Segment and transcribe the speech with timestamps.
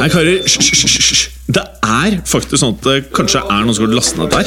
[0.00, 1.26] Nei, karer, hysj.
[1.50, 4.46] Det er faktisk sånn at det kanskje er noen som har lastet ned der.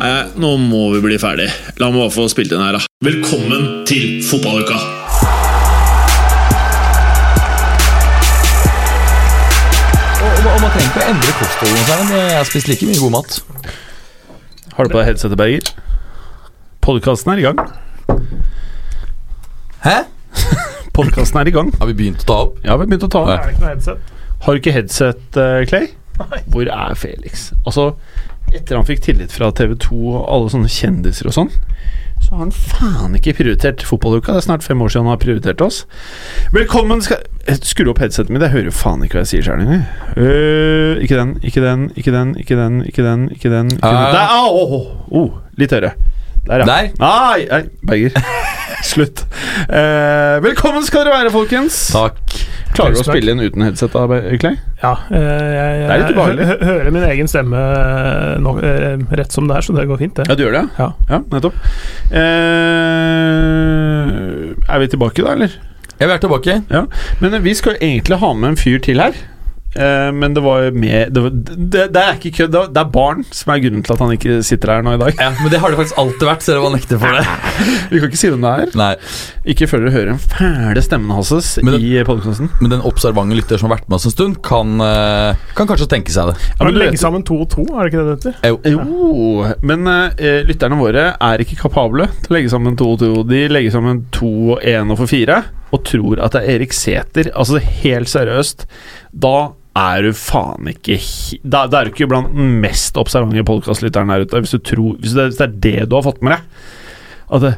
[0.00, 1.48] Nei, nå må vi bli ferdig.
[1.80, 2.82] La meg bare få spilt inn her, da.
[3.06, 4.80] Velkommen til fotballuka!
[10.20, 11.94] Og, og, og man trenger ikke å endre kostholdet.
[12.12, 13.38] Jeg har spist like mye god mat.
[14.76, 15.72] Har du på deg headsetet, Berger?
[16.84, 17.64] Podkasten er i gang.
[19.86, 19.96] Hæ?
[21.00, 21.70] Podkasten er i gang.
[21.80, 22.58] Har vi begynt å ta opp?
[22.60, 23.30] Ja, vi har begynt å ta opp.
[23.32, 24.12] Er det ikke noe headset?
[24.44, 25.88] Har du ikke headset, uh, Clay?
[26.52, 27.46] Hvor er Felix?
[27.64, 27.94] Altså,
[28.52, 31.50] etter han fikk tillit fra TV2 og alle sånne kjendiser og sånn,
[32.20, 34.34] så har han faen ikke prioritert fotballuka.
[34.36, 35.84] Det er snart fem år siden han har prioritert oss.
[36.52, 37.24] Velkommen skal
[37.64, 38.44] Skru opp headsetet mitt.
[38.44, 39.86] Jeg hører jo faen ikke hva jeg sier sjøl engang.
[40.18, 43.26] Uh, ikke den, ikke den, ikke den, ikke den, ikke den.
[43.32, 43.80] ikke den, ikke den.
[43.80, 44.12] Uh.
[44.12, 44.88] Der, oh, oh.
[45.08, 45.94] Oh, Litt høyere.
[46.50, 46.64] Der, ja.
[46.66, 46.88] Der?
[46.98, 48.10] Nei, nei, Berger.
[48.90, 49.20] Slutt.
[49.68, 51.76] Eh, velkommen skal dere være, folkens.
[51.94, 52.18] Takk.
[52.74, 54.06] Klarer du å spille inn uten headset, da,
[54.40, 54.54] Clay?
[54.80, 56.44] Ja, eh, jeg, jeg, Det er litt ubehagelig.
[56.50, 59.98] hø- hører min egen stemme eh, nå, eh, rett som det er, så det går
[60.02, 60.24] fint, det.
[60.30, 60.64] Ja, du gjør det?
[60.78, 60.88] Ja.
[61.10, 61.56] Ja, nettopp.
[62.70, 65.56] Eh, er vi tilbake, da, eller?
[66.00, 66.54] Ja, vi er tilbake.
[66.72, 66.84] Ja.
[67.20, 69.16] Men vi skal egentlig ha med en fyr til her.
[69.76, 71.22] Eh, men det var jo med det,
[71.70, 72.56] det, det er ikke kødd.
[72.74, 75.14] Det er- barn som er grunnen til at han ikke sitter her nå i dag.
[75.20, 77.22] Ja, Men det har det faktisk alltid vært, selv om han nekter for det.
[77.92, 78.72] Vi kan ikke si hvem det er.
[78.80, 78.94] Nei,
[79.54, 82.50] Ikke før dere hører den fæle stemmen hans Men i podkasten.
[82.60, 85.86] Men den observante lytter som har vært med oss en stund, kan, eh, kan kanskje
[85.92, 86.36] tenke seg det.
[86.58, 88.50] Ja, men legge sammen to og to, er det ikke det det heter?
[88.50, 88.58] Jo.
[88.70, 90.10] Jo, men uh,
[90.48, 93.12] lytterne våre er ikke kapable til å legge sammen to og to.
[93.28, 96.74] De legger sammen to og én og for fire, og tror at det er Erik
[96.74, 97.30] Sæther.
[97.38, 98.66] Altså helt seriøst,
[99.14, 99.34] da
[99.78, 100.96] er du faen ikke
[101.44, 104.96] Da, da er du ikke blant den mest observante podkastlytteren der ute, hvis, du tror,
[104.98, 106.40] hvis, det, hvis det er det du har fått med deg.
[107.30, 107.52] At det,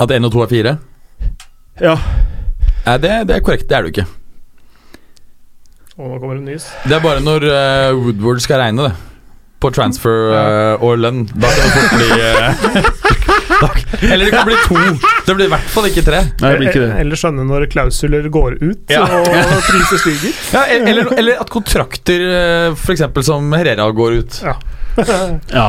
[0.00, 0.76] At én og to er fire?
[1.80, 1.96] ja.
[2.86, 3.66] Nei, det, det er korrekt.
[3.68, 4.04] Det er du ikke.
[5.96, 6.68] Og nå kommer det nys.
[6.86, 8.92] Det er bare når uh, Woodward skal regne det.
[9.58, 11.24] På transfer uh, og lønn.
[11.32, 12.82] Da kan det fort bli da,
[14.02, 14.76] Eller det kan bli to.
[15.26, 16.20] Det blir i hvert fall ikke tre.
[16.42, 16.90] Nei, det blir ikke det.
[17.02, 19.04] Eller skjønne når klausuler går ut, Ja.
[19.06, 19.28] og
[19.66, 20.34] priser stiger.
[20.56, 22.24] Ja, e- eller, eller at kontrakter,
[22.72, 22.82] f.eks.
[22.84, 24.40] for eksempel som Herrera, går ut.
[24.44, 24.56] Ja.
[25.52, 25.66] Ja,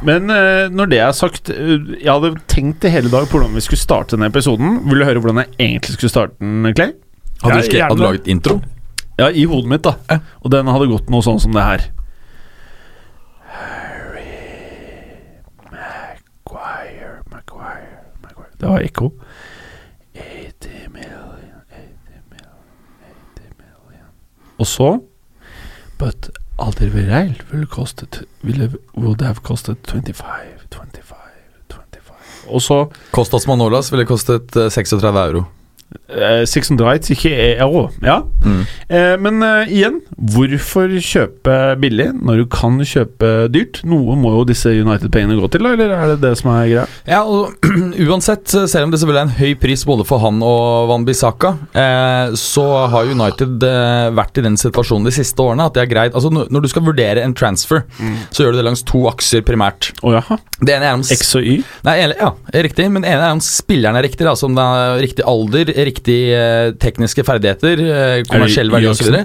[0.00, 3.52] men eh, når det er sagt eh, Jeg hadde tenkt i hele dag på hvordan
[3.58, 4.78] vi skulle starte denne episoden.
[4.88, 6.94] Vil du høre hvordan jeg egentlig skulle starte den, Clay?
[7.42, 8.56] Hadde du, skrevet, hadde du laget intro?
[9.20, 10.20] Ja, i hodet mitt, da.
[10.40, 11.84] Og den hadde gått noe sånn som det her.
[13.52, 14.24] Harry
[15.68, 19.08] Maguire, Maguire, Maguire Det var ekko.
[20.14, 22.60] 80 million, 80 million,
[23.34, 24.10] 80 million.
[24.58, 24.90] Og så
[25.98, 30.22] But Alderweireld ville kostet will, Would have costed 25,
[30.70, 31.16] 25,
[31.70, 32.54] 25.
[32.54, 32.78] Og så
[33.10, 35.44] Kostas Manolas ville kostet eh, 36 euro.
[36.12, 37.16] Eh, 630
[37.58, 37.88] euro.
[38.04, 38.22] Ja.
[38.44, 38.62] Mm.
[38.88, 43.82] Eh, men eh, igjen, hvorfor kjøpe billig når du kan kjøpe dyrt?
[43.88, 46.86] Noe må jo disse United-pengene gå til, eller er det det som er greia?
[47.08, 47.56] Ja, og
[48.08, 51.54] uansett, selv om det selvfølgelig er en høy pris både for han og Van Bissaka,
[51.72, 55.90] eh, så har United eh, vært i den situasjonen de siste årene at det er
[55.90, 57.82] greit Altså når, du skal vurdere en transfer,
[58.30, 59.90] så gjør du det langs to akser primært.
[60.02, 60.38] Oh, jaha.
[60.60, 61.56] Det ene er om X og Y?
[61.86, 62.30] Nei, ja,
[62.64, 65.72] riktig, men det ene er om spilleren er riktig, altså om det er riktig alder,
[65.88, 69.22] riktig eh, tekniske ferdigheter, eh, kommersiell verdi osv.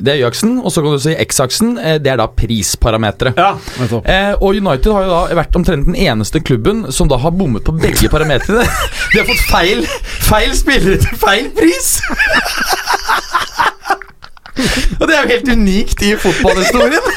[0.00, 3.36] Det er Y-aksen, og så kan du si X-aksen, eh, det er da prisparameteret.
[3.36, 3.52] Ja.
[4.00, 7.64] Eh, og United har jo da vært omtrent den eneste klubben som da har bommet
[7.66, 8.64] på begge parametrene.
[9.12, 9.86] De har fått feil,
[10.26, 11.96] feil spillere til feil pris!
[15.00, 17.10] og det er jo helt unikt i fotballhistorien.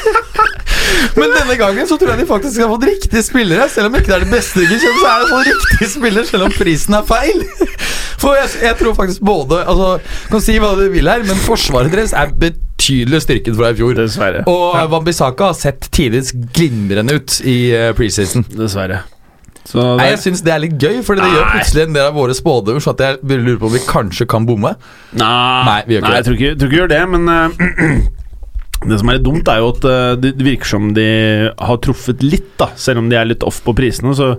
[1.18, 3.68] Men denne gangen så tror jeg de faktisk har fått riktige spillere.
[3.72, 6.26] Selv om ikke det er det beste de kan så er det fått riktige spillere,
[6.28, 7.44] selv om prisen er feil.
[8.20, 11.92] For jeg, jeg tror faktisk både Altså, kan si hva du vil her, men forsvaret
[11.94, 13.94] deres er betydelig styrket fra i fjor.
[13.96, 14.44] Dessverre.
[14.50, 18.44] Og Wambisaka har sett tidvis glimrende ut i uh, preseason.
[18.52, 19.04] Dessverre.
[19.68, 22.14] Så Nei, Jeg syns det er litt gøy, for det gjør plutselig en del av
[22.16, 22.80] våre spådommer.
[22.82, 24.72] Så at jeg lurer på om vi kanskje kan bomme.
[25.12, 28.08] nei, Nei, vi gjør ikke nei, jeg tror ikke, tror ikke gjør det, men uh,
[28.88, 31.04] Det som er litt dumt, er jo at eh, det virker som de
[31.52, 32.70] har truffet litt, da.
[32.80, 34.30] Selv om de er litt off på prisene, så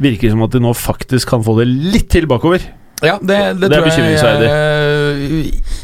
[0.00, 2.64] virker det som at de nå faktisk kan få det litt til bakover.
[3.04, 4.48] Ja, det, det, Det er tror jeg bekymringsverdig.
[4.48, 5.82] eh,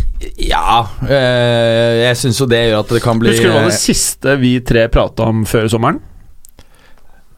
[0.48, 4.34] ja Jeg syns jo det gjør at det kan bli Husker du hva det siste
[4.40, 6.00] vi tre prata om før sommeren?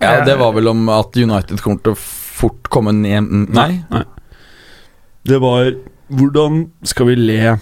[0.00, 3.82] Ja, Det var vel om at United kommer til å fort komme ned Nei?
[3.92, 4.04] Nei.
[5.28, 5.74] Det var
[6.10, 7.58] Hvordan skal vi le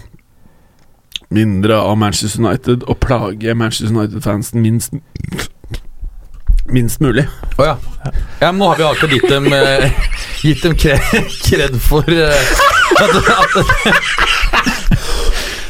[1.29, 4.95] mindre av Manchester United og plage Manchester United-fansen minst
[6.69, 7.23] Minst mulig.
[7.57, 7.75] Å ja.
[8.05, 8.11] ja.
[8.51, 9.85] Men nå har vi akkurat gitt dem uh,
[10.45, 12.51] Gitt dem kre- kred for eh,
[12.99, 13.55] at, at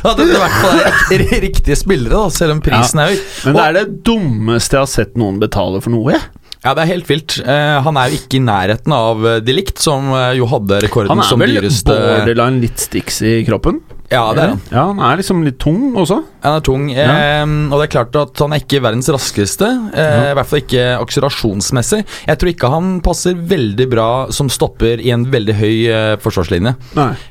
[0.09, 3.17] At det i hvert fall er rik- riktige spillere, da, selv om prisen er høy.
[3.49, 6.13] Men det er det dummeste jeg har sett noen betale for noe.
[6.15, 6.23] jeg.
[6.63, 7.37] Ja, det er helt vilt.
[7.45, 10.81] Uh, han er jo ikke i nærheten av Delikt, De Ligt, som eh, jo hadde
[10.83, 13.79] rekorden som dyreste Han er vel borderline litt sticks i kroppen?
[14.09, 14.61] Ja, det er han.
[14.73, 16.23] Ja, han er liksom litt tung også.
[16.41, 17.03] Han er tung, Ja.
[17.13, 19.67] eh, og det er klart at han er ikke verdens raskeste.
[19.93, 21.99] Eh, I hvert fall ikke akselerasjonsmessig.
[22.25, 26.73] Jeg tror ikke han passer veldig bra som stopper i en veldig høy eh, forsvarslinje.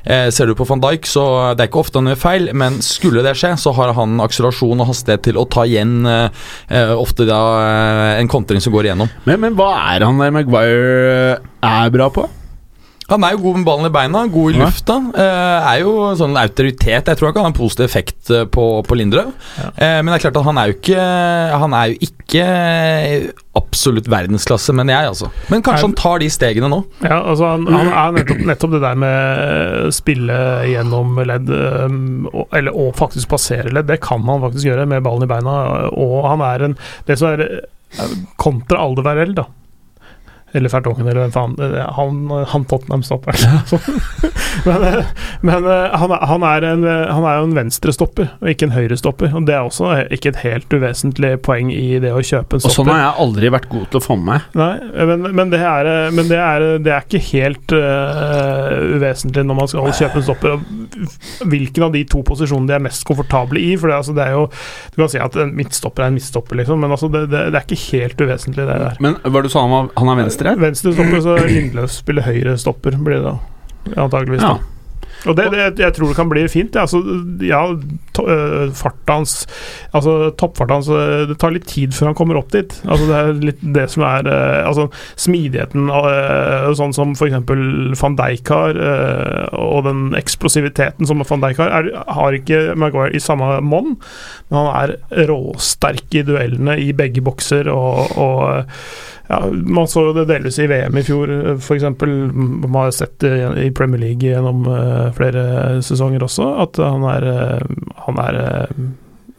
[0.07, 1.25] Eh, ser du på van Dijk, så
[1.57, 4.79] det er ikke ofte han gjør feil, men skulle det skje, så har han akselerasjon
[4.79, 6.29] og hastighet til å ta igjen eh,
[6.71, 9.11] eh, ofte da eh, en kontring som går igjennom.
[9.27, 12.27] Men, men hva er han der Maguire er bra på?
[13.09, 14.95] Han er jo god med ballen i beina, god i lufta.
[15.17, 17.07] Eh, er jo sånn autoritet.
[17.09, 19.31] Jeg tror ikke han har en positiv effekt eh, på, på Lindrøv.
[19.57, 19.69] Ja.
[19.81, 21.05] Eh, men det er klart at han er jo ikke
[21.63, 22.43] Han er jo ikke
[23.57, 25.31] absolutt verdensklasse, mener jeg, altså.
[25.49, 26.79] Men kanskje han tar de stegene nå.
[27.01, 30.37] Ja, altså han, han er nettopp, nettopp det der med spille
[30.69, 35.31] gjennom ledd, eller og- faktisk passere ledd, det kan han faktisk gjøre med ballen i
[35.33, 35.57] beina.
[35.97, 36.77] Og han er en
[37.09, 37.59] Det som er eh,
[38.35, 39.47] kontra Aldevarell, da.
[40.53, 41.55] Eller Fertongen, eller hvem faen.
[41.61, 42.21] eh, Han,
[42.53, 43.59] han Tottenham-stopperen.
[44.67, 45.11] men eh,
[45.41, 49.33] men eh, han, han, er en, han er jo en venstrestopper, og ikke en høyrestopper.
[49.37, 52.73] Og det er også ikke et helt uvesentlig poeng i det å kjøpe en stopper.
[52.73, 54.47] Og sånn har jeg aldri vært god til å få med meg.
[54.59, 59.57] Nei, men, men, det, er, men det, er, det er ikke helt uh, uvesentlig når
[59.57, 60.57] man skal kjøpe en stopper.
[61.49, 63.73] Hvilken av de to posisjonene de er mest komfortable i.
[63.79, 64.45] For det, altså, det er jo
[64.93, 67.79] Du kan si at en midtstopper er en midtstopper, liksom, men altså, det, er ikke
[67.99, 68.99] helt uvesentlig, det der.
[69.03, 70.38] Men hva du sa han var Han er venstre?
[70.39, 73.37] Venstre stopper, så Lindløf spiller høyre stopper, blir det da.
[73.95, 74.45] Antakeligvis.
[74.45, 74.57] Ja.
[75.27, 76.75] Og det, det, jeg tror det kan bli fint.
[76.75, 77.01] Ja, altså,
[77.43, 77.59] ja
[78.15, 78.71] to, øh,
[79.93, 82.71] Altså toppfarta hans øh, Det tar litt tid før han kommer opp dit.
[82.87, 84.87] Altså Det er litt det som er øh, Altså
[85.19, 85.91] Smidigheten
[86.79, 87.35] sånn som f.eks.
[87.99, 88.77] van Dijk har,
[89.57, 93.95] og den eksplosiviteten som van Dijk har, er, har ikke Maguire i samme monn,
[94.49, 98.69] men han er råsterk i duellene i begge bokser, og, og
[99.29, 101.31] ja, Man så jo det delvis i VM i fjor,
[101.61, 101.83] f.eks.
[102.01, 105.43] Man har sett det i Premier League gjennom eh, flere
[105.85, 107.67] sesonger også, at han er eh,
[108.07, 108.87] Han er, eh,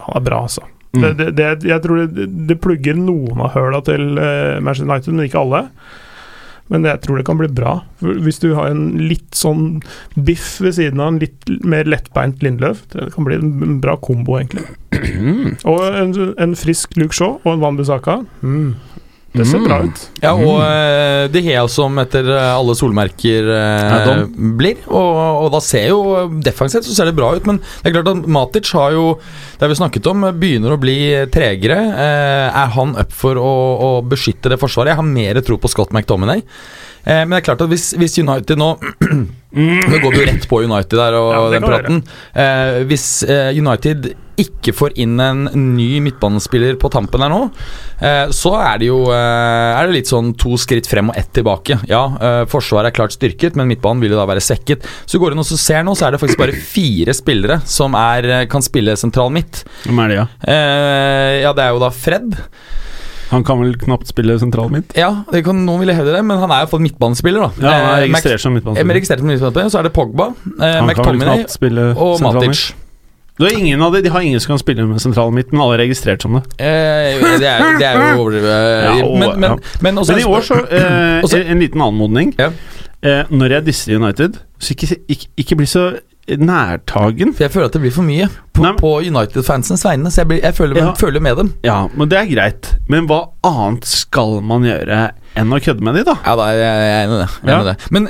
[0.05, 0.63] han er bra, altså.
[0.95, 1.09] Mm.
[1.19, 5.43] Det, det, jeg tror det, det plugger noen av høla til Manchester United, men ikke
[5.43, 5.61] alle.
[6.71, 7.73] Men jeg tror det kan bli bra.
[7.99, 9.81] Hvis du har en litt sånn
[10.15, 14.39] biff ved siden av en litt mer lettbeint Lindløf, det kan bli en bra kombo,
[14.39, 14.67] egentlig.
[14.95, 15.57] Mm.
[15.71, 18.21] Og en, en frisk Luke Shaw og en Van Bissaka.
[18.43, 18.77] Mm.
[19.33, 19.67] Det ser Mm.
[19.69, 20.01] bra ut.
[20.25, 24.25] Ja, og uh, eh, De Hea som etter eh, alle solmerker uh,
[24.59, 24.81] blir.
[24.89, 26.01] Og, og da ser jo
[26.43, 29.63] defensivt så ser det bra ut, men det er klart at Matic har jo Det
[29.63, 30.97] har vi snakket om, begynner å bli
[31.31, 31.79] tregere.
[31.95, 34.97] Uh, er han up for å, å beskytte det forsvaret?
[34.97, 36.43] Jeg har mer tro på Scott McDominay.
[37.07, 38.75] Uh, men det er klart at hvis, hvis United nå
[39.51, 42.03] Nå går vi jo rett på United der og Ja, den praten.
[42.39, 47.41] Eh, hvis United ikke får inn en ny midtbanespiller på tampen her nå,
[48.01, 51.31] eh, så er det jo eh, Er det litt sånn to skritt frem og ett
[51.37, 51.81] tilbake.
[51.91, 54.87] Ja, eh, Forsvaret er klart styrket, men midtbanen vil jo da være svekket.
[55.09, 57.97] Så går det noe og ser nå, så er det faktisk bare fire spillere som
[57.99, 59.65] er, kan spille sentral midt.
[59.87, 60.29] Hvem er det, ja?
[61.47, 62.37] Ja, det er jo da Fred.
[63.31, 64.91] Han kan vel knapt spille sentral midt?
[64.99, 67.63] Ja, det kan, noen ville hevde det, men han er jo midtbanespiller, da.
[67.63, 68.97] Ja, han er registrert som midtbanespiller.
[68.99, 71.45] registrert som midtbanespiller, så er det Pogba, eh, McTominay
[71.95, 72.65] og Matic.
[73.49, 75.83] Ingen av de, de har ingen som kan spille med sentralen midt, men alle er
[75.87, 76.43] registrert som det.
[76.59, 78.37] Eh, det, er, det er jo over.
[78.37, 79.57] Ja, og- men, men, ja.
[79.81, 82.35] men, Men i år så eh, Også- En liten anmodning.
[82.39, 82.51] Ja.
[83.03, 85.87] Eh, når jeg disser United, så ikke, ikke, ikke bli så
[86.31, 87.33] nærtagen.
[87.35, 90.11] For jeg føler at det blir for mye på, på United-fansens vegne.
[90.13, 90.91] Så jeg, blir, jeg føler, Ja.
[90.99, 91.53] føler med dem.
[91.67, 92.75] Ja, men det er greit.
[92.89, 96.17] Men hva annet skal man gjøre enn å kødde med de, da?
[96.27, 97.31] Ja, da jeg, jeg er enig i det.
[97.49, 97.57] Ja.
[97.57, 97.77] enig i det.
[97.97, 98.09] Men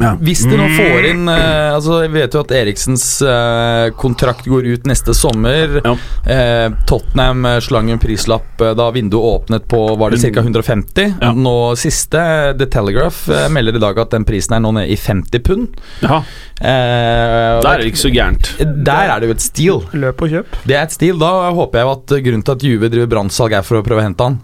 [0.00, 0.14] Ja.
[0.16, 4.64] hvis de nå får inn eh, Altså, Jeg vet jo at Eriksens eh, kontrakt går
[4.72, 5.74] ut neste sommer.
[5.84, 5.92] Ja.
[6.24, 10.40] Eh, Tottenham eh, slang en prislapp eh, da vinduet åpnet på Var det ca.
[10.46, 11.12] 150.
[11.20, 11.34] Ja.
[11.36, 12.22] Nå siste,
[12.56, 15.76] The Telegraph, eh, melder i dag at den prisen er nå nede i 50 pund.
[16.00, 16.22] Ja,
[16.62, 18.52] Eh, og er det ikke så gærent.
[18.86, 19.80] Der er det jo et steal.
[19.98, 20.58] Løp og kjøp.
[20.62, 21.16] Det er et steal.
[21.18, 24.04] Da håper jeg at grunnen til at Juve driver brannsalg, er for å prøve å
[24.06, 24.36] hente han.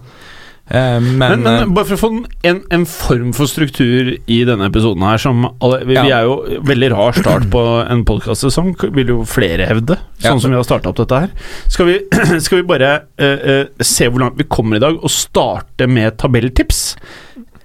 [0.71, 2.09] Eh, men, Men, men bare for å få
[2.45, 6.35] en, en form for struktur i denne episoden her som alle, vi, vi er jo
[6.69, 9.97] veldig rar start på en podkastsesong, vil jo flere hevde.
[10.21, 10.43] Sånn Ja.
[10.45, 11.33] som vi har starta opp dette her.
[11.73, 11.97] Skal vi,
[12.45, 16.19] skal vi bare uh, uh, se hvor langt vi kommer i dag, og starte med
[16.21, 16.83] tabelltips?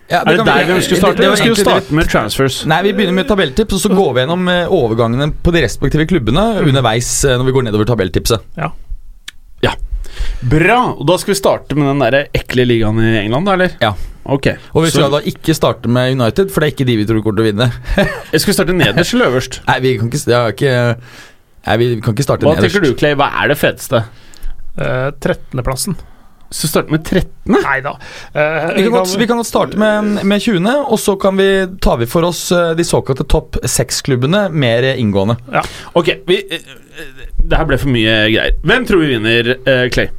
[0.07, 1.17] ja, Er det der vi ønsker å starte?
[1.19, 2.61] det- det Vi skal det- starte med transfers.
[2.69, 6.07] Nei, vi begynner med tabelltips, og så går vi gjennom eh, overgangene på de respektive
[6.07, 8.47] klubbene underveis eh, når vi går nedover tabelltipset.
[10.49, 10.79] Bra!
[10.97, 13.75] Og da skal vi starte med den der ekle ligaen i England, da, eller?
[13.81, 13.93] Ja.
[14.25, 14.47] Ok.
[14.73, 17.05] Og vi Så- skal da ikke starte med United, for det er ikke de vi
[17.05, 17.69] tror kommer til å vinne.
[18.31, 19.59] Jeg skal vi starte nederst eller øverst?
[19.67, 20.75] Nei, vi kan ikke, ja, har ikke
[21.65, 22.73] Nei, vi kan ikke starte Hva nederst.
[22.75, 23.15] tenker du, Clay?
[23.15, 24.03] Hva er det feteste?
[24.77, 25.95] Eh, 13.-plassen.
[26.53, 27.29] Så starte med 13.
[27.49, 27.95] Nei da.
[28.37, 31.47] Eh, Vi kan, godt, vi kan godt starte med, med 20., og så kan vi,
[31.81, 35.35] tar vi for oss eh, de såkalte topp seks-klubbene mer inngående.
[35.97, 36.61] Ok, vi, eh,
[37.01, 38.53] eh, det her ble for mye greier.
[38.69, 40.11] Hvem tror vi vinner, eh, Clay?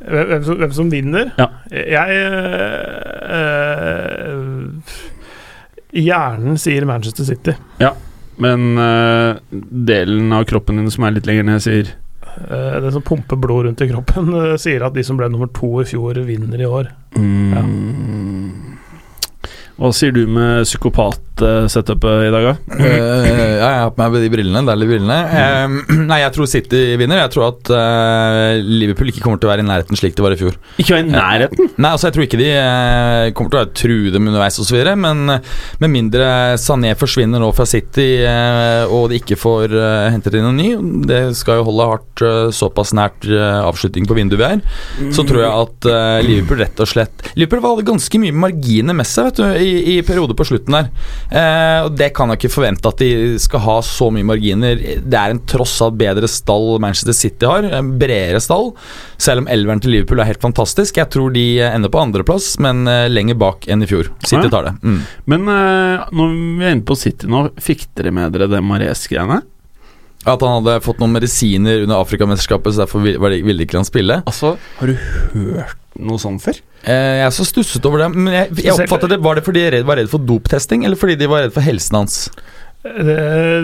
[0.00, 1.32] hvem, hvem, som, hvem som vinner?
[1.36, 1.48] Ja.
[1.74, 2.08] Jeg
[3.34, 4.38] eh,
[6.00, 7.56] Hjernen sier Manchester City.
[7.82, 7.90] Ja,
[8.40, 8.70] Men
[9.90, 11.90] delen av kroppen din som er litt lenger ned, sier
[12.82, 15.80] den som pumper blod rundt i kroppen, eh, sier at de som ble nummer to
[15.82, 16.90] i fjor, vinner i år.
[17.18, 18.76] mm.
[19.80, 20.68] Hva sier du med
[21.40, 22.54] psykopat-setupet i dag, da?
[22.76, 23.26] Uh,
[23.60, 25.18] ja, jeg har på meg de brillene, deilige brillene.
[25.30, 27.22] Uh, nei, jeg tror City vinner.
[27.24, 30.36] Jeg tror at uh, Liverpool ikke kommer til å være i nærheten slik det var
[30.36, 30.56] i fjor.
[30.80, 31.70] Ikke være i nærheten.
[31.80, 35.34] Nei, altså Jeg tror ikke de eh, kommer til å true dem underveis osv., men
[35.36, 35.50] eh,
[35.82, 36.28] med mindre
[36.60, 40.70] Sané forsvinner nå fra City eh, og de ikke får eh, hentet inn en ny,
[41.08, 45.24] det skal jo holde hardt eh, såpass nært eh, avslutning på vinduet vi er, så
[45.28, 49.30] tror jeg at eh, Liverpool rett og slett Liverpool hadde ganske mye marginer med seg
[49.30, 50.90] vet du, i, i perioder på slutten der.
[51.30, 53.10] Eh, og Det kan jeg ikke forvente at de
[53.42, 54.80] skal ha så mye marginer.
[55.04, 58.72] Det er en tross alt bedre stall Manchester City har, en bredere stall.
[59.20, 60.98] Selv om elveren til Liverpool er helt fantastisk.
[60.98, 64.10] Jeg tror de ender på andreplass, men eh, lenger bak enn i fjor.
[64.26, 64.50] City Ja.
[64.50, 64.74] tar det.
[64.82, 65.00] Mm.
[65.30, 69.42] Men eh, når vi er inne på City nå, fikk dere med dere det Mares-greiene?
[70.28, 74.18] At han hadde fått noen medisiner under Afrikamesterskapet, så derfor ville ikke han spille.
[74.28, 74.98] Altså, har du
[75.32, 76.58] hørt noe sånt før?
[76.82, 78.08] Eh, jeg er så stusset over det.
[78.16, 81.18] Men jeg, jeg oppfattet det, Var det fordi de var redd for doptesting, eller fordi
[81.20, 82.18] de var redd for helsen hans?
[82.82, 83.16] Det,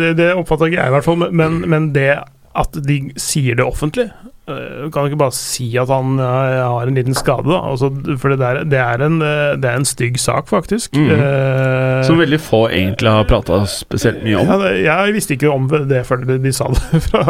[0.03, 1.29] det, det oppfatter ikke jeg, i hvert fall.
[1.33, 2.11] Men, men det
[2.57, 6.95] at de sier det offentlig eh, Kan ikke bare si at han eh, har en
[6.95, 7.59] liten skade, da.
[7.73, 7.89] Altså,
[8.23, 10.95] for det, der, det, er en, eh, det er en stygg sak, faktisk.
[10.95, 11.09] Mm.
[11.17, 14.53] Eh, Som veldig få egentlig har prata spesielt mye om.
[14.71, 17.25] ja, jeg visste ikke om det før de, sa det fra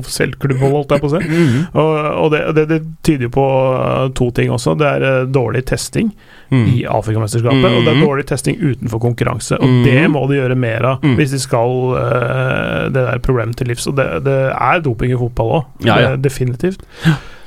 [0.00, 1.22] offisielt klubbhold, holdt jeg på å si.
[1.28, 1.60] Mm.
[1.74, 4.78] Og, og det, det, det tyder jo på eh, to ting også.
[4.80, 6.14] Det er eh, dårlig testing
[6.50, 6.66] Mm.
[6.66, 8.04] i Afrikamesterskapet, og det er Mhm.
[8.06, 9.56] dårlig testing utenfor konkurranse.
[9.60, 9.84] Og mm.
[9.84, 11.16] det må de gjøre mer av Mm.
[11.16, 13.86] hvis de skal uh, det der problemet til livs.
[13.86, 16.16] Og det, det er doping i fotball òg, Ja, ja.
[16.16, 16.80] definitivt.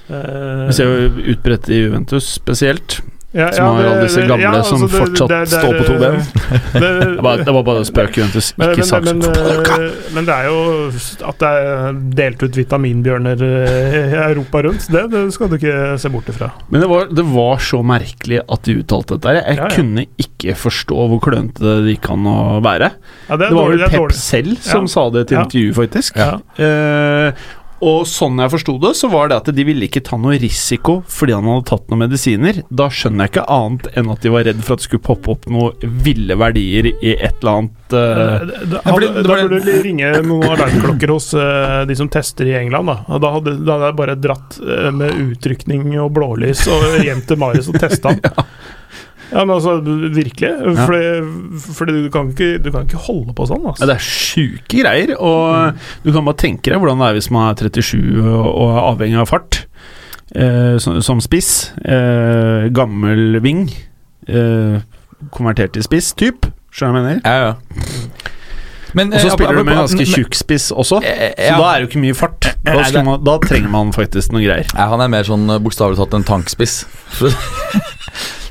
[0.09, 3.01] Eh, Vi ser jo utbredt i Juventus spesielt.
[3.33, 6.19] Ja, som har alle disse gamle som fortsatt står på to ben.
[6.73, 6.89] Det,
[7.45, 8.29] Det var, bare en spøk, men,
[8.61, 10.59] men, men, men det er jo
[11.29, 15.77] at det er delt ut vitaminbjørner eh, i Europa rundt, det, det skal du ikke
[16.01, 16.51] se bort ifra.
[16.69, 19.35] Men det var, det var så merkelig at de uttalte dette.
[19.39, 19.71] Jeg Ja, ja.
[19.75, 22.91] kunne ikke forstå hvor klønete det gikk an å være.
[23.29, 24.93] Ja, det, Det var dårlig, vel Pep selv som Ja.
[24.93, 25.43] sa det til Ja.
[25.47, 26.17] intervju, faktisk.
[26.17, 26.37] Ja.
[27.83, 31.01] Og sånn jeg forsto det, så var det at de ville ikke ta noe risiko
[31.11, 32.61] fordi han hadde tatt noen medisiner.
[32.71, 35.33] Da skjønner jeg ikke annet enn at de var redd for at det skulle poppe
[35.33, 40.11] opp noen ville verdier i et eller annet uh, Da, det da burde du ringe
[40.23, 42.91] noen alarmklokker hos uh, de som tester i England.
[42.91, 47.03] Da, og da, hadde, da hadde jeg bare dratt uh, med utrykning og blålys og
[47.03, 48.23] hjem til Marius og testa han.
[48.29, 48.47] ja.
[49.31, 50.49] Men altså, virkelig.
[50.49, 50.73] Ja.
[50.85, 53.63] Fordi, fordi du, kan ikke, du kan ikke holde på sånn.
[53.63, 53.87] Ja, Altså.
[53.89, 57.49] det er sjuke greier, og du kan bare tenke deg hvordan det er hvis man
[57.51, 59.63] er 37 og, og er avhengig av fart.
[60.35, 61.71] Eh, som, som spiss.
[61.85, 63.67] Eh, gammel ving.
[64.27, 64.77] Eh,
[65.33, 66.49] konvertert til spiss, typ.
[66.73, 67.25] Skjønner du hva jeg mener?
[67.25, 68.23] Ja, ja.
[68.93, 71.79] Men, Og så eh, spiller du med ganske tjukk spiss også, Eh, så da er
[71.81, 72.49] det jo ikke mye fart.
[72.63, 74.69] Da, man, da trenger man faktisk noen greier.
[74.69, 76.83] Ja, han er mer sånn eh, bokstavelig talt en tankspiss.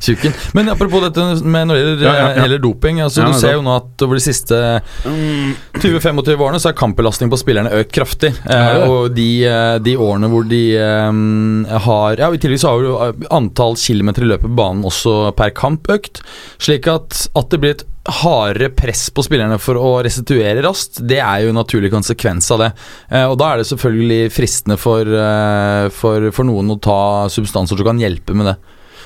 [0.03, 0.35] Tjukken.
[0.57, 2.43] Men apropos dette med når det gjelder, Ja, ja, ja.
[2.43, 3.01] gjelder doping.
[3.05, 4.59] Altså, du ser jo nå at over de siste
[5.07, 8.33] 20-25 årene så er kampbelastning på spillerne økt kraftig.
[8.51, 10.63] Eh, og de, eh, de årene hvor de
[11.07, 14.83] um, har Ja, I tillegg så har jo eh, antall kilometer i løpet på banen
[14.89, 16.23] også per kamp økt.
[16.63, 21.21] Slik at, at det blir et hardere press på spillerne for å restituere raskt, det
[21.23, 22.71] er jo en naturlig konsekvens av det.
[23.15, 27.79] Eh, og da er det selvfølgelig fristende for, eh, for, for noen å ta substanser
[27.79, 28.57] som kan hjelpe med det.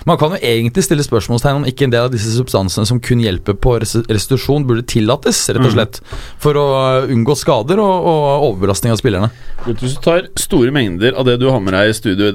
[0.05, 3.23] Man kan jo egentlig stille spørsmålstegn om ikke en del av disse substansene som kun
[3.25, 5.77] hjelper på restitusjon, burde tillates, rett og Mm.
[5.79, 6.01] slett.
[6.43, 6.67] For å
[7.09, 9.31] unngå skader og, og overbelastning av spillerne.
[9.67, 12.33] Hvis du tar store mengder av det du har med deg i studio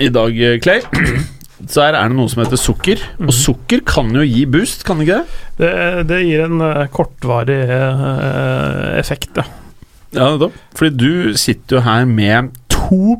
[0.00, 0.32] i dag,
[0.64, 0.80] Clay,
[1.68, 2.98] så her er det noe som heter sukker.
[3.22, 5.26] Og sukker kan jo gi boost, kan det ikke det?
[5.58, 9.44] Det, det gir en eh, kortvarig eh, effekt, ja.
[10.12, 10.56] Ja, nettopp.
[10.76, 13.16] Fordi du sitter jo her med to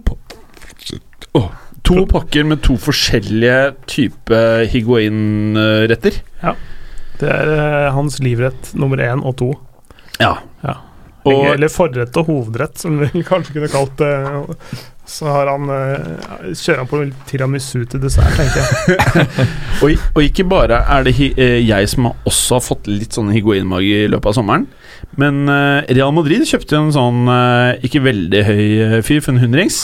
[1.39, 1.47] Åh,
[1.89, 4.39] To pakker med to forskjellige type
[4.73, 6.21] higuain-retter.
[7.23, 9.51] Det er eh, hans livrett nummer én og to.
[10.23, 10.37] Ja.
[11.25, 14.13] Og- Eller forrett og hovedrett, som vi kanskje kunne kalt det.
[15.07, 19.49] Så har han eh, kjører han på tiramisu til dessert, tenker jeg.
[19.83, 23.33] Og, og ikke bare er det eh, jeg som har også har fått litt sånn
[23.35, 24.67] higuain-mage i løpet av sommeren,
[25.19, 29.43] men eh, Real Madrid kjøpte en sånn eh, ikke veldig høy eh, fyr for en
[29.43, 29.81] hundrings,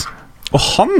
[0.55, 0.95] og han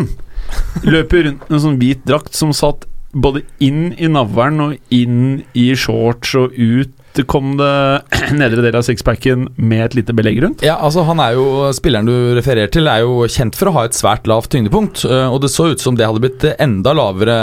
[0.85, 5.41] løper rundt med en sånn hvit drakt som satt både inn i navlen og inn
[5.57, 6.95] i shorts og ut
[7.27, 7.71] kom det
[8.39, 10.61] nedre del av sixpacken med et lite belegg rundt.
[10.63, 13.87] Ja, altså han er jo Spilleren du refererer til, er jo kjent for å ha
[13.87, 15.03] et svært lavt tyngdepunkt.
[15.09, 17.39] Og det så ut som det hadde blitt enda lavere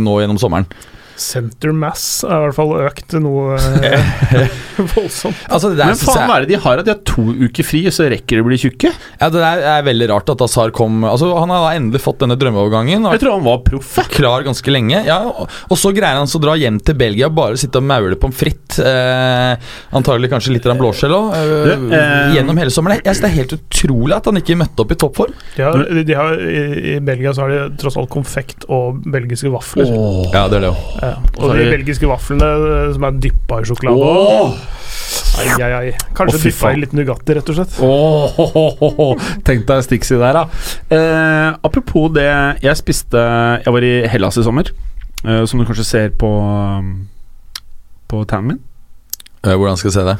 [0.00, 0.70] nå gjennom sommeren.
[1.18, 3.56] Center mass er i hvert fall økt noe
[3.88, 4.56] eh,
[4.94, 5.40] voldsomt.
[5.50, 6.82] Altså, det er, Men faen, hva er det de har?
[6.82, 8.92] At de har to uker fri, så rekker de å bli tjukke?
[9.18, 12.22] Ja, det er, er veldig rart at Azar kom Altså, Han har da endelig fått
[12.22, 13.06] denne drømmeovergangen.
[13.12, 13.96] Jeg tror han var proff.
[14.14, 15.02] klar ganske lenge.
[15.08, 17.82] Ja, og, og så greier han så å dra hjem til Belgia og bare sitte
[17.82, 18.78] og maule pommes frites.
[18.78, 21.34] Eh, antagelig kanskje litt av blåskjell òg.
[21.34, 23.00] Eh, eh, gjennom hele sommeren.
[23.02, 25.34] Jeg synes Det er helt utrolig at han ikke møtte opp i toppform.
[25.56, 26.62] De har, de har, i,
[26.94, 29.90] I Belgia så har de tross alt konfekt og belgiske vafler.
[30.34, 31.07] Ja, det er det òg.
[31.08, 31.14] Ja.
[31.40, 34.10] Og de belgiske vaflene eh, som er dyppa i sjokolade.
[34.12, 34.76] Åh!
[35.38, 35.90] Ai, ai, ai.
[36.16, 37.76] Kanskje oh, dyppa i litt Nugatti, rett og slett.
[37.84, 40.44] Åh, Tenk deg Stixi der, da.
[40.92, 42.26] Eh, apropos det
[42.64, 43.22] Jeg spiste
[43.62, 44.70] Jeg var i Hellas i sommer,
[45.24, 46.30] eh, som du kanskje ser på
[48.08, 48.60] På tannen min.
[49.44, 50.16] Eh, hvordan skal jeg se det?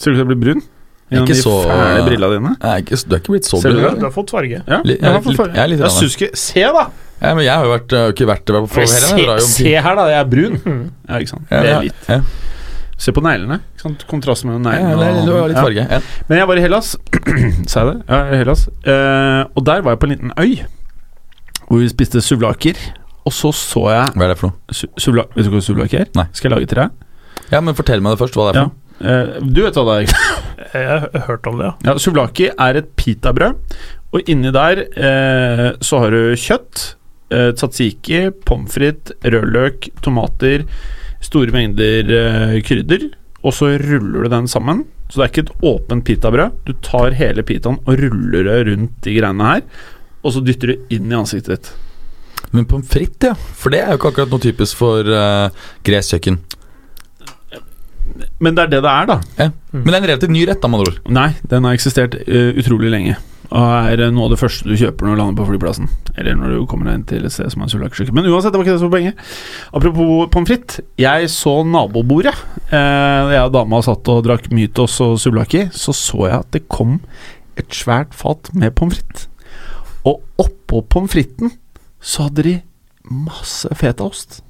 [0.00, 0.62] Ser ut som jeg blir brun.
[1.12, 2.52] Gjennom Ikke de så- fæle brillene dine.
[2.62, 3.74] Jeg er ikke, du er ikke blitt så brun.
[3.76, 4.00] du?
[4.00, 4.62] Du har fått farge.
[4.66, 6.86] Ja, jeg, jeg jeg, jeg, jeg, jeg, jeg Jeg syns ikke Se, da!
[7.22, 8.50] Ja, men jeg har jo vært, øh, ikke vært.
[8.50, 10.06] Jeg jo Se, se her, da.
[10.10, 10.56] Jeg er brun.
[10.64, 10.80] Mm.
[11.08, 11.44] Ja, ikke sant.
[11.50, 12.08] Ja, Det er litt.
[12.08, 12.22] ja.
[13.02, 13.58] Se på neglene.
[14.10, 15.86] Kontrasten mellom neglene ja, er, det var litt farge.
[15.90, 16.00] Ja.
[16.28, 16.90] Men jeg var i Hellas.
[17.70, 17.96] Sa jeg det?
[18.06, 18.66] Ja, i Hellas.
[18.86, 20.52] Uh, og der var jeg på en liten øy
[21.66, 22.78] hvor vi spiste suvlaker.
[23.26, 24.74] Og så så jeg Hva er det for noe?
[24.74, 26.08] su suvla Vet du hva suvlaker er?
[26.18, 26.24] Nei.
[26.34, 26.94] Skal jeg lage til deg?
[27.52, 28.78] Ja, men Fortell meg det først, hva det er for noe.
[29.02, 30.40] Uh, du vet hva det er?
[30.72, 31.72] Jeg har hørt om det, ja.
[31.90, 33.74] Ja, Suvlaki er et pitabrød,
[34.14, 36.84] og inni der eh, så har du kjøtt,
[37.32, 40.66] eh, tzatziki, pommes frites, rødløk, tomater,
[41.22, 43.08] store mengder eh, krydder,
[43.42, 44.84] og så ruller du den sammen.
[45.08, 46.60] Så det er ikke et åpent pitabrød.
[46.64, 49.64] Du tar hele pitaen og ruller det rundt de greiene her,
[50.22, 51.72] og så dytter du inn i ansiktet ditt.
[52.52, 53.34] Men pommes frites, ja.
[53.58, 55.48] For det er jo ikke akkurat noe typisk for uh,
[55.86, 56.38] gresk kjøkken.
[58.42, 59.50] Men det er det det er, da.
[59.72, 61.12] Men det er en relativt ny rett, da, med andre ord.
[61.16, 63.16] Nei, den har eksistert uh, utrolig lenge.
[63.52, 65.90] Og er noe av det første du kjøper når du lander på flyplassen.
[66.16, 68.14] Eller når du kommer inn til et sted som er sulakersjuke.
[68.16, 69.26] Men uansett, det var ikke det som var poenget.
[69.76, 70.80] Apropos pommes frites.
[71.00, 72.32] Jeg så nabobordet.
[72.72, 75.66] Eh, jeg og dama satt og drakk Mytos og sulaki.
[75.72, 77.00] så så jeg at det kom
[77.60, 79.28] et svært fat med pommes frites.
[80.08, 81.52] Og oppå pommes fritesen
[82.00, 82.56] så hadde de
[83.04, 84.40] masse fetaost.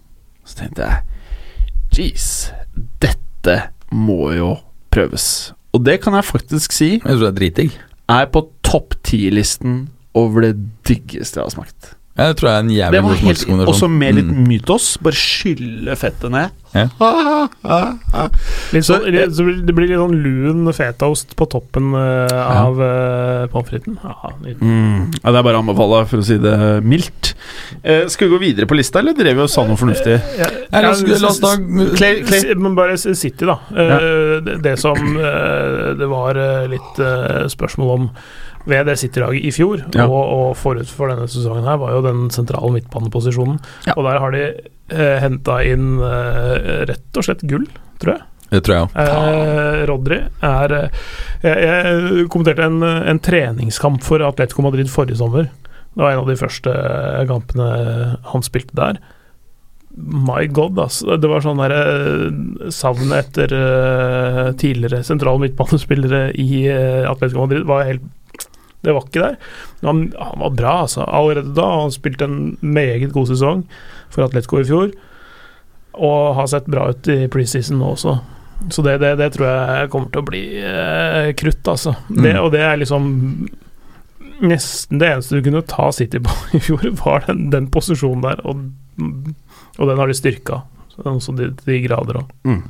[0.46, 1.02] Så tenkte jeg
[1.92, 2.52] Jeez,
[3.02, 3.58] dette
[3.92, 4.54] må jo
[4.94, 5.52] prøves.
[5.74, 7.80] Og det kan jeg faktisk si Jeg tror det er dritdigg.
[8.12, 9.86] Er på topp ti-listen
[10.18, 10.54] over det
[10.88, 11.92] diggeste jeg har smakt.
[12.12, 13.68] Ja, det tror jeg er en jævlig var god helt smakskombinasjon.
[13.72, 14.42] Også med litt Mm.
[14.48, 14.98] mytos.
[15.00, 16.50] Bare skylle fettet ned.
[16.74, 16.86] Ja.
[17.00, 18.28] Ah, ah, ah.
[18.72, 22.28] Litt Så- sånn, det, så blir- det blir litt sånn lun fetaost på toppen uh,
[22.32, 23.96] av uh, pommes fritesen.
[24.02, 25.12] Ja, Mm.
[25.22, 27.32] Ja, det er bare å anbefale, for å si det mildt.
[27.84, 30.20] Uh, skal vi gå videre på lista, eller drev vi og sa noe fornuftig?
[30.38, 30.48] Ja,
[30.82, 31.56] la oss, da
[31.96, 32.54] Clay, Clay.
[32.56, 33.58] Men bare City, da.
[33.72, 36.34] Eh, det, det som det var
[36.68, 36.96] litt
[37.52, 38.10] spørsmål om
[38.68, 40.04] ved det City-laget i fjor, Ja.
[40.06, 43.58] og, og forut for denne sesongen her, var jo den sentrale midtbaneposisjonen.
[43.88, 43.94] Ja.
[43.96, 44.42] Og der har de
[44.92, 47.66] eh, henta inn eh, rett og slett gull,
[48.02, 48.22] tror jeg.
[48.52, 48.96] Det tror jeg òg.
[49.00, 51.00] Eh, Rodri er eh,
[51.46, 55.48] jeg, kommenterte en, en treningskamp for Atletico Madrid forrige sommer.
[55.96, 56.72] Det var en av de første
[57.28, 57.66] kampene
[58.30, 59.00] han spilte der.
[59.92, 61.18] My god, altså.
[61.20, 66.62] Det var sånn derre savn etter eh, tidligere sentrale midtbanespillere i
[67.08, 68.06] Atletico Madrid var helt
[68.82, 69.36] Det var ikke der.
[69.86, 71.04] Han, han var bra, altså.
[71.06, 71.66] Allerede da.
[71.84, 73.64] Han spilte en meget god sesong
[74.10, 74.92] for Atletico i fjor.
[75.94, 78.16] Og har sett bra ut i preseason nå også.
[78.72, 81.96] Så det, det, det tror jeg kommer til å bli eh, krutt, altså.
[82.08, 82.40] Det, Mm.
[82.44, 83.06] og det er liksom
[84.42, 88.40] Nesten det eneste du kunne ta City på i fjor, var den, den posisjonen der,
[88.42, 88.64] og,
[89.78, 90.62] og den har de styrka.
[90.92, 92.32] Så de, de grader òg.
[92.44, 92.60] Mm.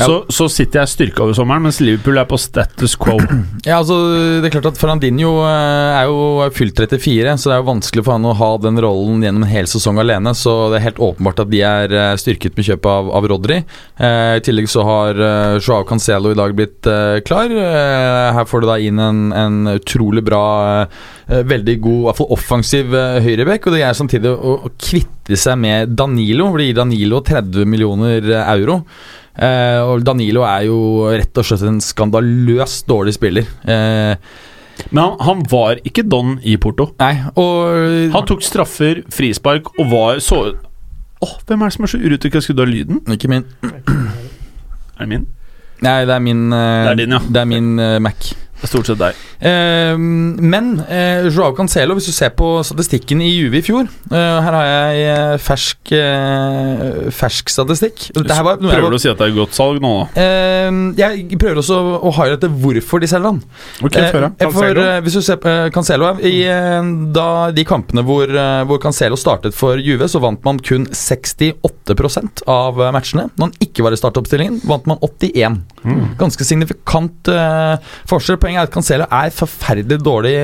[0.00, 3.18] Så, så sitter jeg styrka over sommeren, mens Liverpool er på status quo.
[3.66, 3.96] Ja, altså,
[4.40, 8.04] det er klart at Fernandinho eh, er jo fylt 34, så det er jo vanskelig
[8.06, 10.32] for han å ha den rollen gjennom en hel sesong alene.
[10.38, 13.58] Så det er helt åpenbart at de er eh, styrket med kjøpet av, av Rodri.
[13.96, 17.50] Eh, I tillegg så har uh, Joao Cancelo i dag blitt eh, klar.
[17.50, 20.44] Eh, her får du da inn en, en utrolig bra,
[20.82, 23.66] eh, veldig god, i hvert fall offensiv uh, høyrebekk.
[23.68, 27.70] Og det er samtidig å, å kvitte seg med Danilo, for det gir Danilo 30
[27.70, 28.82] millioner euro.
[29.36, 30.78] Eh, og Danilo er jo
[31.12, 33.48] rett og slett en skandaløst dårlig spiller.
[33.68, 34.16] Eh,
[34.92, 36.90] Men han, han var ikke don i Porto.
[37.00, 40.40] nei, og Han tok straffer, frispark og var så
[41.24, 42.98] Åh, hvem er det som er så urutinert skrudd av lyden?
[43.08, 43.46] Ikke min.
[43.64, 45.22] Er det min?
[45.84, 47.20] Nei, det er min uh, Det er din, ja.
[47.24, 48.28] Det er min uh, Mac.
[48.64, 49.14] Stort sett deg.
[49.40, 54.38] Eh, men eh, Joao Cancelo, hvis du ser på statistikken i Juve i fjor eh,
[54.42, 58.06] Her har jeg eh, fersk, eh, fersk statistikk.
[58.16, 60.22] Prøver var- du å si at det er godt salg nå, da?
[60.24, 63.42] Eh, jeg prøver også å highlighte hvorfor de selger han.
[63.84, 64.30] Okay, Eh, for,
[64.72, 64.86] Cancelo.
[65.04, 66.34] hvis du ser på Cancelo i,
[67.12, 68.26] Da de kampene hvor,
[68.66, 73.28] hvor Cancelo startet for Juve, så vant man kun 68 av matchene.
[73.36, 76.16] Når han ikke var i startoppstillingen, vant man 81 Mm.
[76.18, 77.28] Ganske signifikant
[78.10, 78.38] forskjell.
[78.46, 80.36] Poenget er at Cancelo er forferdelig dårlig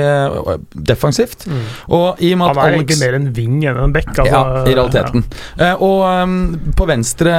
[0.75, 1.13] defensivt.
[1.13, 1.47] defensivt.
[1.93, 4.11] Og i og med Han er egentlig mer en ving enn en bekk.
[4.15, 5.25] Altså, ja, i realiteten.
[5.59, 7.37] Eh, og um, på venstre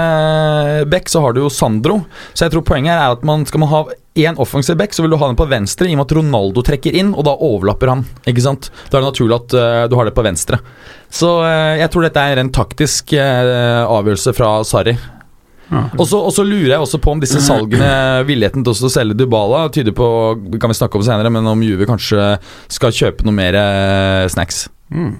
[0.89, 2.01] bekk så har du jo Sandro,
[2.33, 5.15] så jeg tror poenget er at man skal man ha én offensiv bekk, så vil
[5.15, 7.89] du ha den på venstre, i og med at Ronaldo trekker inn, og da overlapper
[7.89, 8.05] han.
[8.29, 8.69] Ikke sant?
[8.89, 10.61] Da er det naturlig at uh, du har det på venstre.
[11.13, 14.95] Så uh, jeg tror dette er en taktisk uh, avgjørelse fra Sarri.
[15.69, 15.83] Ja.
[15.97, 17.89] Og så, og så lurer jeg også på om disse salgene,
[18.27, 20.07] villigheten til å selge Dybala, tyder på
[20.59, 22.33] kan vi snakke om senere, men om Juve kanskje
[22.71, 24.67] skal kjøpe noe mer eh, snacks.
[24.93, 25.13] Mm.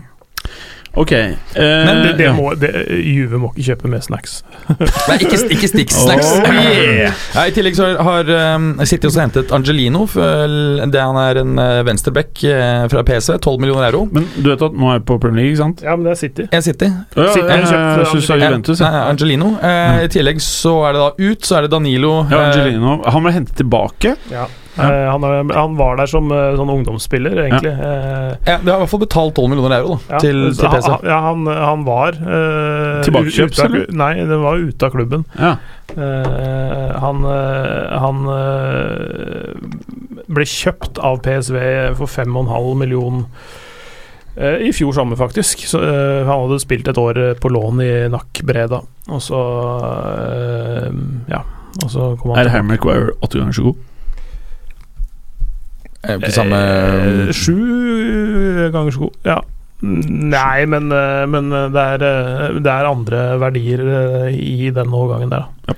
[0.95, 1.12] Ok.
[1.12, 2.69] eh, Men det, det må, det,
[3.01, 4.43] Juve må ikke kjøpe mer snacks.
[5.10, 6.29] Nei, ikke, ikke Stix-snacks.
[6.38, 7.15] Oh, yeah.
[7.34, 10.03] ja, I tillegg så har um, City også hentet Angelino.
[10.13, 13.39] Det Han er en uh, venstreback uh, fra PSV.
[13.41, 14.06] 12 millioner euro.
[14.13, 15.82] Men du vet at nå er jeg på Premier League, ikke sant?
[15.88, 16.45] Ja, men det er City.
[16.53, 16.91] Jeg City.
[17.17, 17.63] Ja, City har
[18.03, 18.84] jeg syns det er Juventus.
[18.86, 19.03] Nei, Ja.
[19.10, 19.53] Angelino.
[19.63, 22.13] Uh, I tillegg så er det da ut, så er det Danilo.
[22.29, 24.13] Ja, uh, Angelino Han ble hentet tilbake.
[24.29, 24.45] Ja.
[24.74, 27.74] Eh, han, er, han var der som eh, sånn ungdomsspiller, egentlig.
[27.74, 30.22] Eh, ja, de har i hvert fall betalt 12 millioner euro da, ja.
[30.24, 30.90] til, til PSV.
[30.90, 33.88] han, ja, han, han var eh, Tilbakekjøpt, eller?
[34.04, 35.28] Nei, den var ute av klubben.
[35.38, 35.56] Ja.
[35.94, 37.26] Eh, han
[37.94, 38.24] han
[40.34, 41.60] ble kjøpt av PSV
[42.00, 43.24] for 5,5 million
[44.36, 45.66] eh, i fjor sommer, faktisk.
[45.70, 49.44] Så, uh, han hadde spilt et år på lån i NAC Breda, og så
[49.84, 50.90] uh,
[51.32, 51.44] Ja.
[51.82, 52.52] Og så kom han Er.
[52.54, 53.78] Harry Maguire åtte ganger så god?
[56.04, 59.18] Eh, ikke samme Eh, Sju ganger så god.
[59.28, 59.39] Ja.
[59.84, 63.82] Nei, men, eh, men det, er, det er andre verdier
[64.32, 65.76] i den overgangen der, da.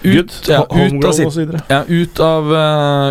[0.00, 2.52] ut, ja, ut, av City, ja, ut, av,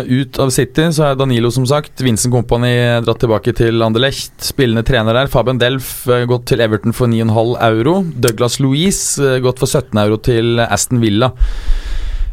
[0.08, 2.00] ut av City så er Danilo som sagt.
[2.00, 2.72] Vincent Company
[3.04, 4.32] dratt tilbake til Anderlecht.
[4.44, 5.30] Spillende trener der.
[5.30, 8.00] Fabian Delf gått til Everton for 9,5 euro.
[8.16, 11.32] Douglas Louise gått for 17 euro til Aston Villa.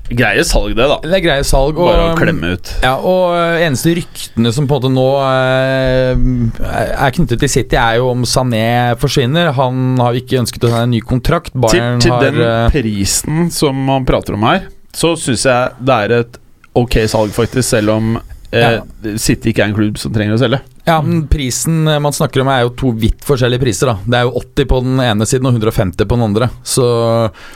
[0.07, 0.97] Greie salg, det, da.
[1.03, 1.75] Det er greie salg.
[1.75, 2.71] Og, Bare å klemme ut.
[2.83, 7.75] Ja, og uh, eneste ryktene som på en måte nå uh, er knyttet til City,
[7.79, 9.51] er jo om Sané forsvinner.
[9.57, 11.51] Han har ikke ønsket å ta en ny kontrakt.
[11.51, 15.87] Til, Bayern til har den uh, prisen som man prater om her, så syns jeg
[15.87, 16.41] det er et
[16.77, 18.17] ok salg, faktisk, selv om
[18.51, 20.61] eh, City ikke er en klubb som trenger å selge.
[20.87, 23.89] Ja, men prisen eh, man snakker om er jo to vidt forskjellige priser.
[23.91, 26.47] da Det er jo 80 på den ene siden og 150 på den andre.
[26.63, 26.85] Så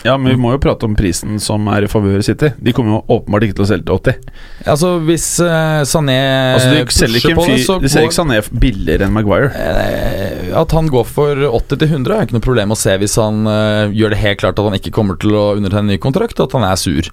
[0.04, 2.52] Ja, men vi må jo prate om prisen som er i favør City.
[2.60, 4.36] De kommer jo åpenbart ikke til å selge til 80.
[4.74, 6.20] altså, hvis uh, Sané
[6.58, 9.52] Altså, De selger ikke, på det, så de selger ikke Sané billigere enn Maguire.
[9.56, 13.16] Eh, At han går for 80 til 100 er ikke noe problem å se hvis
[13.22, 16.40] han eh, gjør det helt klart at han ikke kommer til å undertegne ny kontrakt,
[16.44, 17.08] at han er sur.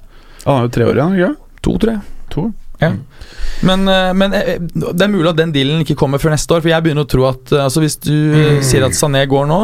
[0.44, 1.44] Han er jo tre år igjen, ikke sant?
[1.62, 2.02] To, tror jeg.
[2.34, 2.50] To.
[2.78, 2.92] Ja.
[3.60, 6.62] Men, eh, men eh, det er mulig at den dealen ikke kommer før neste år.
[6.62, 8.60] For jeg begynner å tro at eh, altså Hvis du mm.
[8.66, 9.58] sier at Sané går nå,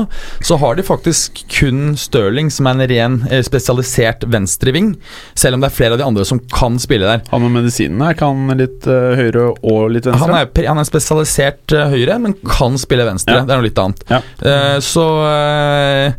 [0.45, 4.95] så har de faktisk kun Stirling som er en ren spesialisert venstreving.
[5.39, 7.23] Selv om det er flere av de andre som kan spille der.
[7.31, 10.21] Han med medisinene her kan litt høyre og litt venstre.
[10.25, 13.39] Han er, han er spesialisert høyre, men kan spille venstre.
[13.39, 13.47] Ja.
[13.47, 14.05] Det er noe litt annet.
[14.11, 14.21] Ja.
[14.45, 15.05] Uh, så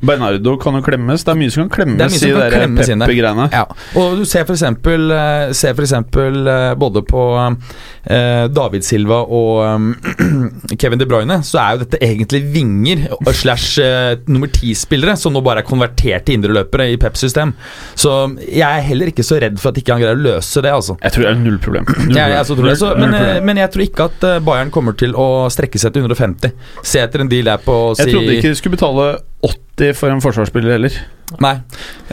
[0.06, 1.26] Bernardo kan jo klemmes.
[1.26, 3.10] Det er mye som kan klemmes som i kan de inn der.
[3.10, 3.50] Peppe-greiene.
[3.54, 3.66] Ja,
[4.00, 5.12] og du ser for eksempel,
[5.56, 6.50] ser for eksempel
[6.86, 10.22] både på eh, David Silva og eh,
[10.82, 15.44] Kevin De Bruyne, så er jo dette egentlig vinger slash eh, nummer ti-spillere som nå
[15.46, 17.54] bare er konvertert til indreløpere i Pep-system.
[17.98, 18.14] Så
[18.46, 20.98] jeg er heller ikke så redd for at ikke han greier å løse det, altså.
[21.04, 21.88] Jeg tror det er null problem.
[22.06, 24.74] Null Jeg, jeg så det, så, men, eh, men jeg tror ikke at eh, Bayern
[24.74, 26.56] kommer til å strekke seg til 150.
[26.86, 29.10] Se etter en deal der på si Jeg trodde ikke de skulle betale
[29.46, 30.96] 80 for en forsvarsspiller heller.
[31.42, 31.56] Nei.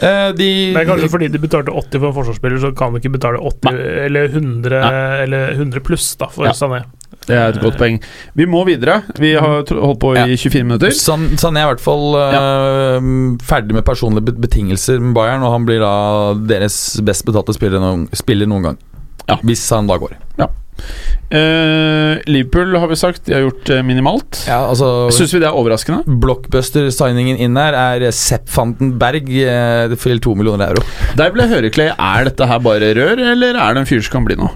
[0.01, 3.13] Eh, de Men kanskje fordi de betalte 80 for en forsvarsspiller, så kan de ikke
[3.13, 4.81] betale 80 eller 100
[5.23, 6.53] eller 100 pluss da for Ja.
[6.57, 6.83] Sané.
[7.23, 8.01] Det er et godt poeng.
[8.35, 8.97] Vi må videre.
[9.19, 10.91] Vi har holdt på i 24 minutter.
[10.91, 15.67] San, Sané er i hvert fall eh, ferdig med personlige betingelser med Bayern, og han
[15.69, 15.93] blir da
[16.35, 18.81] deres best betalte spiller noen, spiller noen gang.
[19.29, 19.37] Ja.
[19.45, 20.17] Hvis han da går.
[21.33, 24.43] Eh, Liverpool har vi sagt de har gjort uh, minimalt.
[24.45, 26.03] Ja, altså Syns vi det er overraskende?
[26.21, 30.85] Blockbuster-signingen inn her er Sepp Fandenberg eh, for to millioner euro.
[31.17, 31.89] Der ble høreklei.
[31.93, 34.53] er dette her bare rør, eller er det en fyr som kan bli noe?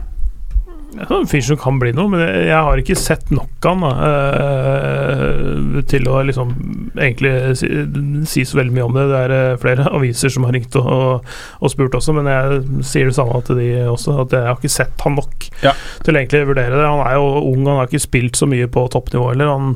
[0.97, 5.79] En fyr som kan bli noe, men jeg har ikke sett nok av han eh,
[5.89, 6.53] til å liksom
[6.97, 7.69] egentlig si,
[8.29, 9.05] si så veldig mye om det.
[9.12, 11.25] Det er eh, flere aviser som har ringt og,
[11.60, 14.73] og, spurt også, men jeg sier det samme til de også, at jeg har ikke
[14.77, 15.73] sett han nok Ja.
[16.05, 16.86] til å egentlig vurdere det.
[16.86, 19.53] Han er jo ung, han har ikke spilt så mye på toppnivå heller.
[19.53, 19.75] Han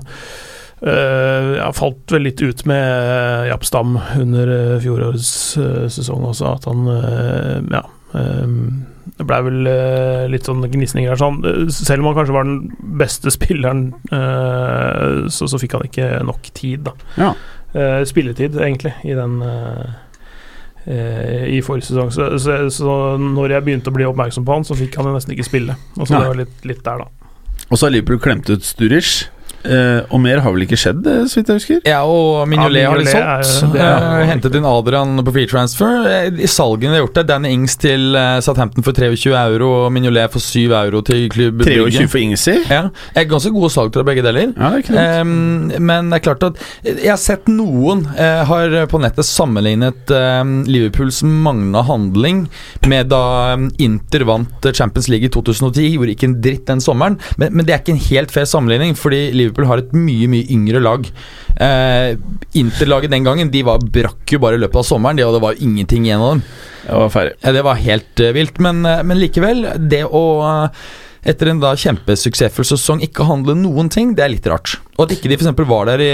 [0.82, 4.54] eh, jeg falt vel litt ut med Japp Stam under
[4.84, 6.90] fjorårets eh, sesong også, at han
[7.72, 7.86] ja
[8.18, 8.58] eh,
[9.18, 11.20] det blei vel eh, litt sånn gnisninger her.
[11.20, 11.40] Sånn.
[11.48, 12.60] Eh, Selv om han kanskje var den
[13.02, 16.96] beste spilleren, eh, så, så fikk han ikke nok tid, da.
[17.22, 17.34] Ja.
[17.74, 19.92] Eh, spilletid, egentlig, i den eh,
[20.86, 22.12] eh, I forrige sesong.
[22.12, 25.36] Så, så, så når jeg begynte å bli oppmerksom på han, så fikk han nesten
[25.38, 25.78] ikke spille.
[25.98, 27.32] Og så det var litt, litt der, da.
[27.72, 29.30] Og så har Liverpool klemt ut Sturridge.
[29.64, 31.82] Eh, og mer har vel ikke skjedd, eh, så vidt jeg husker?
[31.88, 33.74] Ja, og Mignolet Ja, har litt solgt.
[33.74, 36.08] det Eh, hentet inn Adrian på free transfer.
[36.32, 39.92] I salgene de har gjort det, Danny Ings til eh, Southampton for 23 euro og
[39.94, 42.08] Mignolet for 7 euro til klubb 23 Brygge.
[42.10, 42.56] for Ingsi?
[42.72, 44.54] Ja, er ganske gode salg til begge deler.
[44.58, 45.32] Ja, det er um.
[45.32, 50.10] Ehm, men det er klart at jeg har sett noen har på nettet sammenlignet
[50.68, 52.44] Liverpools manglende handling
[52.88, 55.92] med da Inter vant Champions League i 2010.
[55.96, 58.96] Gjorde ikke en dritt den sommeren, men, men det er ikke en helt fair sammenligning,
[58.98, 61.08] fordi Liverpool har et mye mye yngre lag.
[61.62, 62.18] Eh,
[62.58, 65.44] Inter-laget den gangen De var brakk jo bare i løpet av sommeren, de, og det
[65.44, 66.44] var ingenting igjen av dem.
[66.88, 67.36] Det var ferdig.
[67.60, 69.66] Det var helt eh, vilt, men, eh, men likevel.
[69.92, 70.24] Det å
[71.22, 74.80] etter en da kjempesuksessfull sesong ikke handle noen ting, det er litt rart.
[74.98, 75.50] Og at ikke de f.eks.
[75.70, 76.10] var der i,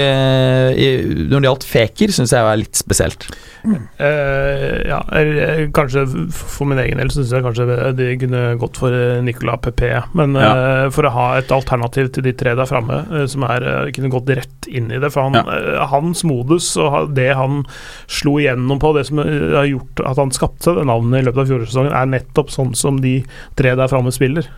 [0.80, 0.88] i,
[1.28, 3.26] når det gjaldt Feker, syns jeg er litt spesielt.
[3.68, 7.66] Eh, ja, eller, eh, kanskje for min egen del syns jeg kanskje
[7.98, 9.90] de kunne gått for eh, Nicolas Pepe.
[10.16, 13.90] Men eh, for å ha et alternativ til de tre der framme, uh, som er,
[13.96, 15.10] kunne gått rett inn i det.
[15.14, 17.64] For han, eh, hans modus og det han
[18.06, 21.44] slo igjennom på, det som har gjort at han skapte seg det navnet i løpet
[21.44, 23.18] av fjorårssesongen, er nettopp sånn som de
[23.58, 24.48] tre der framme spiller.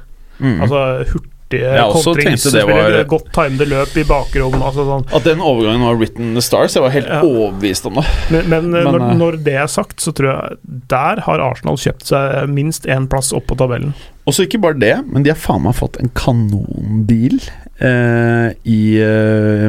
[0.40, 0.60] Mm.
[0.64, 0.80] Altså
[1.12, 4.54] hurtige også kontringsspillere, godt timede løp i bakrom.
[4.62, 5.06] Altså sånn.
[5.18, 7.20] At den overgangen var written the stars, jeg var helt Ja.
[7.26, 8.04] overbevist om det.
[8.30, 11.76] Men, men, Men, når, eh, når det er sagt, så tror jeg der har Arsenal
[11.76, 13.94] kjøpt seg minst én plass opp på tabellen.
[14.26, 17.40] Og så ikke bare det, men de har faen meg fått en kanondeal
[17.80, 19.66] eh, i eh,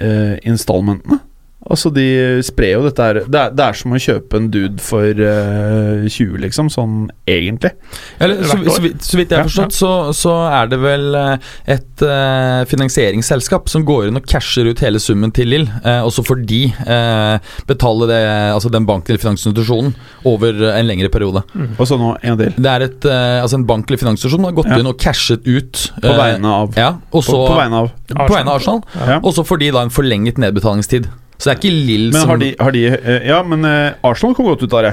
[0.00, 1.20] eh, installmentene.
[1.70, 2.04] Altså, de
[2.42, 6.02] sprer jo dette her det er, det er som å kjøpe en dude for uh,
[6.10, 6.96] 20, liksom, sånn
[7.30, 7.70] egentlig.
[8.18, 11.52] Eller, så, så, vidt- så vidt jeg har forstått, så, så er det vel eh,
[11.76, 16.10] et uh, finansieringsselskap som går inn og casher ut hele summen til Lill, uh, og
[16.16, 18.20] så får de eh, betale det,
[18.56, 19.94] altså den banken eller finansinstitusjonen
[20.28, 21.44] over eh, en lengre periode.
[21.78, 22.52] Og så nå en del.
[22.58, 24.78] Det er et, eh, altså en bank eller finansinstitusjon har gått Ja.
[24.82, 28.28] inn og cashet ut På eh, vegne av Ja, på, så, på vegne av på
[28.34, 28.82] vegne av Arsenal.
[28.98, 29.18] ja.
[29.22, 31.06] Og så får de da en forlenget nedbetalingstid.
[31.42, 33.96] Så det er ikke Lill Men som har de, har de eh, Ja, men eh,
[34.06, 34.92] Arsenal kom godt ut av det.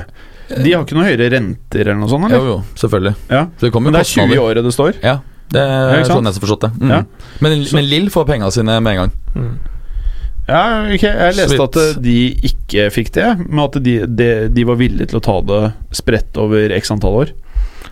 [0.49, 2.47] De har ikke noe høyere renter eller noe sånt, Jo, eller?
[2.55, 3.11] jo, selvfølgelig.
[3.29, 3.43] Ja.
[3.59, 4.33] Så det Men det er 20 kostnader.
[4.33, 4.95] i året det står.
[5.05, 5.19] Ja,
[5.53, 6.71] det er sånn jeg har forstått det.
[6.81, 6.93] Mm.
[6.95, 7.01] Ja.
[7.45, 9.13] Men, men Lill får penga sine med en gang.
[9.35, 9.51] Mm.
[10.49, 12.15] Ja, ok, Jeg leste at eh, de
[12.49, 15.61] ikke fikk det, men at de, de, de var villige til å ta det
[15.99, 17.35] spredt over x antall år.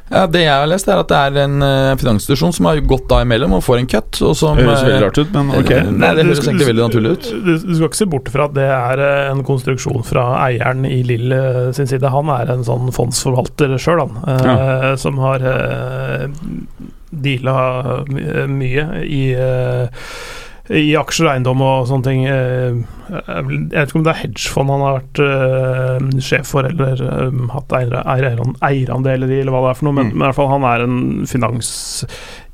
[0.10, 3.08] Ja, Det jeg har lest, er at det er en uh, finansinstitusjon som har gått
[3.12, 4.20] da imellom og får en cut.
[4.24, 5.72] Og som, Det høres eh, veldig rart ut, men ok.
[5.76, 7.30] eh, Nei, det høres egentlig veldig naturlig ut.
[7.44, 10.88] Du, du skal ikke se bort fra at det er eh, en konstruksjon fra eieren
[10.88, 12.14] i Lill eh, sin side.
[12.14, 14.44] Han er en sånn fondsforvalter sjøl, han.
[14.48, 14.96] ja.
[14.98, 16.28] Som har uh,
[17.12, 17.58] deala
[18.50, 20.04] mye i eh,
[20.70, 22.26] i aksjer og eiendom og sånne ting.
[22.26, 22.74] eh,
[23.08, 27.38] Jeg vet ikke om det er hedgefond han har vært eh, sjef for, eller eh,
[27.54, 29.94] hatt eier- eier- eierandeler i, eller hva det er for noe.
[29.96, 30.18] Men, Mm.
[30.18, 32.06] men i hvert fall han er en finans...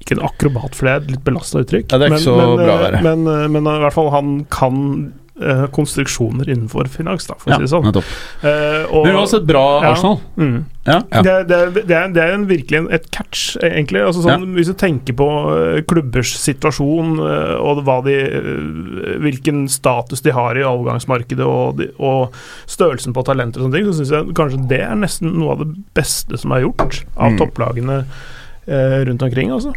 [0.03, 1.87] Ikke en akrobat, for det er et litt belasta uttrykk.
[1.93, 3.01] Ja, det er ikke men, så men, bra å være.
[3.01, 4.79] Men, men i hvert fall han kan
[5.73, 7.85] konstruksjoner innenfor finans, da, for å Ja, si det sånn.
[7.87, 8.11] nettopp.
[8.43, 9.91] Eh, og- Men uansett bra Ja.
[9.93, 10.19] Arsenal.
[10.37, 10.65] Mm.
[10.85, 10.97] Ja.
[11.13, 11.21] Ja.
[11.23, 14.01] Det, er- det, er- det, er, det er en virkelig et catch, egentlig.
[14.03, 19.63] Altså sånn, Hvis du tenker på eh, klubbers situasjon eh, og hva de, eh, hvilken
[19.71, 22.35] status de har i overgangsmarkedet og, de, og
[22.67, 25.63] størrelsen på talenter og sånne ting, så syns jeg kanskje det er nesten noe av
[25.63, 27.39] det beste som er gjort av Mm.
[27.39, 27.97] topplagene
[28.67, 29.51] eh, rundt omkring.
[29.55, 29.71] altså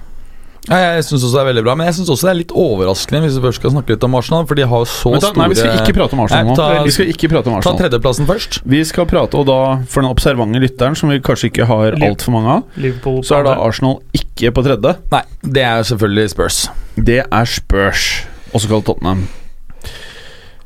[0.69, 2.53] Ja, jeg syns også det er veldig bra, men jeg syns også det er litt
[2.59, 5.21] overraskende hvis vi først skal snakke litt om Arsenal, for de har jo så Men
[5.23, 6.57] ta, store nei, vi skal ikke prate om Arsenal Nei, nå.
[6.59, 8.59] ta- Vi skal ikke prate om Ta tredjeplassen først.
[8.67, 12.35] Vi skal prate, og da for den observante lytteren, som vi kanskje ikke har altfor
[12.35, 14.97] mange av, Liverpool så er da Arsenal ikke på tredje.
[15.15, 16.61] Nei, det er selvfølgelig Spurs.
[16.99, 18.07] Det er Spurs,
[18.53, 19.29] også kalt Tottenham.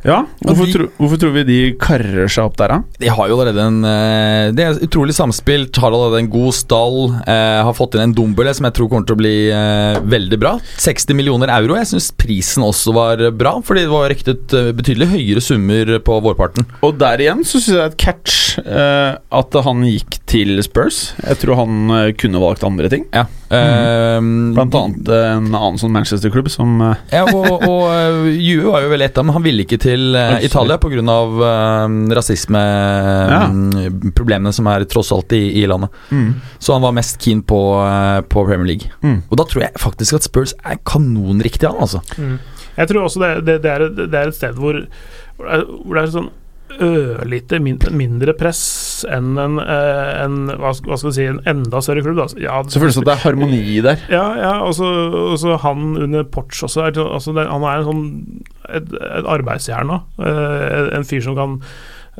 [0.06, 2.78] Ja, hvorfor, de- tro, hvorfor tror vi de karrer seg opp der, da?
[3.02, 6.96] De har jo allerede en eh, Det er utrolig samspilt, har allerede en god stall.
[7.26, 10.38] eh, har fått inn en Dombele som jeg tror kommer til å bli eh, veldig
[10.40, 10.54] bra.
[10.80, 11.76] 60 millioner euro.
[11.76, 16.16] Jeg syns prisen også var bra, fordi det var ryktet eh, betydelig høyere summer på
[16.24, 16.64] vårparten.
[16.86, 21.10] Og der igjen så syns jeg er et catch eh, at han gikk til Spurs.
[21.26, 23.04] Jeg tror han eh, kunne valgt andre ting.
[23.12, 23.26] Ja.
[23.50, 24.20] Eh,
[24.54, 28.92] Blant annet en annen sånn Manchester-klubb som eh, Ja, og, og eh, Juve var jo
[28.92, 29.32] vel ett av dem.
[29.34, 31.00] Han ville ikke til uh, Italia pga.
[31.00, 35.90] Uh, rasismeproblemene som er tross alt i, i landet.
[36.10, 36.30] mm.
[36.58, 38.90] Så han var mest keen på, uh, på Premier League.
[39.02, 39.22] Mm.
[39.28, 42.00] Og da tror jeg faktisk at Spurs er kanonriktig han altså.
[42.18, 42.38] Mm.
[42.76, 44.74] Jeg tror også det, det, det, er, et- det er et sted hvor,
[45.40, 46.30] hvor det er sånn
[46.78, 52.16] ørlite mindre press enn en, eh, en hva, skal- vi si, en enda større klubb.
[52.20, 52.28] Da.
[52.40, 53.98] Ja, Så det at det er harmoni der.
[54.08, 56.86] Ja, ja og så han under Porch også.
[56.86, 58.04] Er, altså han er en sånn
[58.70, 60.02] et, et arbeidsjern nå.
[60.20, 61.58] Eh, en fyr som kan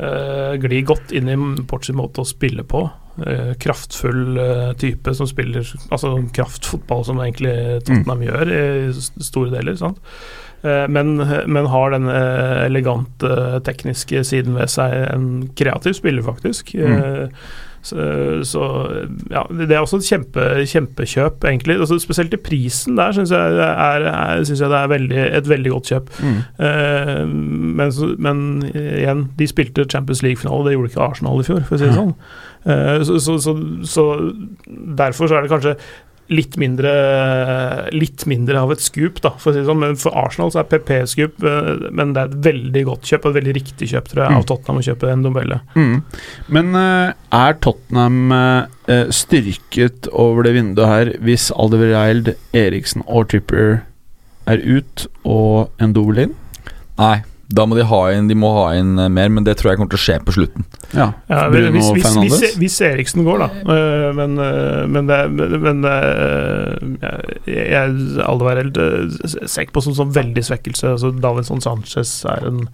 [0.01, 1.37] uh, gli godt inn i
[1.69, 2.89] Porch sin måte å spille på.
[3.61, 4.39] Kraftfull
[4.81, 9.77] type som spiller altså kraftfotball, som egentlig Tottenham gjør i store deler.
[9.77, 9.99] sant?
[10.62, 14.94] Eh, men, men har den eh, elegante tekniske siden ved seg.
[15.14, 16.75] En kreativ spiller, faktisk.
[16.77, 17.31] Mm.
[17.83, 17.96] så,
[18.44, 18.64] så
[19.33, 21.79] ja, det er også et kjempe, kjempekjøp, egentlig.
[21.81, 25.49] Altså, spesielt i prisen der syns jeg, er, er, synes jeg det er veldig, et
[25.49, 26.12] veldig godt kjøp.
[26.20, 26.37] Mm.
[26.61, 27.25] Uh,
[27.81, 28.44] men, men
[28.75, 31.96] igjen, de spilte Champions League-finale, det gjorde ikke Arsenal i fjor, for å si det
[31.96, 32.14] sånn.
[32.68, 33.57] Uh, så, så, så,
[33.88, 34.07] så
[35.01, 35.77] derfor så er det kanskje
[36.31, 36.90] litt mindre
[37.93, 39.81] Litt mindre av et scoop, da, for å si det sånn.
[39.83, 43.09] Men for Arsenal så er PP skup, scoop, eh, men det er et veldig godt
[43.11, 44.37] kjøp, og et veldig riktig kjøp, tror jeg, Mm.
[44.38, 45.61] av Tottenham å kjøpe en Dombelle.
[45.75, 46.03] Mm.
[46.49, 53.83] Men eh, er Tottenham eh, styrket over det vinduet her hvis Aldevereld, Eriksen og Tripper
[54.47, 56.35] er ut og en dobbel inn?
[56.99, 59.73] Nei, da må de ha inn De må ha inn eh, mer, men det tror
[59.73, 60.67] jeg kommer til å skje på slutten.
[60.95, 61.09] Ja.
[61.31, 63.49] Ja, Bruno hvis, hvis, hvis, hvis Eriksen går, da.
[63.75, 65.19] Øh, Men, øh, men, det,
[65.67, 65.85] men
[67.03, 70.95] jeg, jeg øh, ser ikke på som sånn veldig svekkelse.
[70.97, 72.67] Altså, Davinson Sanchez er en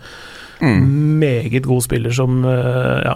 [0.56, 1.18] Mm.
[1.20, 3.12] meget god spiller som ja,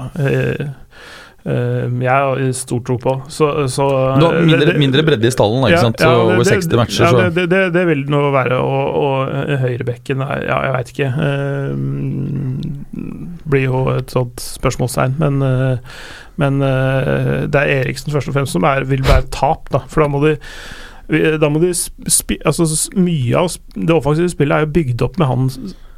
[1.44, 3.14] jeg har stor tro på.
[3.32, 3.86] Så, så
[4.20, 6.00] Du har mindre, det- mindre bredde i stallen, ikke ja, sant?
[6.00, 8.20] ja, det- over det- 60 matcher, ja, så det, det, det, det vil det nå
[8.34, 8.58] være.
[8.60, 11.10] Og, og høyrebekken er Ja, jeg veit ikke.
[11.16, 11.74] Uh,
[13.50, 15.16] blir jo et sånt spørsmålstegn.
[15.20, 15.78] Men, uh,
[16.40, 19.82] men uh, det er Eriksen først og fremst som er, vil være tap, da.
[19.90, 20.36] For da må de
[21.10, 25.30] da må de spi, altså Mye av det offensive spillet er jo bygd opp med
[25.30, 25.48] han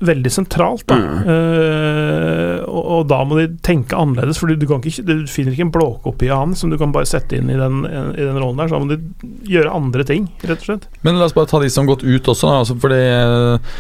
[0.03, 0.85] veldig sentralt.
[0.91, 0.97] Da.
[0.99, 1.19] Mm.
[1.29, 5.75] Uh, og, og da må de tenke annerledes, for du, kan du finner ikke en
[5.75, 8.71] blåkopi av han som du kan bare sette inn i den, i den rollen der.
[8.71, 10.89] Så da må de gjøre andre ting, rett og slett.
[11.07, 12.63] Men la oss bare ta de som har gått ut også, da.
[12.65, 13.77] Altså fordi eh,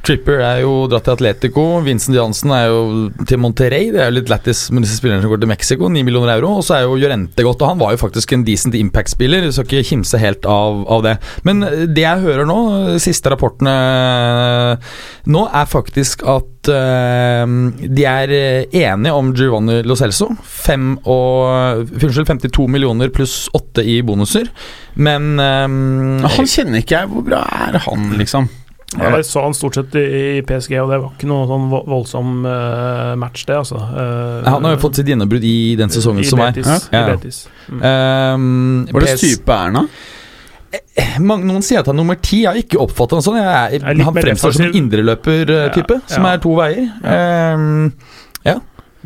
[0.00, 1.64] Tripper er jo dratt til Atletico.
[1.84, 2.80] Vincent Jansen er jo
[3.28, 3.90] til Monterrey.
[3.92, 5.90] Det er jo litt lættis med disse spillerne som går til Mexico.
[5.92, 6.54] 9 millioner euro.
[6.60, 9.50] Og så er jo Jorente godt, og han var jo faktisk en decent impact-spiller.
[9.52, 11.16] Skal ikke kimse helt av, av det.
[11.48, 12.60] Men eh, det jeg hører nå,
[13.02, 14.94] siste rapportene eh,
[15.28, 17.44] nå, er faktisk at uh,
[17.80, 20.30] de er eh, enige om Giovanni Lo Celso.
[20.30, 24.48] Og, unnskyld, 52 millioner pluss 8 i bonuser.
[24.96, 27.12] Men um, Han kjenner ikke jeg.
[27.12, 28.48] Hvor bra er han, liksom?
[28.98, 32.40] Ja, jeg så han stort sett i, PSG, og det var ikke noe sånn voldsom
[32.50, 33.78] eh, match, det, altså.
[33.78, 36.56] Eh, Han har jo fått sitt gjennombrudd i den sesongen i som er.
[36.56, 37.04] Betis, Ja.
[37.04, 37.38] I Betis.
[37.68, 37.84] Mm.
[37.84, 39.84] Um, Hva slags type er han, da?
[41.22, 42.42] Mange, noen sier at han er nummer ti.
[42.44, 43.38] Jeg har ikke oppfattet han sånn.
[43.40, 46.90] Jeg, er litt han fremstår som en indreløpertype Ja, som er to veier.
[47.54, 47.92] Um,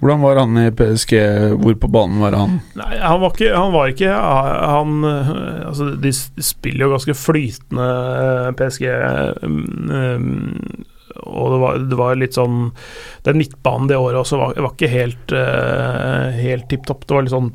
[0.05, 1.14] Hvordan var han i PSG?
[1.57, 2.59] Hvor på banen var han?
[2.77, 6.12] Nei, han var ikke Han, var ikke, han Altså, de
[6.45, 7.87] spiller jo ganske flytende
[8.21, 8.85] øh, PSG.
[9.49, 10.85] um,
[11.25, 12.59] og det var, det var litt sånn
[13.25, 17.07] Den midtbanen det året også var, var ikke helt uh, Helt tipp topp.
[17.07, 17.53] Det var litt sånn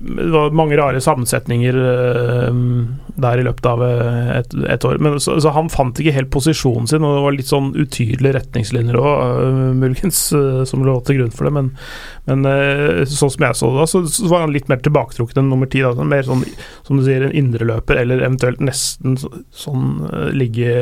[0.00, 2.58] det var mange rare sammensetninger øh,
[3.20, 4.98] der i løpet av øh, et, et år.
[5.02, 8.36] Men så, så han fant ikke helt posisjonen sin, og det var litt sånn utydelige
[8.38, 9.42] retningslinjer òg,
[9.80, 11.54] muligens, øh, som lå til grunn for det.
[11.56, 11.72] Men,
[12.28, 12.46] men
[13.08, 15.70] sånn som jeg så det, da, så, så var han litt mer tilbaketrukket enn nummer
[15.70, 15.84] ti.
[16.00, 16.44] Mer sånn,
[16.86, 20.72] som du sier, en indreløper, eller eventuelt nesten sånn ligge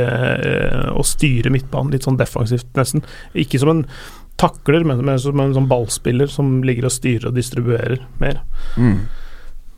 [0.93, 3.05] og styre midtbanen, litt sånn defensivt, nesten.
[3.39, 3.85] Ikke som en
[4.39, 8.43] takler, men, men som en sånn ballspiller som ligger og styrer og distribuerer mer.
[8.79, 9.01] Mm.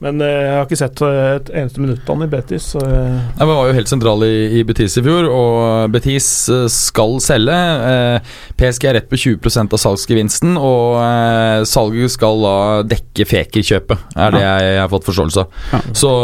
[0.00, 2.70] Men eh, jeg har ikke sett eh, et eneste minutt av han i Betis.
[2.72, 6.28] Så, eh, Han var jo helt sentral i, i Betis i fjor, og Betis
[6.72, 7.58] skal selge.
[7.90, 8.30] Eh,
[8.60, 12.54] PSG er rett på 20% av salgsgevinsten, og eh, salget skal da
[12.94, 15.60] dekke Feker-kjøpet, er det jeg, jeg har fått forståelse av.
[15.74, 15.82] Ja.
[16.00, 16.14] Så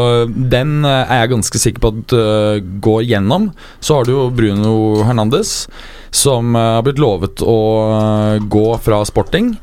[0.56, 2.16] den er jeg ganske sikker på at
[2.80, 3.50] går gjennom.
[3.84, 5.66] Så har du jo Bruno Hernandez,
[6.16, 7.58] som eh, har blitt lovet å
[7.90, 9.54] eh, gå fra sporting.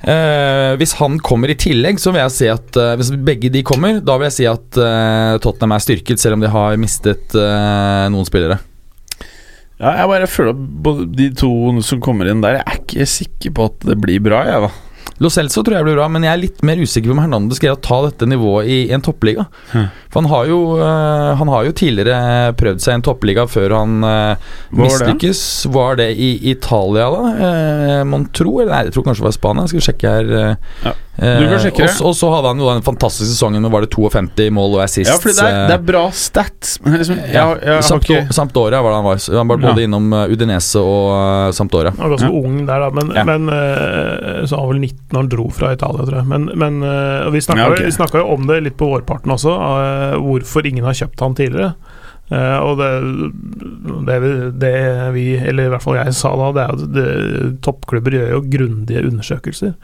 [0.00, 3.60] Eh, hvis han kommer i tillegg, så vil jeg si at eh, Hvis begge de
[3.68, 7.36] kommer, da vil jeg si at eh, Tottenham er styrket, selv om de har mistet
[7.36, 8.60] eh, noen spillere.
[9.80, 11.50] Ja, jeg bare føler at de to
[11.84, 14.89] som kommer inn der, jeg er ikke sikker på at det blir bra, jeg, da.
[15.20, 17.58] Lo Celso tror jeg blir bra, men jeg er litt mer usikker på om Hernandez
[17.60, 19.44] greier å ta dette nivået i, i en toppliga.
[19.74, 19.88] Hm.
[20.10, 23.76] For han har, jo, uh, han har jo tidligere prøvd seg i en toppliga før
[23.76, 25.42] han uh, var mislykkes.
[25.76, 27.20] Var det i Italia, da?
[27.36, 28.56] Uh, Mon tro?
[28.62, 29.68] Eller nei, jeg tror kanskje det var Spania.
[29.70, 30.34] Skal vi sjekke her.
[30.88, 30.96] Ja.
[31.20, 31.94] Du kan sjekke det.
[32.00, 35.10] og så- hadde han jo den fantastiske sesongen med var det 52 mål og assist.
[35.10, 38.80] Ja, fordi det er, det er bra stats, men liksom, jeg, jeg, jeg ikke Sampdoria
[38.80, 39.20] var det han var.
[39.42, 39.84] Han var både Ja.
[39.90, 41.92] innom Udinese og uh, Sampdoria.
[41.98, 42.40] Han var ganske Ja.
[42.40, 43.24] ung der, da, men, Ja.
[43.28, 46.26] men så han vel 19 når han dro fra Italia, tror jeg.
[46.30, 47.90] Men, men eh, vi snakka Ja, okay.
[48.22, 51.72] jo- om det litt på vårparten også, eh, hvorfor ingen har kjøpt han tidligere.
[52.30, 52.90] Eh, og det,
[54.06, 54.74] det, vi- det
[55.16, 58.42] vi, eller i hvert fall jeg sa da, det er at det, toppklubber gjør jo
[58.52, 59.74] grundige undersøkelser.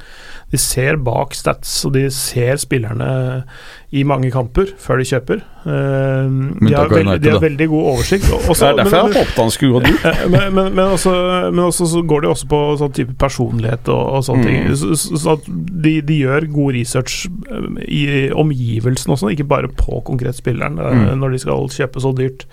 [0.53, 3.43] De ser bak stats, og de ser spillerne
[3.91, 5.41] i mange kamper før de kjøper.
[5.67, 6.29] Eh,
[6.63, 8.29] de, har veldig, de har veldig god oversikt.
[8.31, 10.07] Også, Det er derfor men- jeg håpet han skulle gå dit.
[10.07, 11.15] Eh, men, men, men, også,
[11.51, 14.47] men også så går det også på sånn type personlighet og, og sånne Mm.
[14.47, 14.95] ting.
[14.97, 15.37] Så, så
[15.83, 20.95] de, de gjør god research eh, i omgivelsene også, ikke bare på konkret spilleren, eh,
[20.97, 21.19] Mm.
[21.25, 22.47] når de skal kjøpe så dyrt.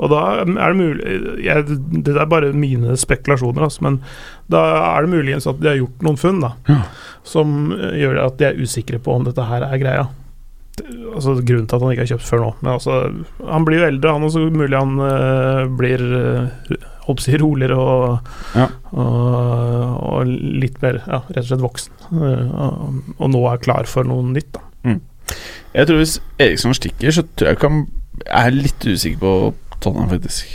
[0.00, 1.64] Og da er det mulig jeg,
[2.04, 3.98] Det er bare mine spekulasjoner, altså, men
[4.48, 4.60] da
[4.96, 6.78] er det muligens at de har gjort noen funn da, Ja.
[7.26, 10.06] Som eh, gjør at de er usikre på om dette her er greia.
[11.10, 12.52] Altså Grunnen til at han ikke har kjøpt før nå.
[12.62, 13.00] Men altså,
[13.50, 14.46] han blir jo eldre, han også.
[14.54, 18.66] Mulig han uh, blir uh, holdt på roligere og, Ja.
[18.92, 21.92] og, og litt mer ja, rett og slett voksen.
[22.14, 24.56] Eh, og, og nå er klar for noe nytt.
[24.56, 24.96] da
[25.74, 27.84] Jeg tror hvis Eriksson stikker, så tror jeg ikke han
[28.26, 29.34] er litt usikker på
[29.80, 30.46] Tottenham, faktisk.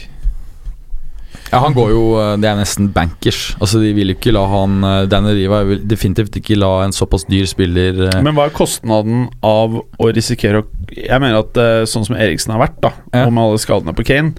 [1.52, 3.54] Ja, han går jo eh, Det er nesten bankers.
[3.62, 6.96] Altså De vil jo ikke la han eh, Danny Riva vil definitivt ikke la en
[6.96, 11.90] såpass dyr spiller eh, Men hva er kostnaden av å risikere å Jeg mener at
[11.90, 12.92] sånn som Eriksen har vært, da,
[13.26, 14.36] og med alle skadene på Kane,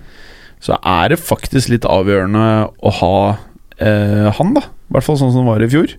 [0.63, 3.17] så er det faktisk litt avgjørende å ha
[3.83, 4.63] eh, han, da.
[4.65, 5.97] I hvert fall sånn som det var i fjor.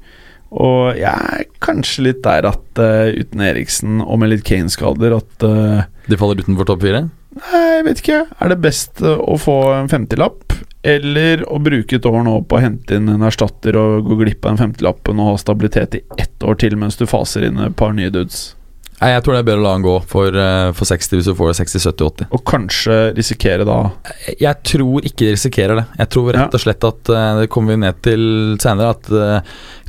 [0.57, 5.43] Og jeg er kanskje litt der at uh, uten Eriksen og med litt Kane-skader at
[5.43, 7.03] uh, De faller utenfor topp fire?
[7.37, 8.21] Nei, jeg vet ikke.
[8.39, 10.46] Er det best å få en femtilapp,
[10.84, 14.45] eller å bruke et år nå på å hente inn en erstatter og gå glipp
[14.45, 17.75] av den femtilappen og ha stabilitet i ett år til mens du faser inn et
[17.75, 18.53] par nye dudes?
[19.01, 21.25] Nei, Jeg tror det er bedre å la han gå for, eh, for 60 hvis
[21.30, 22.28] du får 60, 70, 80.
[22.34, 23.91] Og kanskje risikere da
[24.39, 25.86] Jeg- tror ikke de risikerer det.
[25.99, 29.41] Jeg tror rett og slett at eh, Det kommer vi ned til senere, at eh,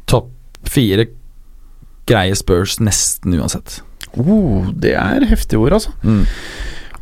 [0.07, 0.28] topp
[0.68, 1.07] fire
[2.07, 3.80] greier Spurs nesten uansett.
[4.18, 5.93] oh, Det er heftige ord, altså.
[6.03, 6.26] Mm.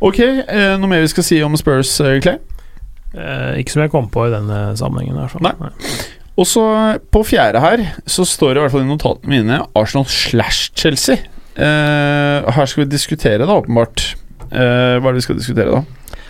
[0.01, 2.37] Ok, eh, noe mer vi skal si om Spurs, Clay?
[3.17, 5.17] Eh, ikke som jeg kom på i denne sammenhengen.
[5.17, 5.53] Her, Nei.
[5.59, 5.71] Nei.
[6.37, 6.63] Og så
[7.09, 11.17] på fjerde her så står det i hvert fall i notatene mine Arsenal slash Chelsea.
[11.57, 14.11] Eh, her skal vi diskutere, da, åpenbart.
[14.51, 15.81] Eh, hva er det vi skal diskutere, da?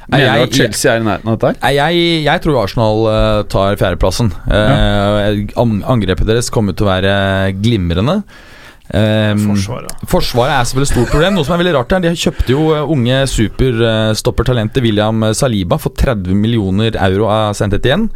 [0.07, 1.73] Mener du jeg- at Chelsea er i nærheten av dette her?
[1.75, 4.31] Jeg, jeg tror Arsenal uh, tar fjerdeplassen.
[4.47, 8.21] Uh, angrepet deres kommer til å være glimrende.
[8.88, 10.03] Um, Forsvaret.
[10.07, 11.33] Forsvaret er selvfølgelig et stort problem.
[11.35, 15.95] Noe som er veldig rart her De kjøpte jo uh, unge superstoppertalentet William Saliba for
[15.97, 18.07] 30 millioner euro av Sentet igjen.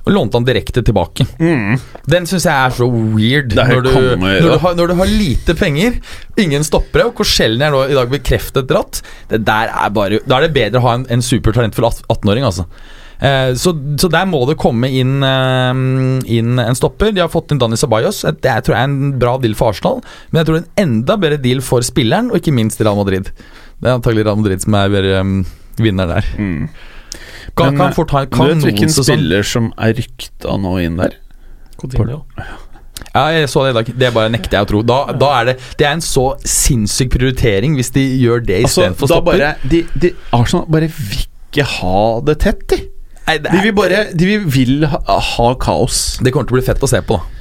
[0.00, 1.26] Og lånte han direkte tilbake.
[2.08, 3.52] Den syns jeg er så weird.
[3.52, 5.98] Er når, du, kommer, når, du har, når du har lite penger,
[6.40, 10.38] ingen stoppere, og Korselny er nå i dag bekreftet dratt Det der er bare Da
[10.38, 12.64] er det bedre å ha en, en supertalentfull 18-åring, altså.
[13.20, 15.80] Eh, så, så der må det komme inn, eh,
[16.38, 17.12] inn en stopper.
[17.12, 18.22] De har fått inn Dani Sabayos.
[18.40, 20.00] Det er, tror jeg er en bra deal for Arsenal,
[20.30, 22.98] men jeg tror det er en enda bedre deal for spilleren, og ikke minst Real
[22.98, 23.32] Madrid.
[23.80, 25.36] Det er antagelig Real Madrid som er um,
[25.80, 26.32] vinner der.
[26.38, 26.66] Mm.
[27.56, 31.16] Kan, Men, kan fort ha vet kanon hvilken spiller som er rykta nå inn der?
[31.80, 32.22] Coutinho.
[33.10, 33.88] Ja, jeg så det i dag.
[34.02, 34.82] Det bare nekter jeg å tro.
[34.86, 39.08] Da, da er det Det er en så sinnssyk prioritering hvis de gjør det istedenfor
[39.08, 39.40] altså, stopper.
[39.40, 42.78] bare de, de, Arsenal bare vil ikke ha det tett, de.
[43.30, 46.18] Nei, det, De er, vil bare De vil, vil ha, ha kaos.
[46.18, 47.36] det kommer til å bli fett å se på, da.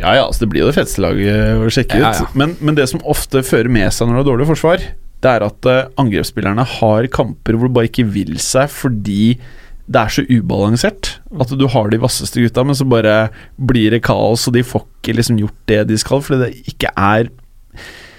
[0.00, 2.02] Ja ja, altså det blir jo det feteste laget å sjekke ut.
[2.02, 2.30] Ja, ja.
[2.34, 4.86] Men, men det som ofte fører med seg når det er dårlig forsvar,
[5.22, 9.36] det er at eh, angrepsspillerne har kamper hvor du bare ikke vil seg fordi
[9.84, 11.12] det er så ubalansert.
[11.38, 13.28] At du har de vasseste gutta, men så bare
[13.60, 16.90] blir det kaos, og de får ikke liksom gjort det de skal, fordi det ikke
[16.96, 17.28] er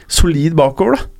[0.08, 1.12] solid bakover, da.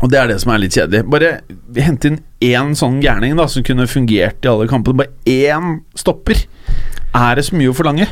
[0.00, 1.04] Og det er det som er litt kjedelig.
[1.12, 1.30] Bare
[1.76, 5.02] hente inn én sånn gærning da som kunne fungert i alle kampene.
[5.02, 6.46] Bare én stopper.
[7.16, 8.08] Er det så mye å forlange?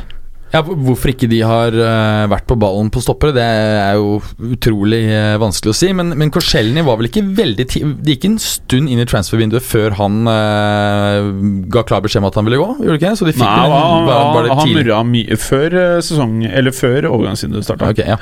[0.53, 4.17] Ja, Hvorfor ikke de har uh, vært på ballen på stoppere, det er jo
[4.49, 5.91] utrolig uh, vanskelig å si.
[5.95, 9.97] Men, men Korselny var vel ikke veldig Det gikk en stund inn i transfervinduet før
[9.99, 11.29] han uh,
[11.69, 12.69] ga klar beskjed om at han ville gå?
[12.81, 13.13] Gjorde ikke?
[13.19, 17.09] Så de fikk Nei, en, var, var det han murra mye før sesong Eller før
[17.11, 17.91] overgangsvinduet starta.
[17.93, 18.17] Okay, ja.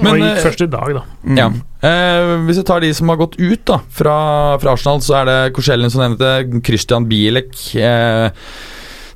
[0.00, 1.04] Men, det gikk eh, først i dag, da.
[1.26, 1.40] Mm.
[1.40, 1.50] Ja.
[1.86, 4.16] Uh, hvis vi tar de som har gått ut da fra,
[4.62, 8.30] fra Arsenal, så er det Korselny som nevnte, Christian Bielek eh,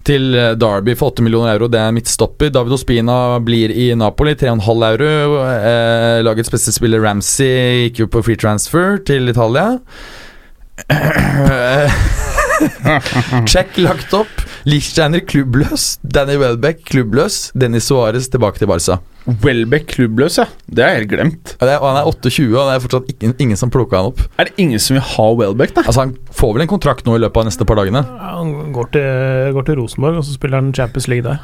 [0.06, 1.68] til Derby for 8 millioner euro.
[1.70, 2.52] Det er midtstopper.
[2.54, 5.10] David Ospina blir i Napoli, 3,5 euro.
[5.50, 9.78] Eh, lagets beste spiller Ramsey gikk jo på free transfer til Italia.
[13.50, 14.42] Check lagt opp.
[14.68, 15.98] Lichsteiner klubbløs.
[16.04, 17.50] Danny Welbeck klubbløs.
[17.56, 18.98] Dennis Suárez tilbake til Barca.
[19.44, 20.46] Welbeck klubbløs, ja.
[20.66, 21.54] Det er helt glemt.
[21.60, 24.10] Det er- og han er 28, og det er fortsatt ingen, ingen som plukka han
[24.12, 24.20] opp.
[24.40, 25.82] Er det ingen som vil ha Welbeck, da?
[25.86, 28.02] Altså Han får vel en kontrakt nå i løpet av neste par dagene.
[28.06, 31.38] Ja, Han går til, går til Rosenborg, og så spiller han Champions League der.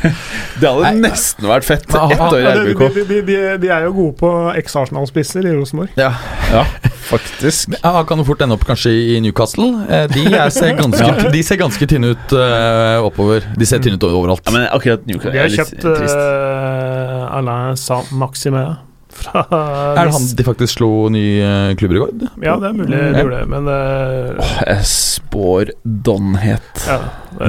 [0.60, 0.92] Det hadde Nei.
[1.08, 1.86] nesten vært fett.
[1.88, 2.82] Ett år i de, RBK.
[2.94, 4.30] de, de, de, de er jo gode på
[4.60, 5.92] eks-Arsenal-spisser i Rosenborg.
[5.98, 6.10] Ja.
[6.52, 6.64] Ja,
[7.08, 7.72] faktisk.
[7.78, 9.70] Ja, Han kan jo fort ende opp kanskje i Newcastle.
[9.88, 13.46] Eh, De, er, ser, ganske, de ser ganske tynne ut uh, oppover.
[13.58, 14.44] De ser tynne ut overalt.
[14.46, 18.74] Ja, men akkurat Newcastle De er har kjøpt uh, Alain Saint-Maximin
[19.16, 22.22] fra er det han de faktisk slo ny uh, klubbrekord?
[22.42, 23.22] Ja, det er mulig de Ja.
[23.22, 25.72] gjorde det, men uh, oh, jeg spår
[26.08, 26.84] Donhet.
[26.86, 26.98] ja,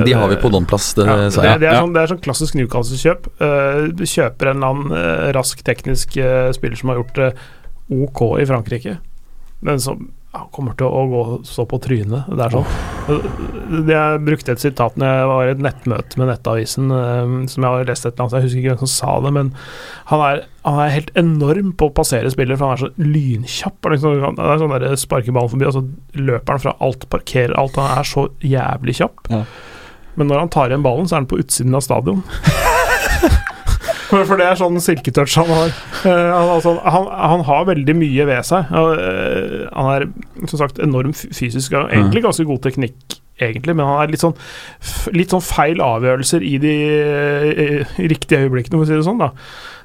[0.08, 1.60] De har vi på Donplass, det Ja, sa jeg.
[1.64, 3.30] det, er sånn, det er sånn klassisk Newcastle-kjøp.
[3.42, 7.32] Uh, du kjøper en eller annen eh, rask teknisk eh, spiller som har gjort det
[7.94, 8.98] ok i Frankrike,
[9.64, 12.26] men som ja, kommer til å gå så på trynet.
[12.26, 13.84] Det er sånn.
[13.86, 17.70] Jeg brukte et sitat når jeg var i et nettmøte med Nettavisen, eh, som jeg
[17.70, 19.54] har lest et eller annet, jeg husker ikke hvem som sa det, men
[20.10, 23.78] han er, han er helt enorm på å passere spillere, for han er så lynkjapp.
[23.86, 25.86] Han Liksom, han er sånn der sparker ballen forbi, og så
[26.18, 27.78] løper han fra alt, parkerer alt.
[27.78, 29.30] Han er så jævlig kjapp.
[29.30, 29.46] Ja.
[30.18, 32.26] Men når han tar igjen ballen, så er han på utsiden av stadion.
[34.10, 35.74] For for det er sånn silketouch han har.
[36.04, 38.72] Uh, han, altså, han, han har veldig mye ved seg.
[38.72, 40.08] Eh, han er
[40.50, 44.36] som sagt enorm fysisk og egentlig ganske god teknikk, egentlig, men han er litt sånn,
[45.16, 49.24] litt sånn feil avgjørelser i de eh, riktige øyeblikkene, for å si det sånn.
[49.24, 49.32] da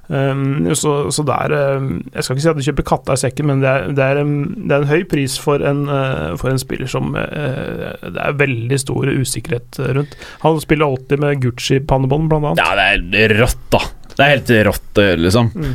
[0.08, 3.20] Um, så, så det er um, Jeg skal ikke si at du kjøper katta i
[3.20, 6.32] sekken, men det er, det er, um, det er en høy pris for en, uh,
[6.40, 10.16] for en spiller som uh, det er veldig stor usikkerhet rundt.
[10.46, 12.64] Han spiller alltid med Gucci-pannebånd, blant annet.
[12.64, 13.82] Ja, det er rått, da.
[14.18, 15.52] Det er helt rått liksom.
[15.54, 15.74] Mm.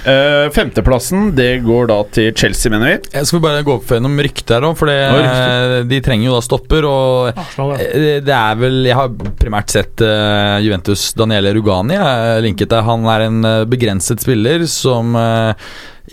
[0.00, 3.10] Eh, femteplassen, det går da til Chelsea, mener vi.
[3.18, 6.42] Jeg skal bare gå opp for gjennom ryktet her, for det, de trenger jo da
[6.44, 6.88] stopper.
[6.88, 7.90] Og Arsenal, ja.
[7.90, 12.86] Eh, Det er vel Jeg har primært sett uh, Juventus Daniele Rugani jeg linket der.
[12.86, 15.52] Han er en begrenset spiller som uh,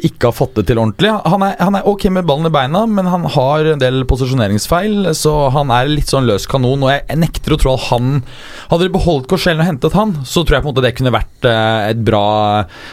[0.06, 1.10] ikke har fått det til ordentlig.
[1.26, 5.10] Han er, han er ok med ballen i beina, men han har en del posisjoneringsfeil,
[5.18, 6.84] så han er litt sånn løs kanon.
[6.86, 8.20] Og jeg, jeg nekter å tro at han
[8.68, 11.14] Hadde de beholdt Korsellen og hentet han, så tror jeg på en måte det kunne
[11.16, 12.24] vært eh, et bra,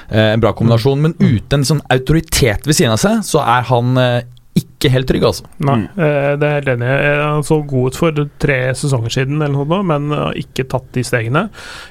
[0.06, 0.83] eh, en bra kombinasjon.
[0.96, 4.22] Men uten en sånn autoritet ved siden av seg, så er han eh,
[4.54, 5.44] ikke helt trygg, altså.
[5.66, 5.86] Nei, Mm.
[5.98, 6.86] eh, det er helt enig.
[6.92, 10.92] Eh, Han så god ut for tre sesonger siden, eller noe men har ikke tatt
[10.92, 11.48] de stegene.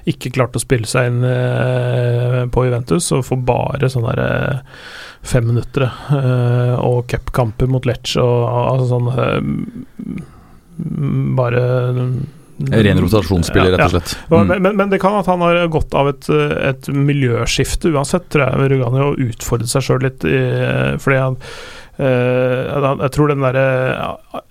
[0.07, 1.19] Ikke klart å spille seg inn
[2.53, 4.59] på Juventus, og får bare sånne der, eh,
[5.23, 5.89] fem minutter.
[6.79, 8.47] og cupkamper mot Lecce og
[8.79, 9.11] altså sånn
[10.79, 11.61] mm, Bare
[12.57, 14.15] Ren rotasjonsspiller, rett og slett.
[14.29, 14.47] Ja, Mm.
[14.47, 18.45] men, men, men det kan at han har gått av et, et miljøskifte uansett, tror
[18.45, 20.23] jeg, Rugani, og utfordret seg sjøl litt.
[20.25, 20.41] I,
[21.01, 21.37] fordi han
[21.99, 23.65] øh, Jeg tror den derre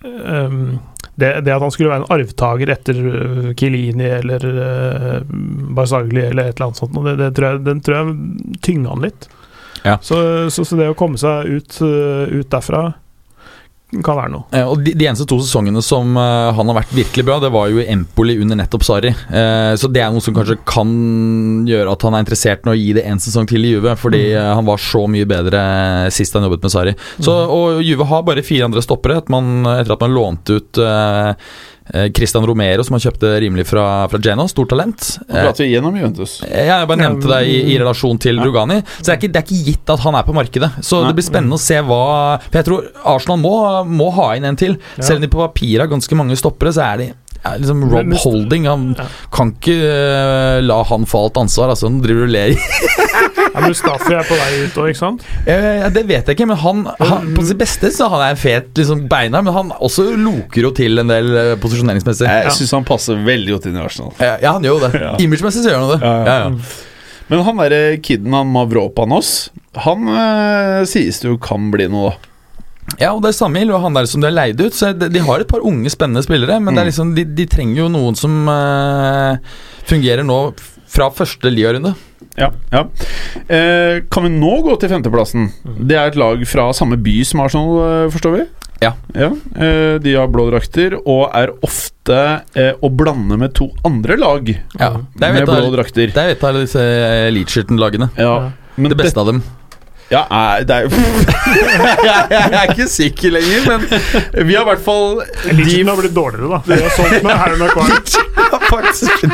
[0.03, 0.79] um,
[1.15, 2.99] det, det at han skulle være en arvtaker etter
[3.61, 5.19] Kilini eller øh,
[5.77, 9.05] Barzagli eller et eller annet sånt, det, det tror jeg, den tror jeg tynga han
[9.05, 9.29] litt.
[9.85, 9.99] Ja.
[10.01, 10.17] Så,
[10.55, 12.93] så, så det å komme seg ut, ut derfra
[14.01, 14.47] kan være noe.
[14.57, 17.51] Eh, og de, de eneste to sesongene som eh, han har vært virkelig bra, det
[17.53, 19.11] var jo i Empoli under nettopp Sarri.
[19.13, 20.95] Eh, så det er noe som kanskje kan
[21.69, 24.23] gjøre at han er interessert i å gi det en sesong til i Juve, fordi
[24.23, 24.39] Mm.
[24.39, 25.61] eh, han var så mye bedre
[26.15, 26.95] sist han jobbet med Sarri.
[27.21, 30.79] Så, og Juve har bare fire andre stoppere at man, etter at man lånte ut
[30.81, 31.35] eh, eh,
[32.17, 34.47] Christian Romero, som han kjøpte rimelig fra, fra Geno.
[34.49, 35.19] Stort talent.
[35.29, 36.39] Han prater igjennom gjennom Juventus.
[36.49, 38.47] Ja, Jeg bare nevnte det i, i relasjon til Ja.
[38.49, 38.79] Rugani.
[38.99, 40.71] Så det er, ikke, det er ikke gitt at han er på markedet.
[40.81, 41.11] Så Nei.
[41.11, 42.01] det blir spennende å se hva
[42.47, 43.53] For jeg tror Arsenal må,
[43.89, 44.79] må ha inn en til.
[44.97, 45.03] Ja.
[45.11, 47.09] Selv om de på papiret har ganske mange stoppere, så er de
[47.43, 48.69] ja, liksom Rob Holding.
[48.71, 49.07] Han Ja.
[49.35, 51.73] kan ikke uh, la han få alt ansvar.
[51.75, 52.55] Altså, han driver og ler.
[53.53, 55.25] Ja, Mustafi er på vei ut òg, ikke sant?
[55.47, 58.41] Eh, det vet jeg ikke, men han, han på sitt beste så han er en
[58.41, 62.25] fet liksom, beina, men han også loker jo til en del eh, posisjoneringsmessig.
[62.31, 62.55] Jeg Ja.
[62.57, 64.15] syns han passer veldig godt inn i Arsenal.
[64.23, 64.93] Ja, ja, han gjør jo det.
[65.05, 65.13] Ja.
[65.21, 66.01] Imagemessig så gjør han jo det.
[66.03, 66.25] Ja, ja.
[66.25, 67.29] Ja, ja.
[67.33, 69.29] Men han derre kiden, han Mavropanos,
[69.85, 72.29] han eh, sies det jo kan bli noe, da.
[72.99, 74.75] Ja, og det er Samil og han der som de har leid ut.
[74.75, 76.91] Så de, de har et par unge, spennende spillere, men det er Mm.
[76.91, 79.37] liksom, de, de trenger jo noen som eh,
[79.89, 81.95] fungerer nå f- fra første ligarunde.
[82.39, 82.87] Ja, ja.
[83.49, 85.51] Eh, kan vi nå gå til femteplassen?
[85.85, 87.73] Det er et lag fra samme by som Arsenal,
[88.07, 88.47] eh, forstår vi?
[88.83, 88.95] Ja.
[89.15, 92.17] eh, de har blå drakter og er ofte
[92.59, 94.49] eh, å blande med to andre lag
[94.81, 94.89] Ja,
[95.21, 96.09] med blå drakter.
[96.11, 96.83] det er et av disse
[97.31, 98.11] Leadsherton-lagene.
[98.19, 99.43] Ja, Det beste av dem.
[100.11, 100.83] Ja, er, det er
[102.05, 103.87] jeg, jeg er ikke sikker lenger, men
[104.49, 105.23] vi har i hvert fall
[105.53, 106.61] Eliten har blitt dårligere, da.
[106.67, 107.97] Det har solgt med Harry McQuarrie.
[108.69, 109.25] faktisk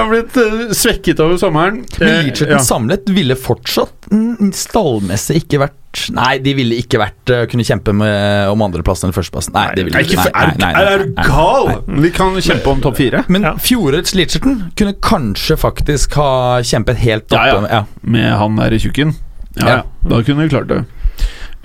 [0.00, 1.82] har blitt eh, svekket over sommeren.
[2.00, 2.14] Men
[2.46, 2.58] Eh, ja.
[2.62, 4.08] samlet ville fortsatt
[4.56, 5.76] stallmessig ikke vært
[6.16, 9.54] Nei, de ville ikke vært eh, kunne kjempe med om andreplassen eller førsteplassen.
[9.56, 10.70] Nei, de ville Nei, ikke, ikke.
[10.82, 11.70] er, du gal?
[12.04, 13.24] Vi kan kjempe om topp fire.
[13.28, 13.54] Men Ja.
[13.60, 17.70] fjorårets Litcherton kunne kanskje faktisk ha kjempet helt Ja, oppe.
[17.72, 17.84] ja.
[18.02, 19.14] Med han der i tjukken.
[19.56, 19.76] Ja, ja.
[19.76, 19.82] Ja.
[20.10, 20.84] Da kunne vi klart det.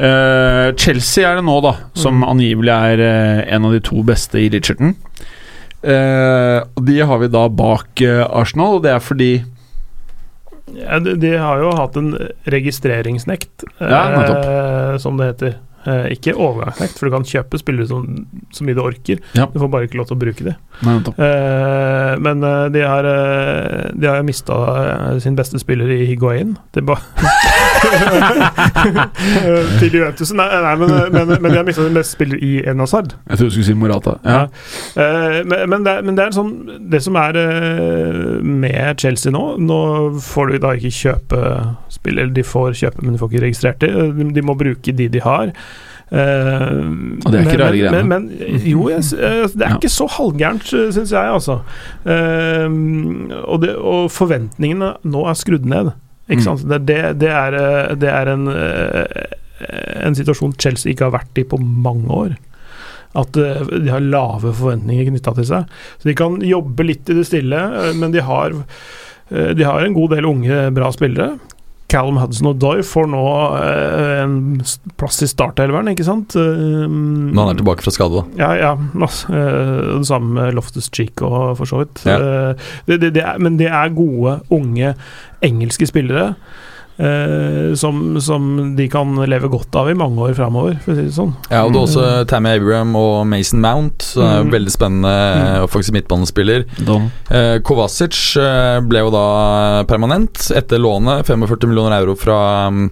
[0.02, 4.40] Uh, Chelsea er det nå, da, som angivelig er uh, en av de to beste
[4.40, 4.96] i Litcherton.
[5.84, 9.32] Uh, de har vi da bak eh, Arsenal, og det er fordi
[10.76, 15.58] Ja, de, de har jo hatt en registreringsnekt, Ja, eh, som det heter.
[15.82, 18.06] Eh, ikke overgangsnekt, for du kan kjøpe spillere som,
[18.54, 19.22] så mye du orker.
[19.34, 19.48] Ja.
[19.50, 20.60] Du får bare ikke lov til å bruke dem.
[20.86, 20.98] Nei.
[21.10, 24.58] Eh, men eh, de har, uh, de har mista
[25.22, 26.54] sin beste spiller i Higuain.
[26.74, 27.00] Det ba
[29.82, 30.34] til Juventus.
[30.38, 33.16] Nei, nei men, men, men de har mista sin beste spiller i Enazard.
[33.26, 34.18] Jeg trodde du skulle si Morata.
[34.26, 34.44] Ja.
[35.02, 36.52] Eh, men, men, det, men det er sånn
[36.92, 37.38] Det som er
[38.42, 39.78] med Chelsea nå Nå
[40.24, 41.42] får du da ikke kjøpe
[41.92, 43.84] spill, eller de får kjøpe, men de får ikke registrert.
[43.84, 45.52] De, de må bruke de de har.
[46.12, 46.72] Eh,
[47.24, 48.04] Og det er ikke men, rare greiene.
[48.04, 51.62] Men, men jo, jeg, eh, det er ikke så halvgærent, syns jeg, altså.
[52.04, 52.68] Uh,
[53.48, 55.94] og, det, og forventningene nå er skrudd ned.
[56.32, 56.48] Ikke Mm.
[56.48, 56.68] sant?
[56.70, 61.42] Det, det, det, er, eh, det er en, eh, en situasjon Chelsea ikke har vært
[61.42, 62.36] i på mange år.
[63.20, 65.74] At eh, de har lave forventninger knytta til seg.
[66.00, 68.56] Så de kan jobbe litt i det stille, eh, men de har,
[69.32, 71.34] eh, de har en god del unge, bra spillere.
[71.92, 73.22] Callum Hudson og Doy får nå
[73.60, 74.36] eh, en
[75.00, 76.38] plass i startelveren, ikke sant?
[76.40, 78.46] Eh, Når han er tilbake fra skade, da.
[78.46, 78.72] ja, ja.
[79.04, 82.04] eh, det samme med Loftus Cheek og for så vidt.
[82.08, 82.18] Ja.
[82.88, 84.96] Det, det, det er, men det er gode, unge
[85.44, 86.36] engelske spillere.
[87.02, 91.08] Eh, som, som de kan leve godt av i mange år framover, for å si
[91.08, 91.34] det sånn.
[91.50, 94.06] Ja, og det er også Tammy Abraham og Mason Mount.
[94.06, 94.52] Så det er jo Mm.
[94.52, 95.64] Veldig spennende Mm.
[95.64, 96.66] offensiv midtbanespiller.
[96.86, 97.10] Don.
[97.30, 102.90] Eh, Kovacic eh, ble jo da permanent etter lånet, 45 millioner euro fra, mm,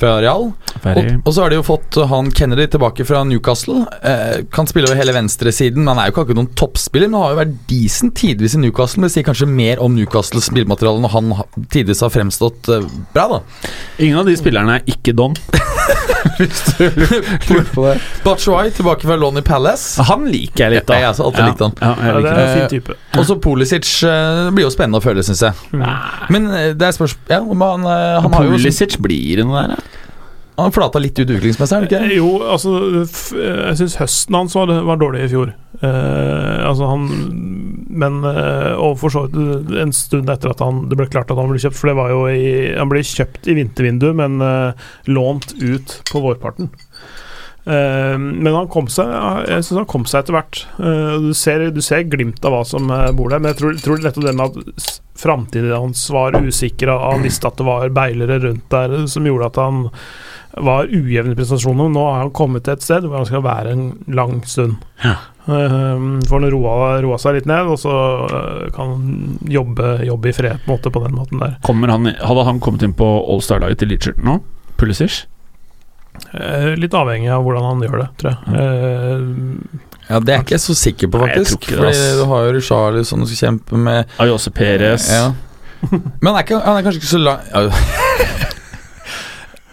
[0.00, 0.48] fra Real.
[0.78, 3.82] Og, og så har de jo fått han Kennedy tilbake fra Newcastle.
[4.02, 7.10] Eh, kan spille over hele venstresiden, men han er jo ikke akkurat noen toppspiller.
[7.10, 9.02] Men han har jo vært decent tidvis i Newcastle.
[9.02, 12.86] Men det sier kanskje mer om Newcastles spillemateriale når han ha- tidvis har fremstått eh,
[13.14, 13.42] bra, da.
[13.98, 15.34] Ingen av de spillerne er ikke Don.
[16.38, 17.94] Hvis du lurer på det.
[18.24, 20.02] Batshuay tilbake fra Lonnie Palace.
[20.08, 20.98] Han liker jeg litt, da.
[20.98, 21.76] Ja, jeg har alltid likt han.
[21.80, 22.96] Ja, jeg Ja, det er en fin type.
[23.18, 25.68] Og så Pulisic eh, det blir jo spennende å føle, syns jeg.
[25.74, 25.84] Mm.
[26.34, 29.62] Men eh, det er spørsmål Ja, han, han, eh, han har jo blir det noe
[29.62, 29.87] der, ja.
[30.58, 32.16] Han flata litt ut utviklingsmessig, er ikke?
[32.16, 32.72] Jo, altså
[33.38, 35.52] Jeg syns høsten hans var, var dårlig i fjor.
[35.78, 37.04] Eh, altså han
[38.02, 41.38] Men eh, Og for så vidt en stund etter at han det ble klart at
[41.38, 44.88] han ble kjøpt, for det var jo i Han ble kjøpt i vintervinduet, men eh,
[45.14, 46.72] lånt ut på vårparten.
[47.68, 49.10] Eh, men han kom seg
[49.48, 50.62] Jeg synes han kom seg etter hvert.
[50.80, 53.76] Eh, du, ser, du ser glimt av hva som eh, bor der, men jeg tror,
[53.84, 54.88] tror nettopp det med at
[55.18, 59.50] framtiden hans var usikker, og han visste at det var beilere rundt der som gjorde
[59.50, 59.80] at han
[60.64, 61.88] var ujevne prestasjoner.
[61.92, 64.78] Nå har han kommet til et sted hvor han skal være en lang stund.
[65.04, 65.16] Ja.
[65.48, 67.94] Um, får han roa, roa seg litt ned, og så
[68.26, 71.56] eh, kan han jobbe, jobbe i fred på, en måte, på den måten der.
[71.68, 74.38] Han, hadde han kommet inn på All-Star-laget til Leacherton nå?
[74.78, 75.22] Pulisic?
[76.34, 78.64] Eh, litt avhengig av hvordan han gjør det, tror jeg.
[78.64, 81.68] Eh, Ja, Det er ikke jeg så sikker på, faktisk.
[81.68, 84.08] Nei, Fordi du har jo Charlie som du skal kjempe med.
[84.18, 85.10] Ayose Perez.
[85.12, 85.32] Ja.
[85.92, 88.06] Men han er, ikke, han er kanskje ikke så lang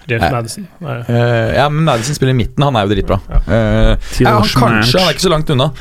[0.09, 0.67] James Madison.
[0.85, 0.97] Nei.
[1.09, 2.65] eh, ja, men Madison spiller i midten.
[2.65, 3.19] Han er jo dritbra.
[3.29, 3.39] Ja.
[3.45, 5.71] Eh, ja, han, kanskje, han er ikke så langt unna.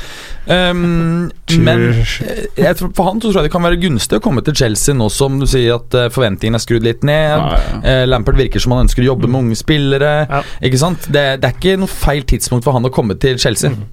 [0.45, 1.31] Um,
[1.64, 4.53] men eh, jeg for han så tror jeg det kan være gunstig å komme til
[4.59, 7.33] Chelsea nå som du sier at uh, forventningene er skrudd litt ned.
[7.33, 7.81] Ja, ja.
[7.81, 10.14] Eh, Lampard virker som han ønsker å jobbe med unge spillere.
[10.29, 10.43] Ja.
[10.64, 11.09] Ikke sant?
[11.09, 13.72] Det, det er ikke noe feil tidspunkt for han å komme til Chelsea.
[13.72, 13.87] Mm.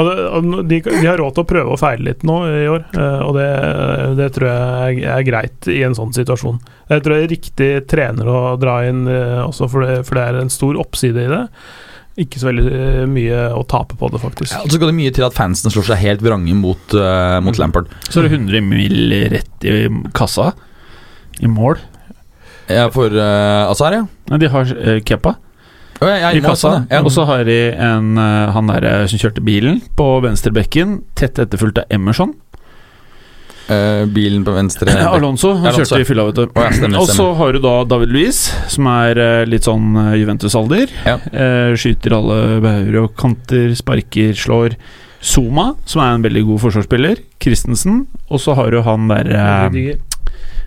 [0.00, 3.20] Og de, de har råd til å prøve å feile litt nå i år, eh,
[3.26, 3.48] og det,
[4.16, 6.60] det tror jeg er, greit i en sånn situasjon.
[6.88, 10.24] Jeg tror det er riktig trener å dra inn eh, også, for det, for det
[10.30, 11.42] er en stor oppside i det.
[12.24, 14.54] Ikke så veldig eh, mye å tape på det, faktisk.
[14.56, 17.38] Ja, og så går det mye til at fansen slår seg helt vrange mot, uh,
[17.44, 17.60] mot Mm.
[17.60, 17.92] Lampard.
[18.08, 19.78] Så er det 100 mil rett i
[20.16, 20.54] kassa.
[21.40, 21.80] I mål.
[22.72, 24.04] Ja, for uh, Azar, ja.
[24.32, 25.36] Nei, de har uh, Kepa.
[26.08, 26.76] Ja, i kassa.
[26.76, 27.02] sånn, ja.
[27.02, 31.02] Og så har de en, eh, han der eh, som kjørte bilen på venstre bekken,
[31.18, 32.34] tett etterfulgt av Emerson.
[33.70, 35.52] Uh, bilen på venstre Alonso.
[35.54, 35.84] Han Alonso.
[35.84, 36.42] kjørte i fylla, vet du.
[36.50, 38.40] Oh, ja, og så har du da David Luiz,
[38.72, 40.90] som er litt sånn eh, Juventus-alder.
[41.06, 41.16] Ja.
[41.78, 44.76] Skyter alle bauger og kanter, sparker, slår.
[45.22, 47.20] Zuma, som er en veldig god forsvarsspiller.
[47.40, 48.02] Christensen.
[48.26, 50.02] Og så har du han der Rudiger.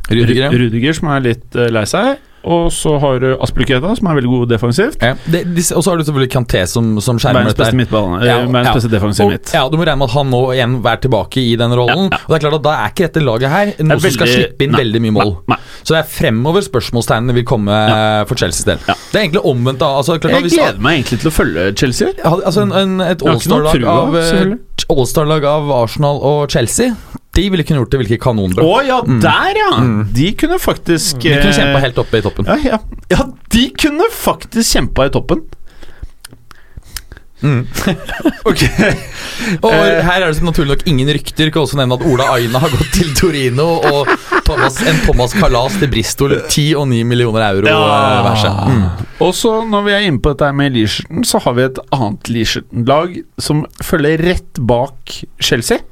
[0.07, 0.55] Rudiger.
[0.55, 2.23] Rudiger, som er litt lei seg.
[2.45, 5.01] Og så har du Aspeluketa, som er veldig god defensivt.
[5.01, 5.15] Ja.
[5.15, 7.71] Og så har du selvfølgelig Kanté som, som skjermer Verdens dette.
[8.21, 9.53] eh, Verdens beste defensiv midt.
[9.55, 12.11] ja, Du må regne med at han nå igjen er tilbake i den rollen.
[12.13, 14.67] Og det er klart at Da er ikke dette laget her noe som skal slippe
[14.67, 15.33] inn nei, veldig mye mål.
[15.51, 18.79] Nei, Så det er fremover spørsmålstegnene vil komme eh, for Chelseas del.
[18.85, 19.79] Det er egentlig omvendt.
[19.79, 22.13] da altså, klart, Jeg gleder meg egentlig til å følge Chelsea.
[22.23, 26.95] Altså en, en, Et allstar-lag av, eh, av Arsenal og Chelsea
[27.35, 28.63] De ville kunne gjort det hvilke kanonbra.
[28.63, 29.71] Å ja, der ja!
[30.15, 32.34] De kunne faktisk De kunne kjempa helt oppe i toppen.
[32.43, 32.79] Ja, ja.
[33.09, 35.45] ja, de kunne faktisk kjempa i toppen.
[37.45, 37.65] Mm.
[38.49, 38.61] Ok
[39.61, 39.99] Og Eh.
[40.01, 41.49] her er det så naturlig nok ingen rykter.
[41.51, 44.07] Kan også nevne at Ola Aina har gått til Torino, og
[44.47, 46.37] Thomas, en Thomas Kalas til Bristol.
[46.47, 48.21] 10 og 9 millioner euro ja.
[48.25, 48.61] hver seg.
[48.71, 48.85] Mm.
[49.25, 52.31] Og så når vi er inne på dette med Leaserton, så har vi et annet
[52.31, 55.83] Leaserton-lag som følger rett bak Chelsea.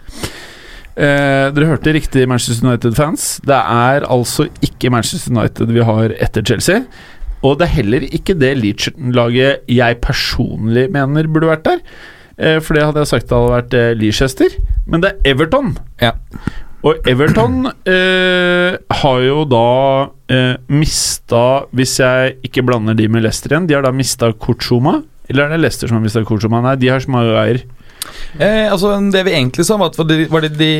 [0.93, 3.39] Eh, dere hørte riktig, Manchester United-fans.
[3.45, 6.83] Det er altså ikke Manchester United vi har etter Chelsea.
[7.43, 11.81] Og det er heller ikke det Leacherton-laget jeg personlig mener burde vært der.
[12.37, 14.53] Eh, for det hadde jeg sagt det hadde vært eh, Leicester.
[14.87, 15.73] Men det er Everton.
[16.01, 16.13] Ja.
[16.83, 19.67] Og Everton eh, har jo da
[20.27, 24.99] eh, mista Hvis jeg ikke blander de med Leicester igjen, de har da mista Kortsuma.
[25.31, 26.59] Eller er det Leicester som har mista Kortsuma?
[26.65, 27.63] Nei, de har Schmeier.
[28.39, 30.71] Eh, altså Det vi egentlig sa, var at det var det de,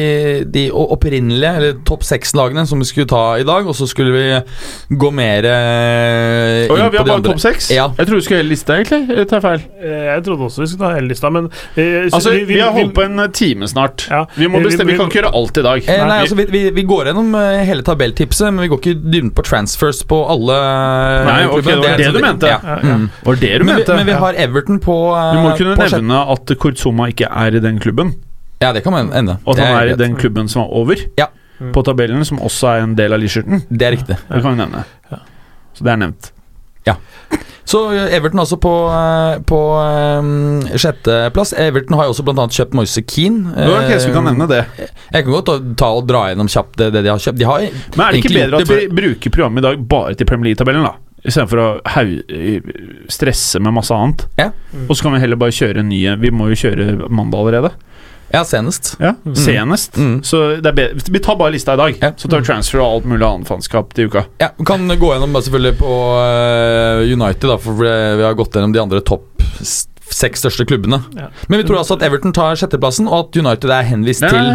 [0.54, 3.68] de opprinnelige, eller topp seks-lagene, som vi skulle ta i dag.
[3.68, 7.70] Og så skulle vi gå mer eh, oh, ja, inn vi har bare topp seks?
[7.74, 7.90] Ja.
[7.98, 9.02] Jeg trodde vi skulle hele lista, egentlig.
[9.18, 9.66] Jeg tar jeg feil?
[9.84, 12.94] Eh, Jeg trodde også vi skulle ta hele lista, men eh, Altså, vi, har holdt
[12.98, 14.08] på en time snart.
[14.12, 14.24] Ja.
[14.38, 15.84] Vi må bestemme, vi vi- kan ikke gjøre alt i dag.
[15.88, 18.82] Eh, nei, Vi- altså vi, vi, vi går gjennom eh, hele tabelltipset, men vi går
[18.84, 22.28] ikke dypt på transfers på alle eh, Nei, ok, det var det, det liksom- du
[22.28, 22.48] mente.
[22.54, 22.60] Ja.
[22.64, 22.96] Ja, ja.
[22.98, 23.10] Mm.
[23.24, 23.96] Var det du Men, vi, mente?
[23.98, 27.58] men vi har Everton på eh, Vi må kunne på nevne at Kortsuma ikke er
[27.58, 28.14] i den klubben.
[28.64, 29.38] Ja, det kan man ende.
[29.46, 31.28] Og at han er i den klubben som er over Ja.
[31.74, 33.64] på tabellen, som også er en del av Leaserton.
[33.70, 34.18] Det er riktig.
[34.18, 34.86] Det kan vi nevne.
[35.74, 36.34] Så det er nevnt.
[37.66, 39.60] Så eh, Everton altså på, eh, på
[40.20, 41.54] um, sjetteplass.
[41.58, 42.48] Everton har jo også bl.a.
[42.52, 43.54] kjøpt Moise Keane.
[43.56, 44.62] Nå, ok, så vi kan nevne det.
[45.14, 47.40] Jeg kan godt ta og dra gjennom kjapt det, det de har kjøpt.
[47.40, 47.66] De har
[47.96, 50.86] Men er det ikke bedre at vi bruker programmet i dag bare til Premier League-tabellen,
[50.90, 51.13] da?
[51.24, 54.26] Istedenfor å hau- stresse med masse annet.
[54.40, 54.50] Ja.
[54.74, 54.86] Mm.
[54.90, 57.72] Og så kan vi heller bare kjøre nye Vi må jo kjøre mandag allerede.
[58.34, 58.96] Ja, senest.
[59.00, 59.94] Ja, Senest.
[60.00, 60.16] Mm.
[60.26, 61.04] Så det er bedre.
[61.14, 61.98] vi tar bare lista i dag.
[62.02, 62.10] Ja.
[62.18, 64.24] Så tar vi transfer og alt mulig annet faenskap til uka.
[64.42, 65.92] Ja, vi kan gå gjennom selvfølgelig på
[66.24, 69.44] eh, United, da, for vi vi har gått gjennom de andre topp
[70.14, 71.04] seks største klubbene.
[71.18, 71.30] Ja.
[71.48, 74.50] Men vi tror altså at Everton tar sjetteplassen, og at United er henvist Nei, til.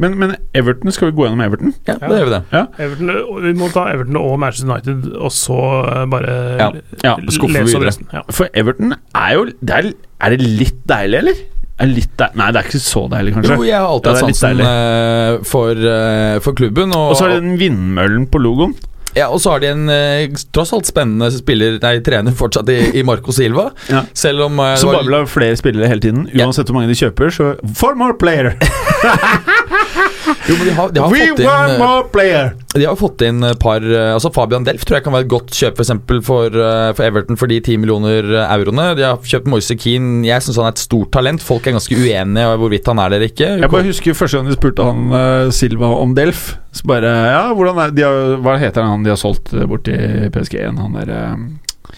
[0.00, 1.74] Men, men Everton, skal vi gå gjennom Everton?
[1.86, 2.60] Ja, det gjør vi det.
[2.86, 3.10] Everton,
[3.44, 5.58] vi må ta Everton og Manchester United, og så
[5.92, 6.68] eh, bare Ja.
[7.04, 7.90] Ja, skuffer lese opp videre.
[7.92, 8.08] resten.
[8.16, 8.22] Ja.
[8.32, 9.90] For Everton er jo det er,
[10.24, 11.42] er det litt deilig, eller?
[11.80, 13.54] Er litt deil- Nei, det er ikke så deilig, kanskje.
[13.56, 16.92] Jo, jeg har alltid Ja, hatt sansen eh, for, eh, for klubben.
[16.96, 18.74] Og, Og så er det den vindmøllen på logoen.
[19.16, 22.78] Ja, og så har de en eh, tross alt spennende spiller, nei, trener fortsatt i,
[23.00, 23.70] i Marco Silva.
[23.90, 24.04] Ja.
[24.16, 26.26] Selv om eh, det Som var- bare vil ha flere spillere hele tiden.
[26.34, 28.54] Uansett hvor mange de kjøper, så For more player!
[30.48, 32.52] Jo, de har, de har We fått want inn, more player!
[32.74, 35.54] De har fått inn par eh, Altså Fabian Delf tror jeg kan være et godt
[35.56, 38.90] kjøp for, eksempel, for, eh, for Everton for de 10 millioner euroene.
[38.98, 40.22] De har kjøpt Moise Keane.
[40.28, 41.42] Jeg syns han er et stort talent.
[41.44, 43.50] Folk er ganske uenige om hvorvidt han er det eller ikke.
[43.64, 46.52] Jeg bare husker første gang de spurte han uh, Silva om Delf.
[46.76, 50.30] Så bare Ja, hvordan er de har, Hva heter han de har solgt bort til
[50.34, 50.78] PSG1?
[50.78, 51.96] Han derre uh,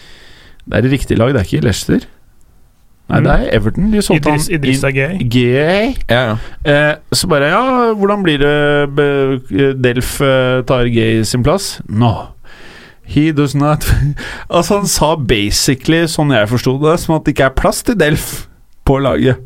[0.65, 2.07] Det er det riktige lag, det er ikke Leicester.
[3.09, 3.23] Nei, Mm.
[3.25, 3.91] det er Everton.
[3.91, 5.17] De solgte Idris, han Idris er gay.
[5.29, 5.95] Gay.
[6.09, 6.37] ja, ja.
[6.65, 11.81] Eh, så bare Ja, hvordan blir det be, Delf eh, tar Gay sin plass?
[11.89, 12.13] No.
[13.05, 13.83] He does not
[14.49, 17.95] Altså, han sa basically, sånn jeg forsto det, som at det ikke er plass til
[17.99, 18.47] Delf
[18.87, 19.37] på laget.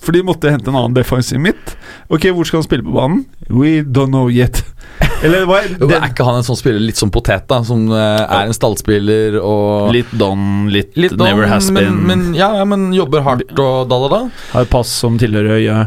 [0.00, 1.74] For de måtte hente en annen defensive midt.
[2.08, 3.24] Ok, hvor skal han spille på banen?
[3.52, 4.62] We don't know yet.
[5.24, 7.58] Eller hva Jo, Er ikke han en sånn spiller litt som potet, da?
[7.66, 12.00] Som eh, er en stallspiller og Litt don, litt, Litt never has men, been.
[12.08, 14.20] men, ja, ja, men jobber hardt og da, da, da.
[14.54, 15.78] Har pass som tilhører øya.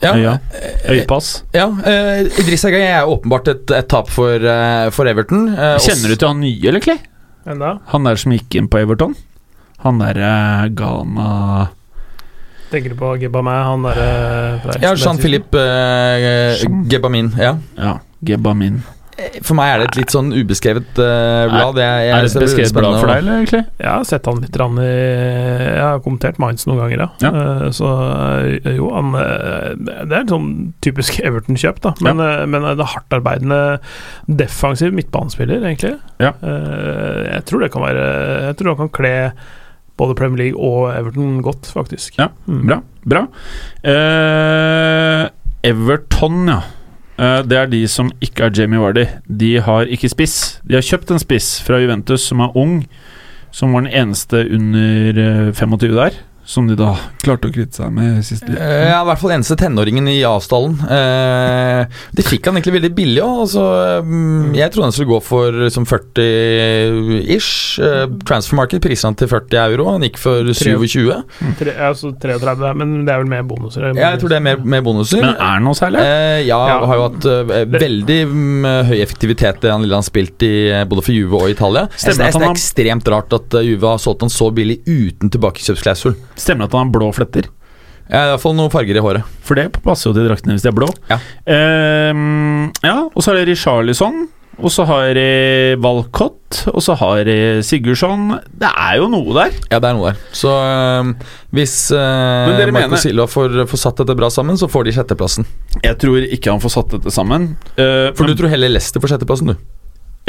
[0.00, 0.34] Ja, Øya.
[0.56, 1.42] eh, Øypass.
[1.52, 5.50] ja uh, Idris Egay er åpenbart et, et tap for, uh, for Everton.
[5.52, 7.02] Uh, Kjenner du til han nye, eller, Clay?
[7.46, 7.74] Enda?
[7.92, 9.12] Han der som gikk inn på Everton?
[9.84, 10.32] Han derre
[10.76, 11.28] Ghana
[12.70, 14.08] Tenker du på Gebamé, han derre
[14.62, 17.32] fra Ja, Jean-Philippe eh, Gebamin.
[17.38, 17.56] Ja.
[17.76, 18.82] Ja, Gebamin.
[19.44, 21.78] For meg er det et litt sånn ubeskrevet uh, blad.
[21.80, 23.60] Jeg, jeg, Er det et beskrevet blad for deg, eller, egentlig?
[23.82, 27.08] Jeg har sett han litt rann i Jeg har kommentert Mainz noen ganger, ja.
[27.26, 27.32] Ja.
[27.34, 30.50] Uh, Så eh, jo, han eh, Det er et sånn
[30.84, 31.94] typisk Everton-kjøp, da.
[32.06, 33.60] Men, eh, men det er hardtarbeidende
[34.40, 35.96] defensiv midtbanespiller, egentlig.
[36.22, 36.34] Ja.
[36.40, 38.06] Uh, Jeg tror det kan være
[38.48, 39.14] Jeg tror han kan kle
[40.00, 42.16] både Premier League og Everton godt, faktisk.
[42.18, 42.64] Ja, Mm.
[42.66, 42.80] Bra.
[43.06, 43.26] bra
[43.84, 45.28] eh,
[45.70, 46.60] Everton, ja.
[47.20, 49.04] Eh, det er de som ikke er Jamie Vardy.
[49.28, 50.60] De har ikke spiss.
[50.64, 52.78] De har kjøpt en spiss fra Juventus som er ung,
[53.52, 56.16] som var den eneste under eh, 25 der.
[56.50, 58.42] Som de da klarte å kvitte seg med sist.
[58.42, 58.58] uke?
[58.58, 60.72] Ja, i hvert fall eneste tenåringen i avstallen.
[60.82, 61.84] Eh,
[62.18, 63.42] de fikk han egentlig veldig billig òg.
[63.44, 63.66] Altså,
[64.02, 67.78] mm, jeg trodde han skulle gå for som 40-ish.
[68.26, 69.86] Transfer market priser han til 40 euro.
[69.94, 71.06] Han gikk for 27.
[71.60, 73.86] Tre, altså 33, men det er vel med bonuser?
[73.94, 75.22] Ja, jeg tror det er mer, mer bonuser.
[75.22, 76.02] Men er det noe særlig?
[76.04, 76.78] Eh, ja, Ja.
[76.86, 80.84] har jo hatt eh, veldig mm, høy effektivitet det han lille han spilt i eh,
[80.88, 81.86] både for Juve og Italia.
[81.94, 85.30] Jeg Stemmer det er ekstremt rart at eh, Juve har solgt han så billig uten
[85.34, 86.16] tilbakekjøpsklausul.
[86.40, 87.50] Stemmer det at han har blå fletter?
[88.10, 89.26] Ja, I hvert fall noen farger i håret.
[89.46, 90.88] For det passer jo til draktene hvis de er blå.
[91.12, 91.20] Ja.
[91.70, 94.24] Ehm, ja, og så har de Richarlison.
[94.60, 95.22] Og så har de
[95.80, 98.26] Walcott, og så har de Sigurdsson.
[98.60, 99.54] Det er jo noe der.
[99.70, 100.18] Ja, det er noe der.
[100.36, 101.12] Så øh,
[101.56, 104.92] hvis øh, dere Marco mener- Silva får, får satt dette bra sammen, så får de
[104.98, 105.46] sjetteplassen.
[105.86, 107.54] Jeg tror ikke han får satt dette sammen.
[107.78, 109.56] Eh, For men- du tror heller Leicester får sjetteplassen, du?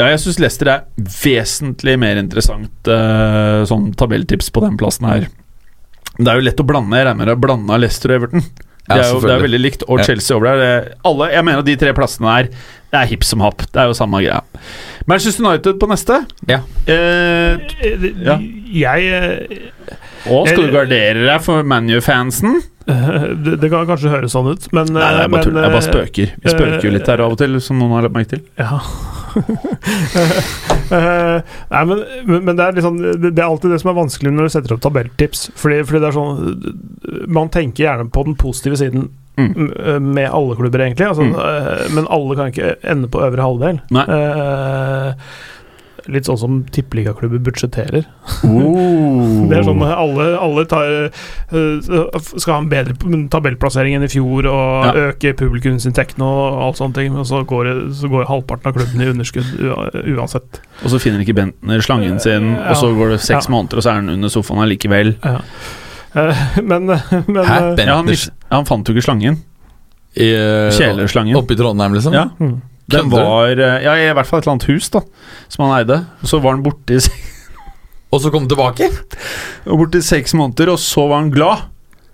[0.00, 5.26] Ja, jeg syns Leicester er vesentlig mer interessant uh, sånn tabelltips på den plassen her.
[6.18, 6.98] Det er jo lett å blande.
[6.98, 8.44] Jeg regner med er blanda Leicester og Everton.
[8.88, 9.84] Ja, det, er jo, det er veldig likt.
[9.86, 10.06] Og Ja.
[10.10, 10.62] Chelsea over der.
[10.62, 12.48] Det, alle, jeg mener at de tre plassene her
[12.92, 13.62] Det er hipp som happ.
[13.72, 14.40] Det er jo samme greia.
[15.08, 16.18] Manchester United på neste.
[16.50, 16.60] Ja.
[16.90, 17.62] Eh,
[18.26, 18.36] Ja.
[18.72, 19.70] Jeg eh,
[20.30, 22.60] og skal du gardere deg for ManU-fansen?
[23.44, 25.62] det, det kan kanskje høres sånn ut, men Nei, nei, jeg bare men.
[25.62, 26.32] Jeg bare eh, spøker.
[26.42, 28.42] Vi spøker jo litt her av og til, som noen har lagt merke til.
[28.58, 28.80] Ja.
[30.92, 31.38] Eh,
[31.72, 32.00] nei, men,
[32.44, 34.82] men det er liksom det, er alltid det som er vanskelig når du setter opp
[34.84, 35.46] tabelltips.
[35.56, 39.08] Fordi, fordi det er sånn Man tenker gjerne på den positive siden
[39.40, 39.70] Mm.
[40.12, 41.06] med alle klubber, egentlig.
[41.08, 41.32] Altså, Mm.
[41.40, 43.78] eh, men alle kan ikke ende på øvre halvdel.
[43.96, 44.04] Nei.
[44.04, 45.14] Eh,
[46.10, 48.04] litt sånn som tippeligaklubber budsjetterer.
[48.44, 49.46] Oh.
[49.52, 50.88] Det er sånn alle, alle tar,
[51.52, 51.82] eh,
[52.38, 52.94] skal ha en bedre
[53.32, 54.92] tabellplassering enn i fjor og Ja.
[55.10, 59.10] øke publikumsinntektene og alt sånne ting, men så går, så går halvparten av klubben i
[59.12, 59.52] underskudd
[60.16, 60.60] uansett.
[60.82, 63.52] Og så finner ikke Bentner slangen sin, og så går det seks Ja.
[63.54, 65.14] måneder, og så er han under sofaen allikevel.
[65.22, 65.40] Ja.
[66.14, 67.78] Eh, men men Hæ?
[67.78, 68.08] eh, Ja, han,
[68.50, 69.38] han fant jo ikke slangen.
[70.16, 70.26] i,
[70.76, 71.36] Kjelerslangen.
[71.36, 72.12] Oppe i Trondheim, liksom?
[72.12, 72.26] Ja.
[72.38, 72.60] mm.
[72.92, 75.02] Den var eh, Ja, i hvert fall et eller annet hus, da,
[75.52, 76.02] som han eide.
[76.28, 77.02] Så var han borte i,
[78.12, 78.90] Og så kom han tilbake?
[79.64, 81.68] borte i seks måneder, og så var han glad.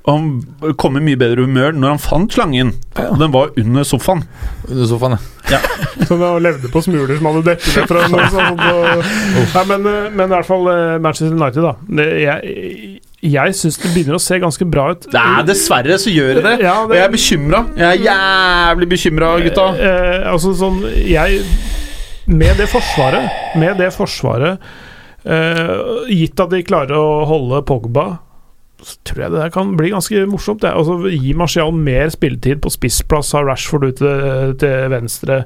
[0.09, 2.71] Og han kom i mye bedre humør når han fant slangen.
[2.97, 3.11] Ja.
[3.13, 4.23] Og den var under sofaen.
[4.69, 5.19] Under sofaen,
[5.51, 5.59] ja.
[6.09, 8.63] Så han levde på smuler som hadde dekket det fra noe sånt.
[8.63, 9.05] Og,
[9.57, 11.75] Nei, men, eh, men i hvert fall eh, Manchester United, da.
[12.01, 15.09] Det, jeg jeg syns det begynner å se ganske bra ut.
[15.15, 16.53] Nei, dessverre så gjør det det.
[16.63, 17.65] Ja, Og jeg er bekymra.
[17.75, 19.67] Jeg er jævlig bekymra, gutta.
[19.75, 21.43] Eh, eh, altså sånn Jeg
[22.29, 24.63] Med det forsvaret Med det forsvaret
[25.25, 25.75] eh,
[26.13, 28.09] Gitt at de klarer å holde Pogba
[28.79, 30.63] så tror jeg det der kan bli ganske morsomt.
[30.63, 35.41] Altså, gi Marcial mer spilletid på spissplass, ha Rashford ut til, til venstre.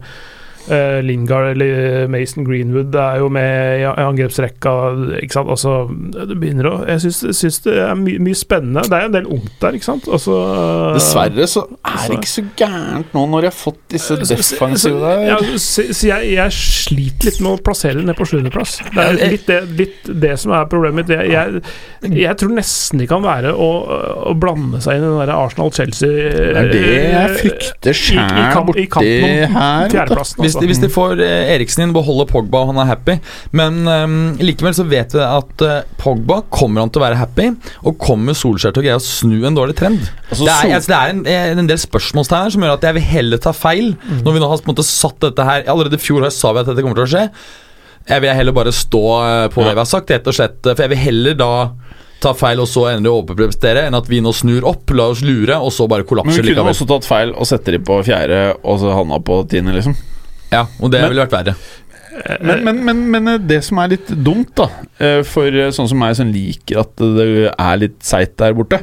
[0.70, 4.72] Eh, Lingard eller Mason Greenwood er jo med i angrepsrekka.
[5.18, 5.50] Ikke sant?
[5.50, 5.72] Altså,
[6.14, 8.84] det begynner å Jeg syns, syns det er my mye spennende.
[8.86, 10.06] Det er en del ungt der, ikke sant?
[10.06, 10.36] Altså,
[10.94, 15.24] Dessverre så er det ikke så gærent nå når jeg har fått disse defensive der.
[15.32, 18.78] Ja, så, så jeg, jeg sliter litt med å plassere dem ned på sjuendeplass.
[18.92, 21.10] Det er litt det, litt det som er problemet.
[21.10, 23.70] Jeg, jeg, jeg tror nesten det kan være å,
[24.30, 28.30] å blande seg inn i den der Arsenal-Chelsea Det er det jeg frykter sjæl
[28.68, 28.86] borti
[29.50, 29.90] her.
[30.52, 33.16] Hvis de, hvis de får eh, Eriksen inn, beholder Pogba og han er happy
[33.56, 37.48] Men um, likevel så vet vi at uh, Pogba kommer han til å være happy,
[37.88, 40.00] og kommer Solskjær til å greie å snu en dårlig trend.
[40.28, 42.98] Altså, det er, altså, det er en, en del spørsmålstegn her som gjør at jeg
[42.98, 43.92] vil heller ta feil.
[44.22, 46.62] Når vi nå har på en måte satt dette her Allerede i fjor sa vi
[46.62, 47.24] at dette kommer til å skje.
[48.08, 49.02] Jeg vil heller bare stå
[49.52, 50.58] på på det vi har sagt, rett og slett.
[50.64, 51.52] For jeg vil heller da
[52.22, 55.24] ta feil og så ende å overprestere, enn at vi nå snur opp, la oss
[55.26, 56.42] lure, og så bare kollapser likevel.
[56.42, 56.76] Men vi kunne likevel.
[56.76, 59.96] også tatt feil og sette de på fjerde, og så havna på tiende, liksom.
[60.52, 61.54] Ja, og det Men- ville vært verre.
[62.44, 64.66] Men, men, men, men eh, det som er litt dumt, da,
[65.00, 68.82] eh, for eh, sånn som meg som liker at det er litt seigt der borte,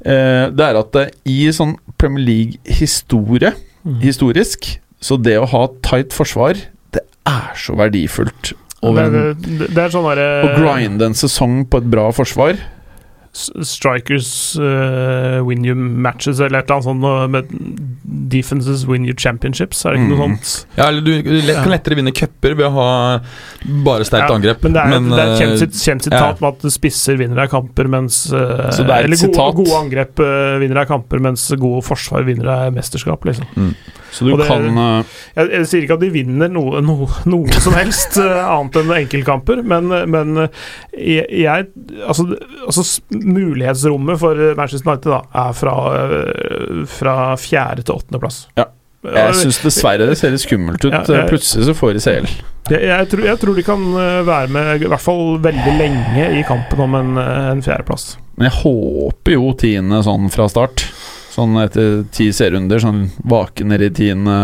[0.00, 3.52] eh, det er at eh, i sånn Premier League-historie,
[3.84, 3.98] Mm.
[4.00, 6.56] historisk, så det å ha tight forsvar,
[6.96, 8.54] det er så verdifullt.
[8.80, 12.06] Over en, det, det, det er sånn der, å grinde en sesong på et bra
[12.16, 12.56] forsvar,
[13.34, 14.28] Strikers
[14.62, 17.48] uh, win you matches, eller et eller annet sånt med
[18.30, 20.36] defenses win you championships, er det ikke noe Mm.
[20.38, 20.66] sånt?
[20.78, 22.86] Ja, eller du du lett, kan lettere vinne cuper ved å ha
[23.84, 24.62] bare sterkt Ja, angrep.
[24.62, 27.50] Men det er, det er et kjent, eh, kjent sitat med at spisser vinner av
[27.50, 30.22] kamper, mens eh, er Eller gode, gode angrep
[30.62, 33.74] vinner av kamper, mens gode forsvar vinner av mesterskap, liksom.
[34.14, 37.60] Så du det- kan eh, Jeg, jeg sier ikke at de vinner noe, noe, noe
[37.64, 40.62] som helst eh, annet enn enkeltkamper, men, men eh,
[40.94, 41.66] jeg, jeg
[42.06, 42.28] altså,
[42.68, 42.84] altså
[43.18, 45.74] Mulighetsrommet for Manchester United da, er fra,
[46.94, 48.44] fra fjerde til åttendeplass.
[48.58, 48.68] Ja.
[49.04, 50.92] Jeg syns dessverre det ser litt skummelt ut.
[50.94, 52.28] Ja, jeg- Plutselig så får de CL.
[52.72, 53.82] Jeg, jeg, tror, jeg tror de kan
[54.24, 58.14] være med i hvert fall veldig lenge i kampen om en, en fjerdeplass.
[58.38, 60.86] Men jeg håper jo tiende sånn fra start.
[61.34, 64.38] Sånn etter ti serierunder, sånn vake ned i tiende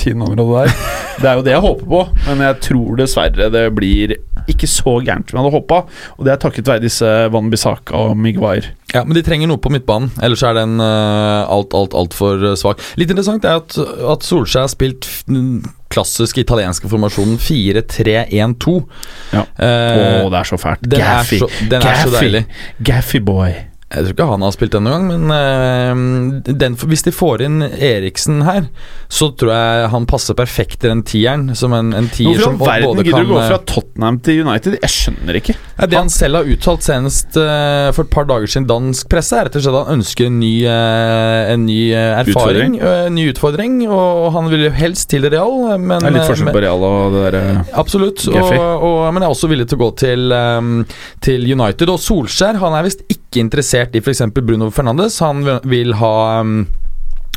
[0.00, 0.76] tiendeområdet der.
[1.14, 4.16] Det er jo det jeg håper på, men jeg tror dessverre det blir
[4.50, 5.76] ikke så gærent som jeg hadde håpa.
[6.18, 8.72] Og det er takket være disse Van Bissaka og Miguire.
[8.90, 12.52] Ja, men de trenger noe på midtbanen, ellers er den uh, alt, alt, altfor uh,
[12.58, 12.82] svak.
[13.00, 15.62] Litt interessant er at, at Solskjær har spilt den
[15.94, 18.74] klassiske italienske formasjonen 4-3-1-2.
[19.36, 19.44] Ja.
[19.54, 20.82] Uh, Å, det er så fælt.
[20.82, 21.38] den er Gaffy.
[21.44, 22.44] så, den er så deilig.
[22.90, 23.54] Gaffy boy.
[23.94, 27.44] Jeg tror ikke han har spilt den noen gang, men øh, den, hvis de får
[27.46, 28.66] inn Eriksen her,
[29.12, 31.46] så tror jeg han passer perfekt til den tieren.
[31.58, 33.58] Som en, en tier Hvorfor i som verden både gidder kan du gå eh, fra
[33.70, 34.76] Tottenham til United?
[34.82, 35.56] Jeg skjønner ikke.
[35.78, 39.38] Ja, det han selv har uttalt senest øh, for et par dager siden dansk presse,
[39.38, 43.00] er rett og slett at han ønsker en ny, øh, en ny eh, erfaring, eh,
[43.08, 45.54] en ny utfordring, og han vil jo helst til Real.
[45.72, 47.44] eh, Men, Det er litt eh, forskjell på Real og det derre
[47.84, 50.34] Absolutt, og, og, men jeg er også villig til å gå til,
[51.24, 51.90] til United.
[51.94, 54.22] Og Solskjær han er visst ikke interessert i f.eks.
[54.34, 55.20] Bruno Fernandes.
[55.24, 56.64] Han vil ha um,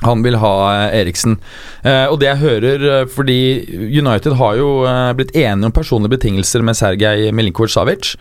[0.05, 1.37] han vil ha eh, Eriksen.
[1.81, 3.39] Eh, og det jeg hører eh, Fordi
[3.97, 8.13] United har jo eh, blitt enige om personlige betingelser med Sergej Milinkovic-Savic.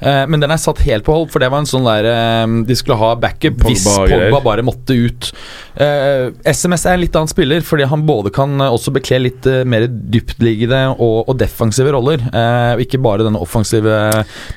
[0.00, 2.56] Eh, men den er satt helt på hold, for det var en sånn der eh,
[2.68, 5.30] De skulle ha backup Pogba hvis Pogba bare måtte ut.
[5.80, 9.48] Eh, SMS er en litt annen spiller, fordi han både kan eh, også bekle litt
[9.50, 12.20] eh, mer dyptliggende og, og defensive roller.
[12.28, 13.96] Eh, og ikke bare denne offensive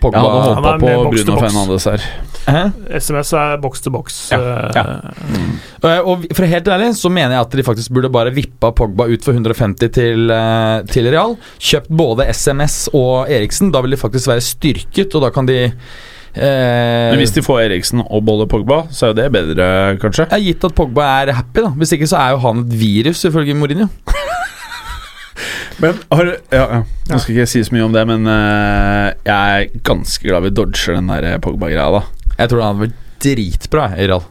[0.03, 0.19] Pogba.
[0.19, 1.45] Jeg hadde Han håpa er på Bruno box.
[1.47, 2.09] Fernandes her.
[2.49, 2.63] Hæ?
[2.99, 4.21] SMS er boks til boks.
[4.35, 8.71] Eh, Eh, og for helt ærlig så mener jeg at de faktisk burde bare vippa
[8.75, 11.37] Pogba ut for 150 til, eh, til Real.
[11.59, 13.71] Kjøpt både SMS og Eriksen.
[13.71, 17.63] Da vil de faktisk være styrket, og da kan de eh, Men hvis de får
[17.67, 19.69] Eriksen og Bolle Pogba, så er jo det bedre,
[20.01, 20.27] kanskje?
[20.29, 21.73] er Gitt at Pogba er happy, da.
[21.79, 23.89] Hvis ikke så er jo han et virus, ifølge Mourinho.
[25.79, 26.79] Men har ja, ja.
[27.07, 30.43] Nå skal ikke jeg si så mye om det, men uh, jeg er ganske glad
[30.43, 32.33] vi dodger den der Pogba-greia, da.
[32.35, 34.25] Jeg tror han hadde vært dritbra i Real.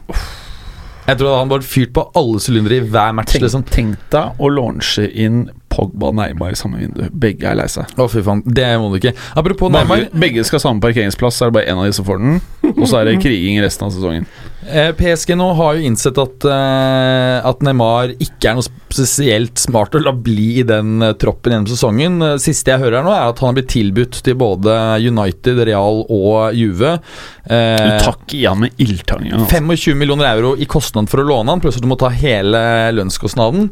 [1.09, 3.33] Jeg tror han var fyrt på alle sylindere i hver match.
[3.33, 7.03] Tenk, liksom tenk deg å launche inn Pogba og Neymar i samme vindu.
[7.13, 7.89] Begge er lei seg.
[7.95, 8.41] Å, fy faen.
[8.45, 9.13] Det må du ikke.
[9.39, 10.07] Apropos Neymar.
[10.17, 12.39] Begge, skal ha samme parkeringsplass, så er det bare én av de som får den.
[12.75, 14.25] Og så er det kriging resten av sesongen.
[14.69, 19.95] Eh, PSG nå har jo innsett at, eh, at Neymar ikke er noe spesielt smart
[19.95, 22.19] å la bli i den eh, troppen gjennom sesongen.
[22.25, 25.63] Eh, Siste jeg hører her nå, er at han har blitt tilbudt til både United,
[25.69, 26.97] Real og Juve.
[26.99, 29.33] Du Eh, takker ja med ildtangen.
[29.39, 29.57] Altså.
[29.57, 32.59] 25 millioner euro i kostnad for å låne han, pluss at du må ta hele
[32.93, 33.71] lønnskostnaden.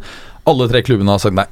[0.49, 1.45] Alle tre klubbene har sagt nei.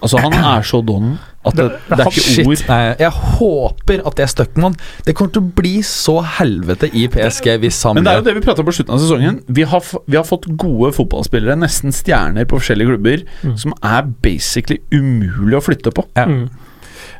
[0.00, 1.16] Altså, han er så don
[1.48, 2.46] at det, det er ikke Shit.
[2.50, 2.62] ord.
[2.68, 4.76] Nei, jeg håper at det er Stuckman.
[5.06, 8.26] Det kommer til å bli så helvete i PSG hvis han Men det er jo
[8.26, 9.40] det vi prata om på slutten av sesongen.
[9.46, 13.24] Vi har, vi har fått gode fotballspillere, nesten stjerner på forskjellige klubber,
[13.60, 16.04] som er basically umulig å flytte på.
[16.18, 16.26] Ja.
[16.28, 16.48] Mm.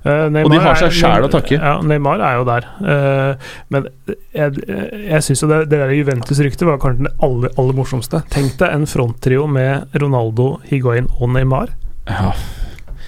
[0.05, 1.59] Eh, Og de har seg sjæl å takke.
[1.59, 2.69] Ja, Neymar er jo der.
[2.79, 3.89] Uh, men
[4.37, 4.63] jeg,
[5.09, 8.23] jeg syns jo det, det der Juventus-ryktet var kanskje det aller, aller morsomste.
[8.33, 11.75] Tenk deg en fronttrio med Ronaldo, Higuain og Neymar.
[12.09, 12.33] Ja,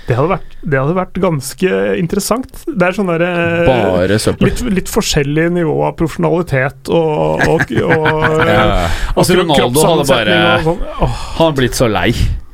[0.09, 1.71] Det hadde vært, det hadde vært ganske
[2.01, 2.51] interessant.
[2.67, 3.31] Det er sånn derre.
[4.43, 7.71] Litt, litt forskjellig nivå av profesjonalitet og, og, og,
[8.51, 8.87] Ja.
[9.15, 10.85] og Altså, Ronaldo hadde bare- sånn.
[11.07, 12.13] Åh, Han blitt så lei.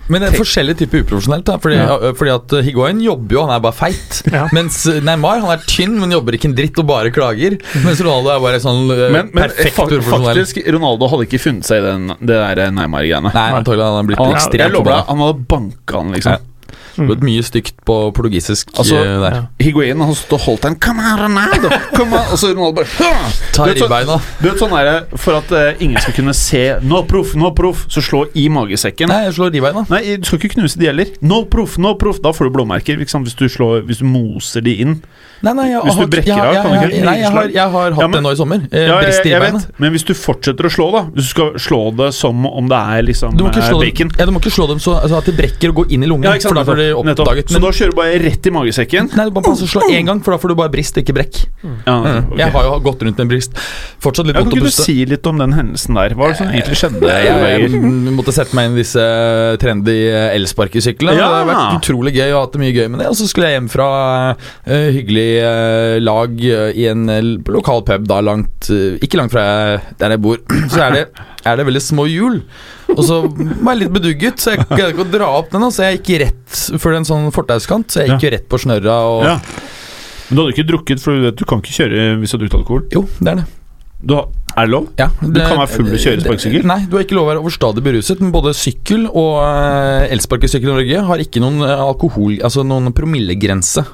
[0.09, 1.43] Men det er forskjellig type uprofesjonelt.
[1.49, 2.13] da Fordi, Ja.
[2.15, 4.21] fordi at uh, Higuain jobber jo, han er bare feit.
[4.37, 4.45] Ja.
[4.55, 7.57] Mens Neymar han er tynn, men jobber ikke en dritt og bare klager.
[7.83, 10.29] Mens Ronaldo er bare sånn Men, men perfekt uprofesjonell.
[10.45, 13.33] faktisk, Ronaldo hadde ikke funnet seg i den, det der Neymar-greiene.
[13.35, 16.53] Nei, antagelig hadde han blitt Han, jeg ekstremt lover deg, han hadde banka han, liksom.
[16.97, 17.05] Ja.
[17.11, 19.35] Blitt mye stygt på portugisisk Altså, uh, der.
[19.37, 19.43] ja.
[19.61, 20.77] Higuain han holdt en
[21.21, 21.69] Ronaldo!
[22.33, 23.11] Og så Ronaldo bare «Hå!»
[23.53, 26.77] Ta Du vet så- Du vet sånn der, For at uh, ingen skal kunne se
[26.83, 29.09] No proof, no proof, så slå i magesekken.
[29.09, 29.85] Nei, jeg slår ribbeina.
[29.91, 31.13] Nei, du skal ikke knuse de heller.
[31.21, 32.21] No proof, no proof.
[32.25, 35.01] Da får du blåmerker hvis du, slår, hvis du moser de inn.
[35.45, 37.71] Nei, nei, jeg, Hvis du har- brekker av, ja, du ikke- Nei, jeg har, jeg
[37.71, 38.57] har hatt Ja, men- det nå i sommer.
[38.73, 41.31] Eh, Ja, jeg, i jeg vet, men hvis du fortsetter å slå, da Hvis du
[41.35, 44.17] skal slå det som om det er liksom Du må, ikke eh, slå bacon dem,
[44.19, 46.07] ja, du må ikke slå dem så altså, at de brekker og går inn i
[46.07, 46.25] lungen.
[46.25, 47.27] Ja, for da får de nettopp.
[47.27, 49.11] oppdaget Så da kjører du bare rett i magesekken.
[49.17, 51.17] Nei, du bare passer så slå én gang, for da får du bare brist, ikke
[51.17, 51.43] brekk.
[51.87, 52.41] Ja, okay.
[52.43, 53.57] Jeg har jo gått rundt med en brist.
[54.03, 56.17] Fortsatt litt Ja, vondt kan ikke du si litt om den hendelsen der?
[56.17, 57.11] Hva er det som egentlig skjedde?
[57.11, 59.07] Jeg, jeg, måtte sette meg inn i disse
[59.63, 59.97] trendy
[60.37, 61.17] elsparkesyklene.
[61.19, 61.27] Ja.
[61.27, 63.11] Det har vært utrolig gøy og hatt det mye gøy med det.
[63.11, 63.89] Og så skulle jeg hjem fra
[64.37, 67.23] uh, hyggelig uh, lag eh, i en eh,
[67.53, 69.45] lokal pub da langt uh, Ikke langt fra
[70.01, 70.41] der jeg bor.
[70.73, 71.05] Så er det,
[71.45, 72.41] er det veldig små hjul.
[72.95, 75.67] Og så var jeg litt bedugget, så jeg greide ikke å dra opp den.
[75.75, 78.99] Så jeg gikk rett for en sånn fortauskant, så jeg gikk jo rett på snørra.
[79.11, 79.39] Og, Ja.
[80.27, 82.41] Men du hadde ikke drukket, for du vet du kan ikke kjøre hvis du har
[82.43, 82.83] drukket alkohol.
[82.95, 83.47] Jo, det er det.
[84.07, 84.27] Du har,
[84.57, 84.89] er det lov?
[84.99, 86.67] Ja, Du kan være full og kjøre sparkesykkel?
[86.69, 88.21] Nei, du har ikke lov å være overstadig beruset.
[88.21, 92.93] Men både sykkel og uh, elsparkesykkel i Norge har ikke noen eh, alkohol Altså noen
[92.97, 93.87] promillegrense.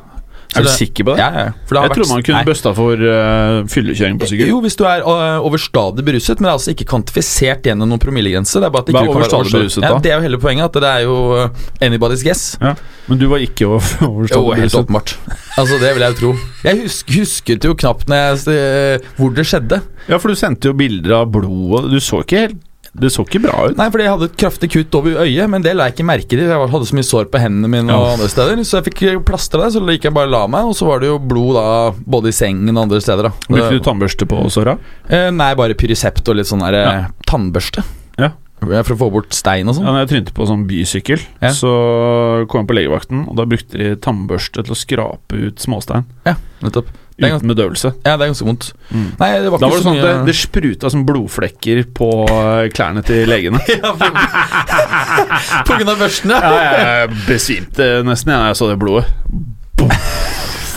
[0.53, 1.19] Så Er du det- sikker på det?
[1.23, 1.53] Ja, ja.
[1.65, 2.45] For det har Jeg tror man kunne Nei.
[2.45, 4.49] busta for uh, fyllekjøring på sykkel.
[4.53, 8.03] Jo, hvis du er uh, overstadig beruset, men det er altså ikke kvantifisert gjennom noen
[8.03, 8.61] promillegrense.
[8.61, 9.89] Det er bare at ikke Hva er kan være overstadig overstadig- da?
[9.97, 11.49] Ja, det er jo hele poenget, at det er jo øh,
[11.89, 12.45] anybody's guess.
[12.61, 12.75] Ja.
[13.09, 15.17] Men du var ikke over- Jo, helt åpenbart.
[15.57, 16.35] Altså, det vil jeg jo tro.
[16.69, 19.81] Jeg husk, husket jo knapt når jeg, uh, hvor det skjedde.
[20.09, 21.91] Ja, for du sendte jo bilder av blodet.
[21.91, 22.61] Du så ikke helt
[22.95, 23.77] Det så ikke bra ut.
[23.79, 26.29] Nei, fordi jeg hadde et kraftig kutt over øyet, men det la jeg ikke merke
[26.29, 26.43] til.
[26.45, 28.13] Jeg hadde så mye sår på hendene mine og Ja.
[28.19, 29.73] andre steder, så jeg fikk plastra det.
[29.73, 32.37] Så gikk jeg bare la meg, og så var det jo blod da både i
[32.37, 33.23] sengen og andre steder.
[33.23, 34.79] da Brukte du tannbørste på såra?
[35.09, 37.07] Eh, Nei, bare Pyrisept og litt sånn der eh, Ja.
[37.27, 37.83] tannbørste.
[38.19, 38.33] Ja.
[38.61, 39.85] For å få bort stein og sånn?
[39.89, 41.49] Ja, når jeg trynte på sånn bysykkel, Ja.
[41.49, 46.05] så kom jeg på legevakten, og da brukte de tannbørste til å skrape ut småstein.
[46.27, 46.87] Ja, nettopp.
[47.23, 47.93] Det er bedøvelse.
[48.03, 48.69] Ja, det er ganske vondt.
[48.91, 49.07] Mm.
[49.21, 52.67] Nei, det var Da var det sånn at det, det spruta som blodflekker på eh,
[52.75, 53.63] klærne til legene.
[53.73, 53.95] Ja,
[55.67, 56.41] På grunn av børsten, ja.
[56.43, 59.09] Ja, jeg besvimte nesten jeg, da jeg så det blodet.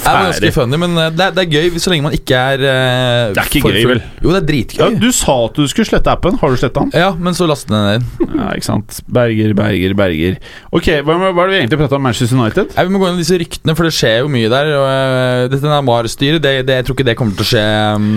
[0.05, 2.37] Det er ganske funny, men eh, det er, det er gøy så lenge man ikke
[2.37, 4.01] er uh, Det er ikke gøy, vel?
[4.21, 4.97] Jo, det er Ja, dritgøy.
[5.01, 6.37] du sa at du skulle slette appen.
[6.41, 6.93] Har du sletta den?
[6.93, 8.29] Ja, men så lastet den ned.
[8.37, 8.99] Ja, ikke sant.
[9.09, 10.37] Berger, Berger, Berger.
[10.69, 12.75] Ok, hva, hva er det vi egentlig prata om Manchester United?
[12.77, 14.71] Ja, vi må gå inn i disse ryktene, for det skjer jo mye der.
[14.77, 17.65] Og, uh, dette Neymar-styret, det, det, jeg tror ikke det kommer til å skje.
[17.97, 18.11] um,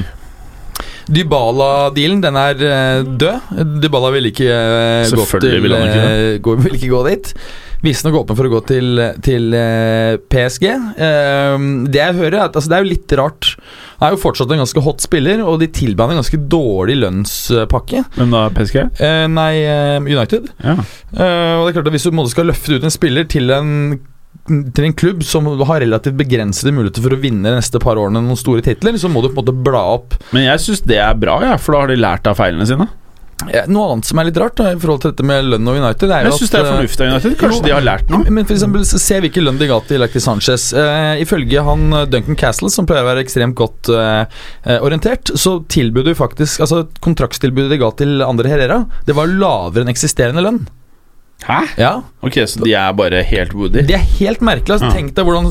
[1.08, 3.54] Dybala-dealen, den er uh, død.
[3.80, 6.10] Dybala ville ikke uh, gå til vil ikke
[6.44, 7.32] gå, vil ikke gå dit.
[7.84, 10.66] Visstnok åpen for å gå til, til eh, PSG.
[10.68, 13.52] Eh, det jeg hører, er at altså, det er jo litt rart.
[14.00, 16.98] Han er jo fortsatt en ganske hot spiller, og de tilbød han en ganske dårlig
[17.04, 18.04] lønnspakke.
[18.18, 18.44] Hvem da?
[18.58, 18.78] PSG?
[18.82, 20.50] Eh, nei, eh, United.
[20.58, 20.76] Ja.
[21.14, 23.74] Eh, og det er klart at Hvis du skal løfte ut en spiller til en
[24.48, 28.22] til en klubb som har relativt begrensede muligheter for å vinne de neste par årene
[28.24, 31.00] noen store titler, så må du på en måte bla opp Men jeg syns det
[31.04, 32.88] er bra, ja, for da har de lært av feilene sine.
[33.46, 35.78] Eh, Noe annet som er litt rart da, i forhold til dette med lønn og
[35.78, 37.36] United, er jo Jeg syns det er eh, fornuftig av United.
[37.38, 38.32] Kanskje jo, de har lært noe?
[38.34, 40.66] Men for eksempel, så Se hvilken lønn de ga til Lacti Sanchez.
[40.74, 44.24] Eh, ifølge han eh, Duncan Castle, som pleier å være ekstremt godt eh,
[44.66, 49.86] eh, orientert, så tilbudet faktisk Altså kontraktstilbudet de ga til Andre Herrera, det var lavere
[49.86, 50.64] enn eksisterende lønn.
[51.46, 51.58] Hæ?
[51.78, 51.90] Ja,
[52.26, 53.84] Ok, så de er bare helt woody?
[53.86, 54.74] De er helt merkelig.
[54.74, 54.94] Altså, Ja.
[54.96, 55.44] Tenk deg hvordan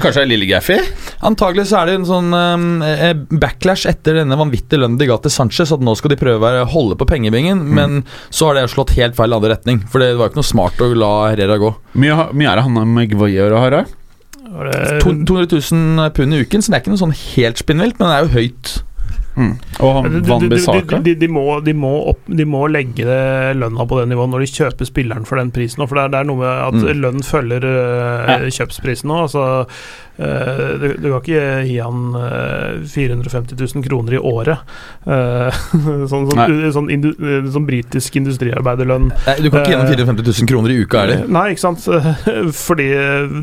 [0.00, 0.78] Kanskje det er Lille Gaffy?
[1.22, 2.30] Antagelig så er det en sånn
[2.82, 5.70] eh, backlash etter denne vanvittige lønnen de ga til Sanchez.
[5.76, 7.74] At nå skal de prøve å holde på pengebingen, Mm.
[7.76, 9.82] men så har det slått helt feil andre retning.
[9.88, 11.74] For det var jo ikke noe smart å la Herrera gå.
[11.94, 12.74] Mye, mye er det han
[13.60, 13.84] har, da?
[14.48, 17.56] Var det- To- 200 000 pund i uken, så det er ikke noe sånn helt
[17.58, 18.82] spinnvilt, men det er jo høyt.
[19.38, 19.52] Mm.
[19.78, 23.06] Og han De, Van de, de, de, de, må, de, må opp, de må legge
[23.54, 25.84] lønna på det nivået når de kjøper spilleren for den prisen.
[25.86, 27.00] For det er, det er noe med at Mm.
[27.02, 29.16] lønn følger øh, kjøpsprisen nå.
[29.26, 29.42] Altså,
[30.18, 34.58] uh, du, du kan ikke gi han uh, 450 000 kroner i året.
[35.06, 35.58] øh,
[36.10, 36.70] sånn sånn, Nei.
[36.74, 37.10] sånn, indu,
[37.52, 39.08] sånn britisk industriarbeiderlønn.
[39.14, 41.18] Nei, du kan ikke gjennom 450 000 kroner i uka, er det?
[41.34, 41.86] Nei, ikke sant.
[42.66, 42.88] Fordi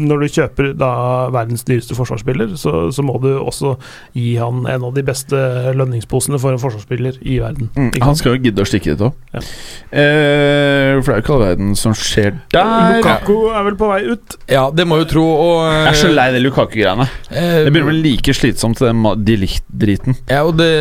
[0.05, 0.91] når du kjøper da
[1.35, 3.75] verdens dyreste forsvarsspiller, så, så må du også
[4.17, 5.39] gi han en av de beste
[5.85, 7.69] lønningsposene for en forsvarsspiller i verden.
[7.77, 9.13] Mm, han skal jo gidde å stikke dit òg.
[9.35, 9.43] Ja.
[9.95, 12.97] Eh, for det er jo ikke all verden som skjer der.
[12.97, 14.37] Lukaku er vel på vei ut.
[14.51, 15.23] Ja, det må jo tro.
[15.25, 17.07] Og, Jeg er så lei det Lukaku-greiene.
[17.31, 20.17] eh, Det begynner å bli like slitsomt til den de likt-driten.
[20.29, 20.71] Ja, og det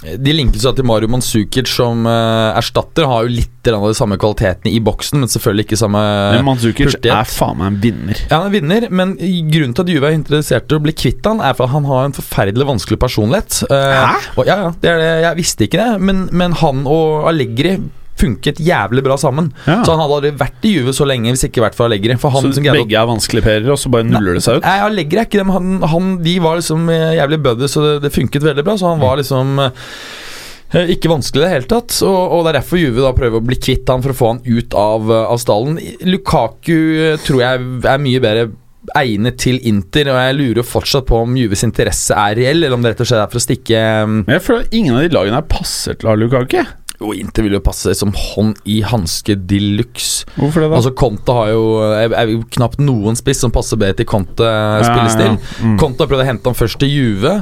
[0.00, 3.04] De linkes til Mario Manzukic som uh, erstatter.
[3.10, 6.00] Har jo litt av de samme kvalitetene i boksen, men selvfølgelig ikke samme
[6.32, 7.12] Men Manzukic hurtighet.
[7.12, 8.22] er faen meg en vinner.
[8.30, 9.12] Ja, han er vinner, men
[9.52, 11.88] grunnen til at Juve er interessert i å bli kvitt han, er for at han
[11.90, 13.60] har en forferdelig vanskelig personlighet.
[13.68, 14.18] Uh, Hæ?
[14.38, 15.10] Og, ja, ja, det er det.
[15.26, 17.76] Jeg visste ikke det, men, men han og Allegri
[18.20, 19.50] funket jævlig bra sammen.
[19.66, 19.80] Ja.
[19.84, 22.16] Så han hadde aldri vært i Juve så lenge hvis ikke vært for Allegri.
[22.20, 24.66] For han så begge er vanskelige pærer, og så bare nuller det seg ut?
[24.66, 25.52] Nei, Allegri er ikke dem.
[25.56, 28.76] Han, han, de var liksom eh, jævlig buddies, så det, det funket veldig bra.
[28.80, 32.00] Så han var liksom eh, ikke vanskelig i det hele tatt.
[32.06, 34.32] Og, og det er derfor Juve da prøver å bli kvitt han for å få
[34.34, 35.78] han ut av, eh, av stallen.
[36.08, 36.80] Lukaku
[37.26, 38.50] tror jeg er mye bedre
[38.96, 42.84] egnet til Inter, og jeg lurer fortsatt på om Juves interesse er reell, eller om
[42.84, 45.14] det rett og slett er for å stikke Men jeg føler at ingen av de
[45.14, 46.62] lagene her passer til Lukaku.
[47.00, 50.26] Jo, Inter vil jo passe som hånd i hanske de luxe.
[50.36, 50.76] Hvorfor det, da?
[50.76, 51.62] Altså, Conte har jo
[51.96, 55.32] er, er knapt noen spiss som passer bedre til Conte-spillestil.
[55.32, 55.64] Ja, ja.
[55.64, 55.78] Mm.
[55.80, 57.38] Conte har prøvd å hente ham først til Juve.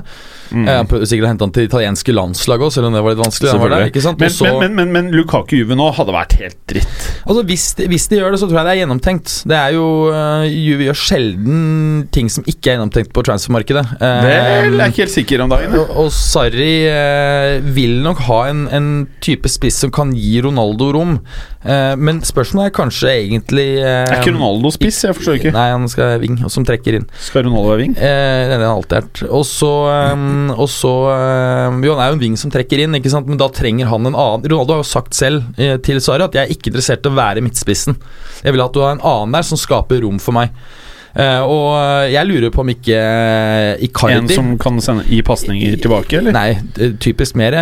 [0.50, 0.64] Mm.
[0.64, 3.02] Eh, Han prøvde sikkert å hente han til det italienske landslaget òg, selv om det
[3.04, 3.54] var litt vanskelig.
[3.58, 3.86] Var der?
[3.88, 4.52] Men, Også...
[4.62, 7.08] men, men, men, Lukaku Juve nå hadde vært helt dritt.
[7.24, 9.34] Altså hvis de, hvis de gjør det, så tror jeg det er gjennomtenkt.
[9.48, 11.60] Det er jo uh, Juve gjør sjelden
[12.14, 13.84] ting som ikke er gjennomtenkt på transfermarkedet.
[13.98, 15.76] Uh, Vel, jeg er ikke helt sikker om dagen.
[15.80, 18.90] og, og Sarri uh, vil nok ha en, en
[19.24, 21.18] type spiss som kan gi Ronaldo rom.
[21.58, 25.00] Eh, men spørsmålet er kanskje egentlig eh, Er ikke Ronaldo spiss?
[25.02, 25.52] Jeg forstår ikke.
[25.56, 27.08] Nei, han skal være wing, og som trekker inn.
[27.18, 27.96] Skal Ronaldo være wing?
[27.98, 29.22] Eh, det har alltid vært.
[29.26, 29.72] Og så,
[30.14, 33.26] um, Jo, han er jo en wing som trekker inn, ikke sant?
[33.26, 36.36] men da trenger han en annen Ronaldo har jo sagt selv eh, til Sara at
[36.38, 37.98] jeg er ikke interessert i å være midtspissen.
[38.44, 40.54] Jeg vil at du har en annen der som skaper rom for meg.
[41.18, 45.18] Eh, og eh, jeg lurer på om ikke eh, Icardi En som kan sende, gi
[45.26, 46.34] pasninger tilbake, eller?
[46.36, 47.56] Nei, typisk mer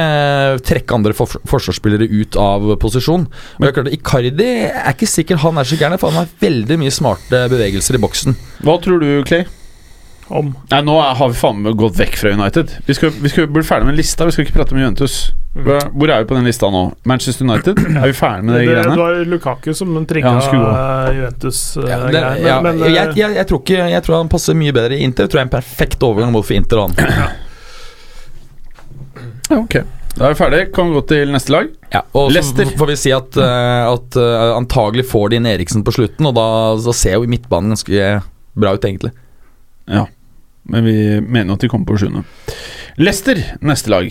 [0.66, 3.24] trekke andre for forsvarsspillere ut av posisjon.
[3.56, 6.80] Men jeg klart, Icardi er ikke sikkert han er så gæren, for han har veldig
[6.82, 8.36] mye smarte bevegelser i boksen.
[8.66, 9.46] Hva tror du, Clay?
[10.28, 12.73] Om Nei, Nå har vi faen meg gått vekk fra United.
[12.86, 14.27] Vi skal, vi skal bli ferdig med en lista.
[14.27, 15.19] Vi skal ikke prate om Juventus.
[15.57, 16.82] Hvor, hvor er vi på den lista nå?
[17.09, 17.78] Manchester United?
[18.03, 18.90] Er vi ferdig med det, greiene?
[18.90, 20.73] det var Lukaku som trigga Ja, han skulle gå.
[20.74, 21.61] uh, Juventus.
[21.77, 22.01] eh, Ja,
[22.43, 25.07] ja, men, men, jeg, jeg, jeg, tror ikke, jeg tror han passer mye bedre i
[25.07, 25.24] Inter.
[25.24, 26.82] Jeg tror jeg er en perfekt overgang mot for Inter.
[26.82, 27.15] og Han.
[29.47, 29.78] Ja, ok.
[30.16, 30.61] Da er vi ferdig.
[30.74, 31.70] Kan vi gå til neste lag?
[31.93, 35.85] Ja, og så får vi si at, eh, at eh, antagelig får de inn Eriksen
[35.86, 36.47] på slutten, og da,
[36.82, 38.11] da ser jo midtbanen ganske
[38.57, 39.12] bra ut, egentlig.
[39.86, 40.07] Ja.
[40.72, 42.24] Men vi mener at de kommer på sjuende.
[42.97, 44.10] Leicester, neste lag.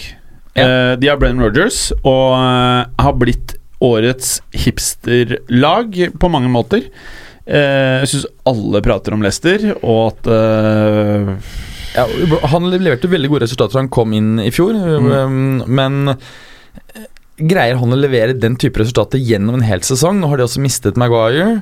[0.55, 0.65] Ja.
[0.65, 6.87] Eh, de har Brenn Rogers og eh, har blitt årets hipsterlag på mange måter.
[7.45, 10.31] Eh, jeg syns alle prater om Leicester, og at
[11.95, 12.03] Ja,
[12.51, 15.61] han leverte veldig gode resultater da han kom inn i fjor, mm.
[15.71, 17.05] men eh,
[17.39, 20.19] greier han å levere den type resultater gjennom en hel sesong?
[20.19, 21.61] Nå har de også mistet Maguire.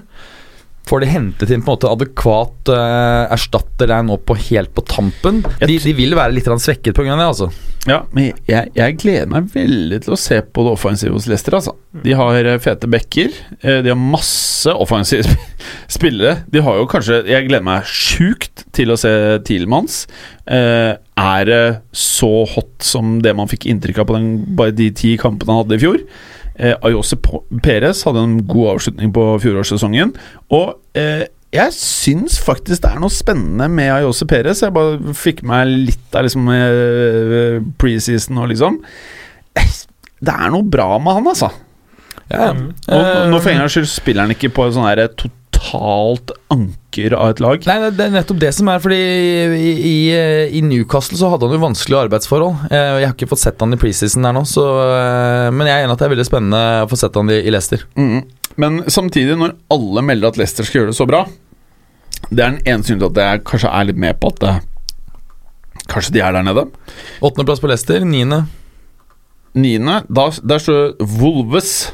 [0.90, 4.84] Får de hentet inn på en måte adekvat uh, erstatter der nå på helt på
[4.84, 5.40] tampen?
[5.62, 7.16] De, de vil være litt svekket pga.
[7.16, 7.48] det, altså.
[7.88, 11.56] Ja, men jeg, jeg gleder meg veldig til å se på det offensive hos Leicester.
[11.58, 11.74] Altså.
[12.04, 13.32] De har eh, fete backer.
[13.62, 15.28] eh, De har masse offensive
[15.98, 16.38] spillere.
[16.52, 19.12] De har jo kanskje Jeg gleder meg sjukt til å se
[19.48, 20.04] Tielmanns.
[20.48, 21.64] Uh, er det
[21.96, 25.64] så hot som det man fikk inntrykk av på den, bare de ti kampene han
[25.64, 26.08] hadde i fjor?
[26.56, 27.18] Eh, Ayose
[27.64, 30.12] Perez hadde en god avslutning på fjorårssesongen.
[30.54, 34.62] Og eh, jeg syns faktisk det er noe spennende med Ayose Perez.
[34.66, 38.80] Jeg bare fikk meg litt av liksom eh, preseason og liksom
[39.54, 39.70] Eh,
[40.24, 41.50] Det er noe bra med han, altså.
[42.32, 42.48] Ja.
[42.56, 45.02] Og eh, nå for en gangs skyld spiller han ikke på sånn her
[45.64, 47.66] totalt anker av et lag.
[47.68, 49.96] Nei, det er nettopp det som er, fordi i, i,
[50.60, 52.66] i Newcastle så hadde han jo vanskelige arbeidsforhold.
[52.70, 55.76] Eh, Jeg har ikke fått sett han i preseason der nå, så, eh, men jeg
[55.80, 57.86] er enig at det er veldig spennende å få sett han i, i Leicester.
[57.98, 58.20] Mm.
[58.62, 61.24] Men samtidig, når alle melder at Leicester skal gjøre det så bra
[62.30, 64.52] Det er den eneste grunnen til at jeg kanskje er litt med på at det,
[65.90, 66.68] Kanskje de er der nede.
[67.26, 68.44] Åttendeplass på Leicester, niende.
[69.58, 71.92] Niende, der står Wolves.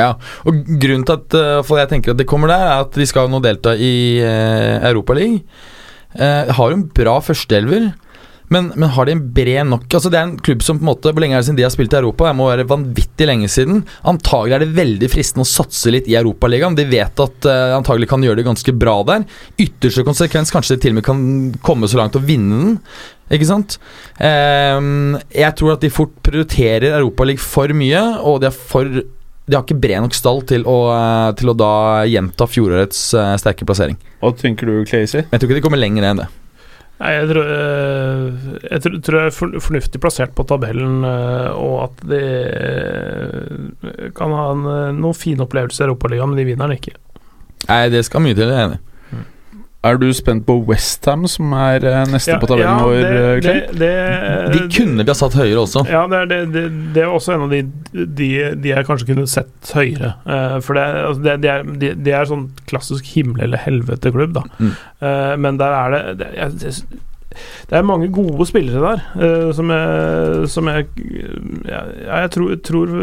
[0.00, 0.10] Ja,
[0.48, 3.08] og grunnen til at eh, for jeg tenker at de kommer der, er at de
[3.08, 3.92] skal nå delta i
[4.24, 5.40] uh, Europaligaen.
[6.10, 7.92] Uh, har en bra førsteelver,
[8.50, 10.88] men, men har de en bred nok Altså Det er en klubb som på en
[10.88, 12.26] måte Hvor lenge er det siden de har spilt i Europa?
[12.26, 13.84] Det må være vanvittig lenge siden.
[14.10, 16.74] Antagelig er det veldig fristende å satse litt i Europaligaen.
[16.74, 19.28] De vet at uh, antagelig kan gjøre det ganske bra der.
[19.54, 21.22] Ytterste konsekvens kanskje de til og med kan
[21.62, 22.76] komme så langt og vinne den.
[23.30, 23.76] Ikke sant?
[24.18, 29.02] Ehm, jeg tror at de fort prioriterer Europaligaen for mye, og de er for
[29.46, 31.72] de har ikke bred nok stall til å, eh, til å da
[32.06, 33.96] gjenta fjorårets uh, sterke plassering.
[34.20, 35.24] Hva tenker du, Clazy?
[35.24, 36.28] Men jeg tror ikke de kommer lenger enn det.
[37.00, 38.24] Nei, jeg tror, eh,
[38.66, 41.00] jeg tror, tror jeg er fornuftig plassert på tabellen,
[41.56, 42.20] og at de
[44.18, 44.68] kan ha en,
[44.98, 46.94] noen fine opplevelser i Europaligaen, men de vinner den ikke.
[47.70, 48.82] Nei, det skal mye til, jeg er enig.
[49.80, 52.98] Er du spent på Westham, som er neste neste på tabellen ja, vår,
[53.40, 53.92] det, eh, det,
[54.52, 55.86] De kunne vi ha satt høyere også.
[55.88, 56.64] Ja, det er, det, det,
[56.96, 57.62] det er også en av de,
[57.96, 58.28] de,
[58.60, 60.12] de jeg kanskje kunne sett høyere.
[60.28, 64.36] Uh, for det, altså det, de, er, de, de er sånn klassisk himmel- eller helvete-klubb,
[64.36, 64.44] da.
[64.60, 64.74] Mm.
[65.00, 66.74] Uh, men der er det det, jeg, det
[67.70, 70.88] det er mange gode spillere der, uh, som jeg, som jeg
[71.68, 72.94] ja, Jeg tror, tror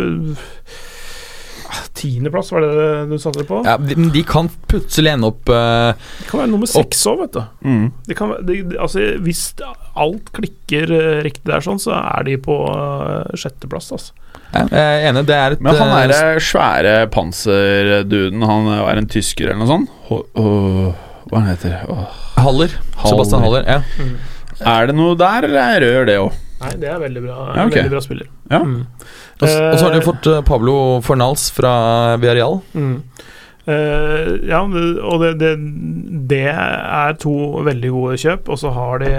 [1.97, 3.57] Tiendeplass, var det det du satte det på?
[3.65, 5.91] Ja, de, men de kan plutselig ende opp uh,
[6.21, 7.41] Det kan være nummer seks òg, vet du.
[7.67, 7.87] Mm.
[8.07, 9.41] De kan, de, de, altså, hvis
[9.97, 13.89] alt klikker eh, riktig der, sånn, så er de på uh, sjetteplass.
[13.97, 14.13] Altså.
[14.53, 18.71] ja, Jeg er enig, det er et Men han eh, er eh, svære panserduden, han
[18.77, 19.93] eh, er en tysker eller noe sånt?
[20.11, 20.89] Hå- oh,
[21.31, 22.05] hva heter han?
[22.37, 22.73] Haller.
[23.03, 23.65] Sebastian Haller.
[23.67, 23.81] Ja.
[24.63, 26.43] Er det noe der, eller er rør det òg?
[26.61, 27.83] Nei, det er veldig bra, Ja, okay.
[27.83, 28.29] veldig bra spiller.
[28.49, 28.59] Ja.
[28.65, 28.79] Mm.
[29.37, 32.61] Og, så har de Eh, fått eh, Pablo Fornals fra Villarreal.
[32.73, 32.95] Mm.
[33.67, 35.49] Uh, ja, og det, det,
[36.31, 37.33] det er to
[37.67, 38.47] veldig gode kjøp.
[38.53, 39.09] Og så har de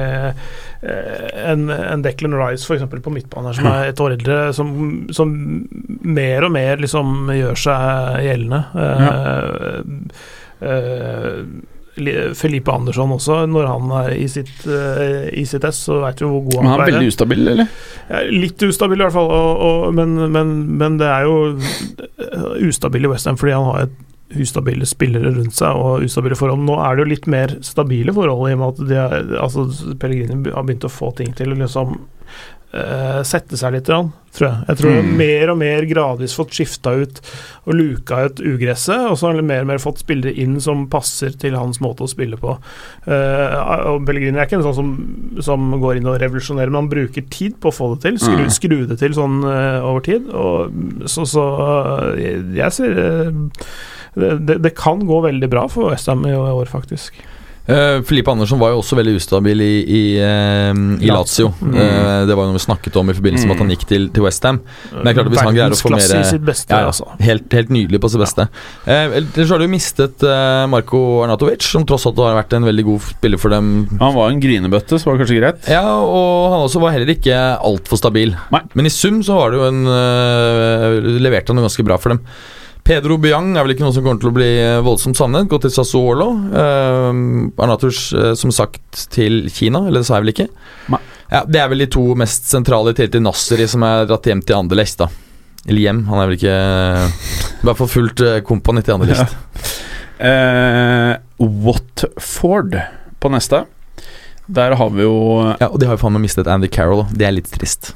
[1.45, 4.73] en, en Declan Rice for eksempel på midtbanen her, som er et år eldre, som,
[5.13, 5.35] som
[6.01, 8.63] mer og mer liksom gjør seg gjeldende.
[8.79, 9.13] Ja
[10.65, 11.78] eh, Li-
[12.39, 16.29] Felipe Andersson også, når han er i sitt, uh, i sitt ess, så veit vi
[16.31, 16.69] hvor god han er.
[16.69, 17.73] Men han er veldig ustabil, eller?
[18.09, 22.69] Ja, Litt ustabil i hvert fall, og, og, men, men, men det er jo eh,
[22.69, 23.97] ustabil i Westham fordi han har et
[24.37, 26.61] ustabile spillere rundt seg og ustabile forhold.
[26.67, 29.65] Nå er det jo litt mer stabile forhold i og med at de er, altså,
[30.01, 31.97] Pellegrini har begynt å få ting til liksom
[32.73, 34.57] eh, sette seg litt, tror jeg.
[34.69, 35.17] Jeg tror Mm.
[35.17, 37.21] mer og mer gradvis fått skifta ut
[37.67, 40.87] og luka ut ugresset, og så har han mer og mer fått spillere inn som
[40.87, 42.59] passer til hans måte å spille på.
[43.09, 44.93] Uh, og Pellegrini er ikke en sånn som,
[45.43, 48.19] som går inn og revolusjonerer, men han bruker tid på å få det til.
[48.19, 48.53] Skru, Mm.
[48.53, 50.29] skru det til sånn uh, over tid.
[50.29, 50.71] Og,
[51.09, 51.47] så så
[52.21, 52.95] jeg, jeg ser
[54.19, 57.13] det, det, det kan gå veldig bra for Westham i år, faktisk.
[57.69, 60.71] Uh, Filipe Andersson var jo også veldig ustabil i, i, eh,
[61.05, 61.51] i Lazio.
[61.61, 61.75] Mm.
[61.77, 64.25] Eh, det var noe vi snakket om i forbindelse med at han gikk til, til
[64.25, 64.61] Westham.
[64.95, 66.73] Men det er klart at hvis han greier å få Verdensklasse mer- i sitt beste,
[66.73, 67.09] Ja, altså.
[67.21, 68.49] Helt, helt nydelig på sitt beste.
[68.89, 72.87] Eh, ellers har du mistet eh, Marko Arnatovic, som tross alt har vært en veldig
[72.89, 73.73] god spiller for dem.
[74.01, 75.69] Han var en grinebøtte, så var det kanskje greit.
[75.69, 78.33] Ja, og han også var heller ikke altfor stabil.
[78.55, 78.65] Nei.
[78.75, 82.17] Men i sum så var det jo en eh, Leverte han noe ganske bra for
[82.17, 82.25] dem.
[82.89, 85.45] Pedro Biang er vel ikke noe som kommer til å bli eh, voldsomt savnet.
[85.51, 86.31] Gå til Sassuolo.
[86.57, 87.19] Eh,
[87.61, 90.47] Arnatovic, eh, som sagt, til Kina, eller det sa jeg vel ikke?
[91.29, 94.41] Ja, Det er vel de to mest sentrale til til Nasseri, som er dratt hjem
[94.41, 95.11] til Anderlecht, da.
[95.69, 99.37] Eller hjem, han er vel ikke I hvert fall fullt uh, kompani til Anderlecht.
[100.19, 102.73] Eh, Watford
[103.23, 103.61] på neste.
[104.51, 105.13] Der har vi jo
[105.61, 107.05] Ja, og de har jo faen meg mistet Andy Carroll.
[107.15, 107.93] Det er litt trist.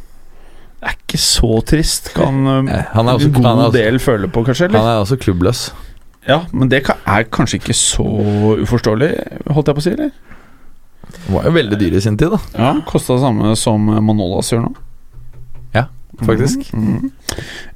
[0.83, 3.99] Det er ikke så trist, kan eh, Eh, Han er også, en god også, del
[4.03, 4.69] føle på, kanskje?
[4.75, 5.71] han er også klubbløs.
[6.27, 8.07] Ja, men det er kanskje ikke så
[8.63, 9.11] uforståelig,
[9.51, 10.13] holdt jeg på å si, eller?
[11.31, 12.41] Var jo veldig dyr i sin tid, da.
[12.59, 14.73] Ja, Kosta det samme som Manolas gjør nå.
[15.75, 15.87] Ja,
[16.27, 16.73] faktisk.
[16.75, 17.11] Mm -hmm.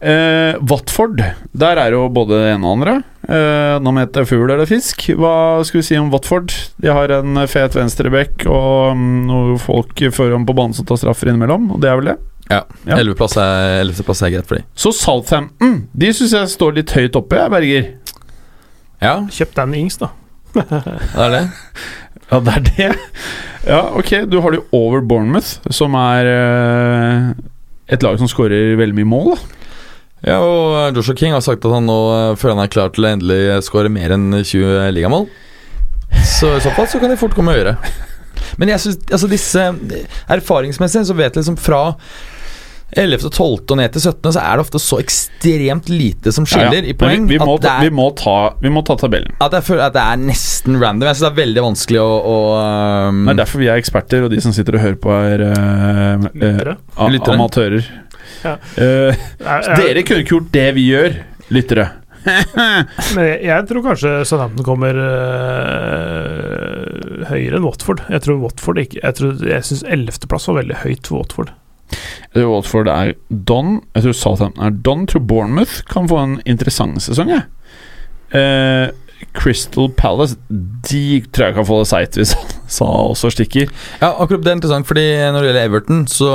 [0.01, 1.23] Eh, Watford,
[1.53, 3.03] der er jo både det ene og andre.
[3.28, 5.09] Eh, nå heter heter fugl eller fisk.
[5.16, 6.53] Hva skal vi si om Watford?
[6.77, 11.28] De har en fet venstrebekk og mm, noen folk foran på banen som tar straffer
[11.28, 12.16] innimellom, og det er vel det.
[12.51, 12.62] Ja.
[12.86, 12.97] Ja.
[13.01, 14.66] Ellevteplass er, ellevteplass er greit for dem.
[14.78, 17.89] Så Southampton, de syns jeg står litt høyt oppe, jeg, Berger.
[19.02, 20.12] Ja, Kjøp den Ings, da.
[20.56, 21.44] det er det.
[22.27, 22.86] Ja, det er det.
[23.68, 27.28] Ja, ok, du har det jo over Bournemouth, som er eh,
[27.94, 29.36] et lag som skårer veldig mye mål, da.
[30.27, 33.06] Ja, og Joshua King har sagt at han nå eh, føler han er klar til
[33.06, 35.28] å endelig skåre mer enn 20 ligamål.
[36.27, 37.77] Så i så fall så kan de fort komme høyere.
[38.59, 39.62] Men jeg synes, altså disse
[40.32, 41.82] Erfaringsmessig så vet jeg liksom fra
[42.95, 43.19] 11.
[43.35, 43.65] 12.
[43.73, 44.33] og ned til 17.
[44.37, 47.27] så er det ofte så ekstremt lite som skiller i poeng.
[47.27, 49.35] Vi, vi, må, at, det ta, vi, er, må ta, vi må ta tabellen.
[49.43, 51.09] at jeg føler at det er nesten random.
[51.11, 52.37] Jeg syns det er veldig vanskelig å, å
[53.11, 55.45] um, Det er derfor vi er eksperter, og de som sitter og hører på, er
[55.51, 56.77] uh, Lyttere.
[57.17, 57.35] Lyttere.
[57.35, 57.91] amatører.
[58.47, 58.55] Ja.
[58.79, 61.19] Uh, Er- er- dere kunne ikke gjort det vi gjør,
[61.55, 61.89] lyttere.
[63.15, 64.97] Men jeg, jeg tror kanskje Southampton kommer
[65.97, 68.03] øh, høyere enn Watford.
[68.11, 71.53] Jeg tror Watford ikke Jeg, tror- jeg syns ellevteplass var veldig høyt for Watford.
[71.91, 73.13] Jeg tror Watford er
[73.49, 73.81] Don.
[73.95, 75.07] Jeg tror Southampton er Don.
[75.07, 77.43] Tror Bournemouth kan få en interessant sesong, jeg.
[78.37, 78.89] Eh,
[79.33, 80.37] Crystal Palace
[80.91, 83.69] De tror jeg kan få det seigt hvis han sa også stikker.
[84.01, 86.31] Ja, akkurat det er interessant, fordi når det gjelder Everton, så,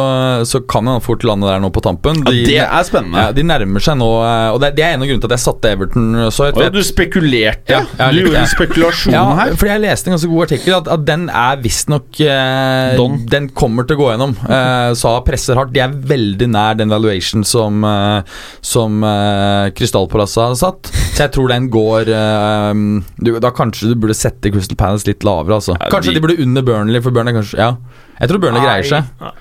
[0.48, 2.22] så kan han fort lande der nå på tampen.
[2.26, 3.26] Ja, det er spennende.
[3.28, 5.38] ja, de nærmer seg nå, eh, og det, det er en av grunnene til at
[5.38, 6.62] jeg satte Everton så høyt.
[6.72, 8.10] Du spekulerte, ja?
[8.12, 9.56] Du gjorde spekulasjon Ja, her.
[9.60, 13.20] fordi jeg leste en ganske god artikkel at, at den er visstnok eh, Don.
[13.32, 14.36] Den kommer til å gå gjennom.
[14.48, 15.74] Eh, sa presser hardt.
[15.76, 18.24] De er veldig nær den valuation som eh,
[18.66, 20.92] Som eh, Krystallpalasset har satt.
[21.12, 22.82] Så jeg tror den går eh,
[23.22, 25.76] du, Da kanskje du burde sette Crystal Palace litt lavere, altså.
[25.92, 27.72] Kanskje de- de burde under Burnley, for Burnley kanskje Ja.
[28.22, 29.40] Jeg tror Burnley greier seg.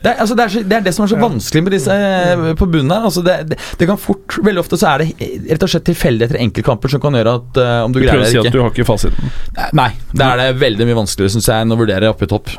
[0.00, 1.92] Det er, altså, det, er så, det er det som er så vanskelig med disse
[1.92, 3.04] eh, på bunnen her.
[3.08, 6.38] Altså, det, det, det kan fort Veldig ofte så er det rett og slett tilfeldigheter
[6.38, 8.54] i enkeltkamper som kan gjøre at eh, om du Du greier prøver å si at
[8.54, 9.34] du har ikke fasiten.
[9.76, 12.52] Nei, det er det veldig mye vanskeligere, syns jeg, enn å vurdere oppe i topp.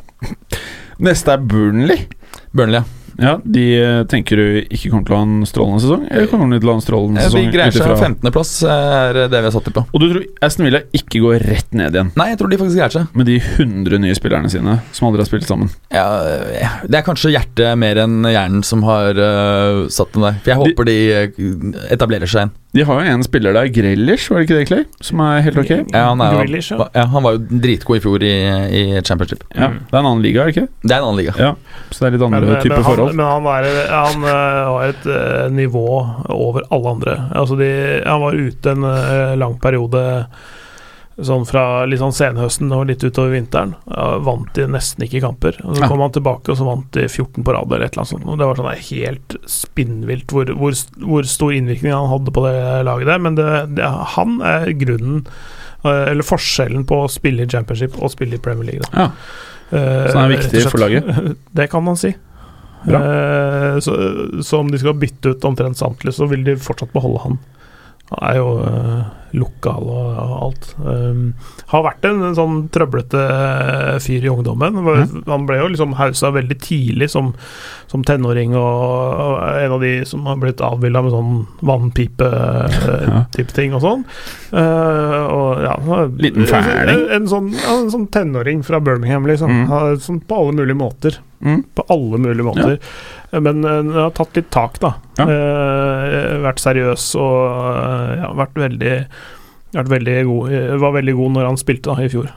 [1.01, 2.05] Neste er Burnley.
[2.53, 3.00] Burnley, ja.
[3.22, 6.06] Ja, De eh, tenker du ikke kommer til å ha en strålende sesong?
[6.10, 7.45] Eller kommer de til å ha en strålende Eh, sesong?
[7.45, 9.84] Vi greier seg ifra- 15.-plass, er det vi har satt dem på.
[9.93, 12.80] Og du tror Aston Villa ikke går rett ned igjen Nei, jeg tror de faktisk
[12.81, 13.07] greier seg.
[13.15, 15.69] med de 100 nye spillerne sine som aldri har spilt sammen?
[15.93, 20.41] Ja, eh, det er kanskje hjertet mer enn hjernen som har uh, satt dem der.
[20.41, 20.98] For jeg håper de,
[21.38, 22.56] de etablerer seg igjen.
[22.72, 24.84] De har jo en spiller der, Grellish, var det ikke det, Clay?
[25.03, 25.72] Som er helt ok?
[25.91, 26.85] Ja, han, er, Grealish, ja.
[26.95, 28.31] ja, han var jo dritgod i fjor i,
[28.80, 29.43] i championship.
[29.52, 30.80] Ja, Det er en annen liga, er det ikke?
[30.85, 31.35] Det er en annen liga.
[31.35, 31.52] Ja,
[31.89, 33.19] Så det er litt andre Men, men, han, forhold.
[33.19, 35.85] men han, er, han eh, har et uh, nivå
[36.31, 37.18] over alle andre.
[37.41, 37.69] Altså de,
[38.07, 40.06] han var ute en uh, lang periode
[41.19, 43.73] sånn fra litt sånn senhøsten og litt utover vinteren.
[44.25, 45.57] Vant de nesten ikke kamper.
[45.67, 48.05] Og Så kom han tilbake, og så vant de 14 på rad eller et eller
[48.05, 48.25] annet sånt.
[48.31, 52.55] Og det var sånn helt spinnvilt hvor, hvor, hvor stor innvirkning han hadde på det
[52.88, 53.21] laget der.
[53.27, 55.21] Men det, det, han er grunnen
[55.83, 58.88] eh, eller forskjellen på å spille i championship og spille i Premier League.
[58.89, 59.07] Da.
[59.07, 61.05] Ja, Eh, Så han er viktig for laget?
[61.55, 62.09] Det kan man si.
[62.11, 63.93] Eh, så,
[64.43, 67.38] så om de skal bytte ut omtrent samtlige, så vil de fortsatt beholde han.
[68.09, 68.49] Han er jo
[69.31, 70.67] eh, lokal og, alt.
[70.83, 71.33] Um,
[71.71, 74.77] har vært en, en sånn trøblete eh, fyr i ungdommen.
[74.81, 75.23] Mhm.
[75.29, 77.31] Han ble jo liksom hausa veldig tidlig som,
[77.91, 78.83] som tenåring, og,
[79.23, 81.33] og en av de som har blitt avbilda med sånn
[81.71, 84.05] vannpipe-type ting og sånn.
[84.51, 85.75] Uh, og ja
[86.21, 86.91] Liten fæling.
[86.91, 89.63] En, en, sånn, en sånn tenåring fra Birmingham, liksom.
[89.63, 89.99] Mm.
[90.03, 91.21] Sånn på alle mulige måter.
[91.41, 91.63] Mm.
[91.75, 92.79] På alle mulige måter.
[93.31, 94.93] Men uh, den har tatt litt tak, da.
[95.19, 95.27] Ja.
[95.27, 98.95] Eh, vært seriøs og eh, ja, vært veldig
[99.72, 102.31] veldig god, eh, var veldig god når han spilte da, i fjor.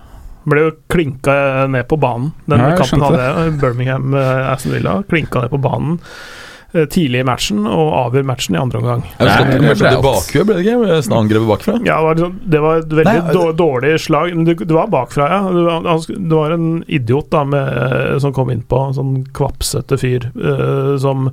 [0.45, 1.35] Ble jo klinka
[1.73, 2.33] ned på banen.
[2.47, 3.53] Den Ja, kampen hadde jeg.
[3.63, 4.99] Birmingham uh, Aston Villa.
[5.09, 6.01] Klinka ned på banen
[6.75, 9.05] eh, tidlig i matchen og avgjør matchen i andre omgang.
[9.07, 9.79] Jeg husker Det at
[10.35, 10.99] det ble det ikke?
[11.07, 11.79] Sånn angrepet bakfra.
[11.87, 14.37] Ja, det var, liksom, det var et veldig Nei, dårlig slag.
[14.51, 15.41] Det, det var bakfra, ja.
[15.49, 20.01] Det var, det var en idiot da med, eh, som kom innpå, en sånn kvapsete
[20.03, 21.31] fyr eh, som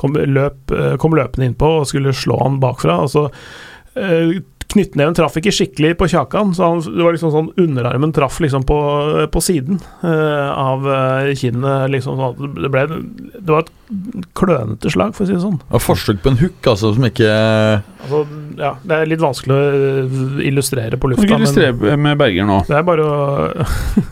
[0.00, 3.02] kom, løp, eh, kom løpende innpå og skulle slå han bakfra.
[3.04, 4.34] Og så uh,
[4.74, 8.64] Knyttneven traff ikke skikkelig på kjakan, så han, det var liksom sånn underarmen traff liksom
[8.66, 8.78] på,
[9.30, 11.92] på siden uh, av uh, kinnet.
[11.94, 12.82] Liksom, sånn det, ble,
[13.38, 13.72] det var et
[14.34, 15.60] klønete slag, for å si det sånn.
[15.70, 17.30] Og forsøk på en hook, altså, som ikke
[18.04, 18.18] Altså,
[18.60, 22.44] ja, det er litt vanskelig å eh, illustrere på Kan du kan illustrere med Berger
[22.48, 22.58] nå?
[22.68, 23.14] Det er bare å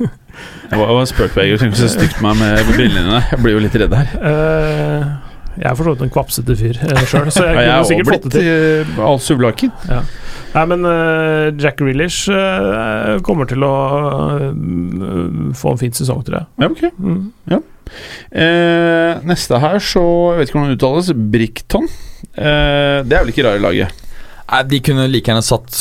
[0.73, 1.61] Jeg var, jeg var spøk, Berger.
[1.61, 3.21] Tenk så stygt på meg med brillene dine.
[3.35, 4.15] Jeg blir jo litt redd her.
[4.25, 7.75] Uh, Jeg er for så vidt en kvapsete fyr sjøl, så jeg Ja, jeg kunne
[7.77, 9.75] er sikkert fått det blitt Alt suvlaken.
[9.83, 10.31] halvsuvlaken.
[10.53, 13.73] Nei, men uh, Jack Grealish uh, kommer til å
[14.37, 16.51] uh, få en fin sesong, tror jeg.
[16.61, 16.85] Ja, ok.
[17.01, 17.63] Mm.
[18.33, 20.03] Eh, neste her, så
[20.33, 21.11] Jeg vet ikke hvordan det uttales.
[21.35, 21.89] Brickton.
[22.33, 23.99] Eh, det er vel ikke rare laget?
[24.53, 25.79] Nei, De kunne like gjerne satt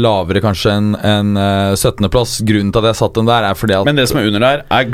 [0.00, 2.38] lavere, kanskje, enn en, øh, 17.-plass.
[2.48, 4.44] Grunnen til at jeg satt den der, er fordi at Men det som er under
[4.46, 4.88] der, er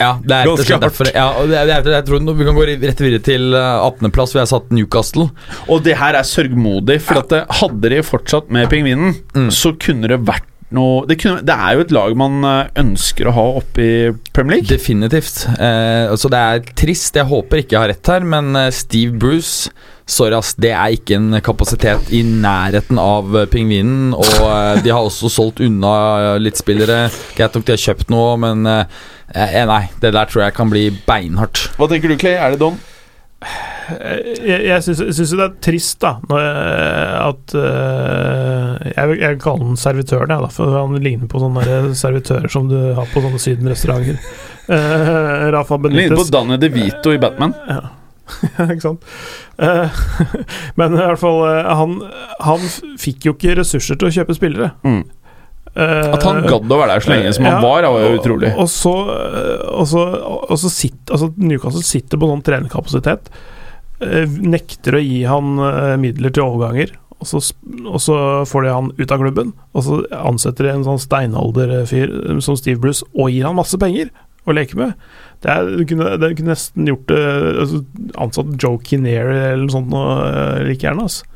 [0.00, 1.10] Ja, det er Ganske slett derfor.
[1.12, 4.50] Ja, det er, jeg tror Vi kan gå rett videre til øh, 18.-plass, hvor jeg
[4.54, 5.28] satt Newcastle.
[5.68, 9.50] Og det her er sørgmodig, for at det, hadde de fortsatt med pingvinen, Mm.
[9.54, 13.30] så kunne det vært noe det, kunne, det er jo et lag man eh, ønsker
[13.30, 13.94] å ha oppe i
[14.34, 14.70] Premier League.
[14.70, 15.44] Definitivt.
[15.56, 17.16] Eh, så det er trist.
[17.18, 19.72] Jeg håper ikke jeg har rett her, men eh, Steve Bruce
[20.10, 20.56] Sorry, ass.
[20.58, 24.10] Det er ikke en kapasitet i nærheten av eh, pingvinen.
[24.16, 27.04] Og eh, de har også solgt unna litt spillere.
[27.38, 29.84] Greit nok de har kjøpt noe, men eh, nei.
[30.02, 31.68] Det der tror jeg kan bli beinhardt.
[31.78, 32.34] Hva tenker du, Clay?
[32.34, 32.80] Er det Don?
[33.40, 39.80] Jeg, jeg syns det er trist, da, eh, at eh, Jeg jeg kaller kalle han
[39.80, 44.20] servitøren, jeg, da, for han ligner på sånne servitører som du har på sånne sydenrestauranter.
[44.70, 47.56] Uh, Rafa Ligner på Danny DeVito i Batman.
[47.68, 47.80] Ja.
[48.68, 49.08] ikke sant.
[49.58, 49.88] Uh,
[50.78, 51.40] men i hvert fall
[51.80, 51.96] han,
[52.44, 52.68] han
[53.00, 54.74] fikk jo ikke ressurser til å kjøpe spillere.
[54.84, 55.02] Mm.
[55.78, 58.16] Eh, At han gadd å være der så lenge som han ja, var, var jo
[58.18, 58.50] utrolig.
[58.58, 60.02] Og så, eh, og så,
[60.50, 63.30] og så sitter altså Newcastle sitter på sånn trenerkapasitet.
[64.02, 66.96] eh, Nekter å gi han eh, midler til overganger.
[67.20, 67.42] Og så,
[67.84, 68.14] og så
[68.48, 72.56] får de han ut av klubben, og så ansetter de en sånn steinalderfyr eh, som
[72.56, 74.08] Steve Bruce og gir han masse penger
[74.48, 74.94] å leke med.
[75.44, 77.82] Det, er, det, kunne, det kunne nesten gjort altså,
[78.24, 81.04] Ansatt Joe Kinnear eller noe sånt noe, eh, like gjerne.
[81.06, 81.28] Altså.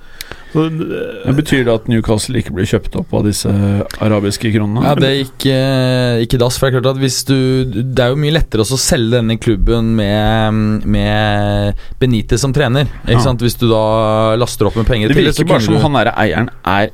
[0.54, 3.50] Så, eh, Men Betyr det at Newcastle ikke blir kjøpt opp av disse
[3.98, 4.84] arabiske kronene?
[4.86, 6.56] Ja, det gikk eh, ikke dass.
[6.60, 7.34] For det er klart at hvis du
[7.74, 12.86] Det er jo mye lettere også å selge denne klubben med, med Benitez som trener.
[13.02, 13.24] Ikke Ja.
[13.26, 13.42] sant?
[13.42, 15.92] Hvis du da laster opp med penger Det til så virker bare som du- han
[15.98, 16.90] derre eieren er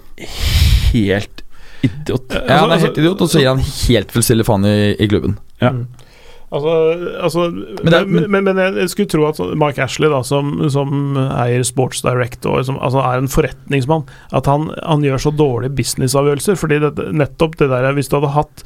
[0.92, 1.42] helt
[1.84, 2.32] idiot.
[2.32, 5.06] Ja, han er Altså, helt idiot, og så gir han helt fullstendig faen i, i
[5.08, 5.36] klubben.
[5.60, 5.72] Ja.
[6.51, 6.72] Altså,
[7.22, 10.56] altså Men det men, men, men jeg skulle tro at Mike Mark Ashley, da, som,
[10.70, 14.02] som eier Sports Direct og som altså er en forretningsmann,
[14.35, 16.59] at han, han gjør så dårlige businessavgjørelser.
[16.59, 18.64] Fordi det, nettopp det der Hvis du hadde hatt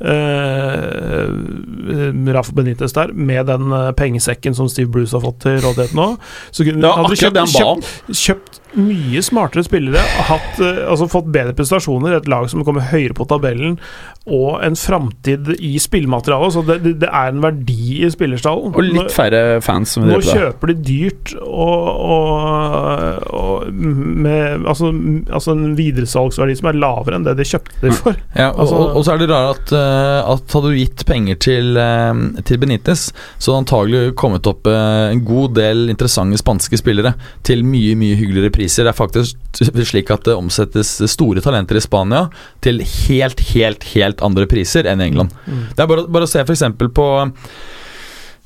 [0.00, 5.60] eh, uh, Rafa Benitez der, med den eh, pengesekken som Steve Bruce har fått til
[5.64, 6.08] rådighet nå,
[6.50, 7.82] så kunne, hadde du om.
[7.82, 12.88] kjøpt, kjøpt mye smartere spillere, hatt, eh, altså fått bedre prestasjoner, et lag som kommer
[12.92, 13.78] høyere på tabellen,
[14.26, 16.54] og en framtid i spillmaterialet.
[16.54, 18.70] Så det, det, er en verdi i spillerstallen.
[18.70, 24.92] Og litt færre fans som Nå kjøper de dyrt og, og, og med altså,
[25.32, 28.18] altså en videresalgsverdi som er lavere enn det de kjøpte de for.
[28.38, 31.04] Ja, og, Altså- og, og så er det rart at, eh, at hadde du gitt
[31.08, 36.38] penger til, eh, til Benitez, så hadde antagelig kommet opp eh, en god del interessante
[36.40, 37.14] spanske spillere
[37.46, 38.86] til mye mye hyggeligere priser.
[38.86, 42.28] Det er faktisk slik at det omsettes store talenter i Spania
[42.64, 45.32] til helt, helt, helt andre priser enn i England.
[45.46, 45.62] Mm.
[45.72, 46.66] Det er bare, bare å se f.eks.
[46.92, 47.08] på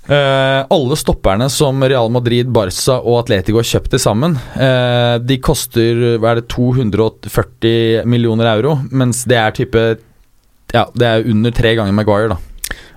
[0.06, 5.40] Uh, alle stopperne som Real Madrid, Barca og Atletico har kjøpt til sammen, uh, de
[5.42, 9.82] koster hva er det, 240 millioner euro, mens det er type
[10.70, 12.45] Ja, det er under tre ganger Maguire, da.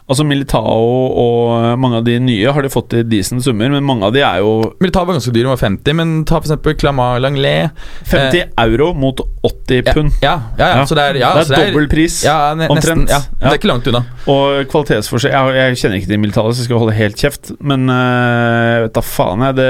[0.10, 0.86] Altså Militao
[1.22, 4.24] og mange av de nye har de fått i decent summer, men mange av de
[4.26, 6.56] er jo Militao var ganske dyr, de var 50, men ta f.eks.
[6.82, 7.70] Clamar Langlet
[8.10, 10.12] 50 euro mot 80 pund.
[10.26, 12.20] Ja, ja, ja, så det er, ja, det er så dobbel pris.
[12.26, 13.10] Ja, omtrent.
[13.14, 13.50] Ja, Ja.
[13.50, 14.02] Det er ikke langt unna.
[14.30, 17.86] Og kvalitetsforskjell jeg, jeg kjenner ikke til Militao, så jeg skal holde helt kjeft, men
[17.94, 19.56] øh, vet da faen, jeg.
[19.60, 19.70] Det,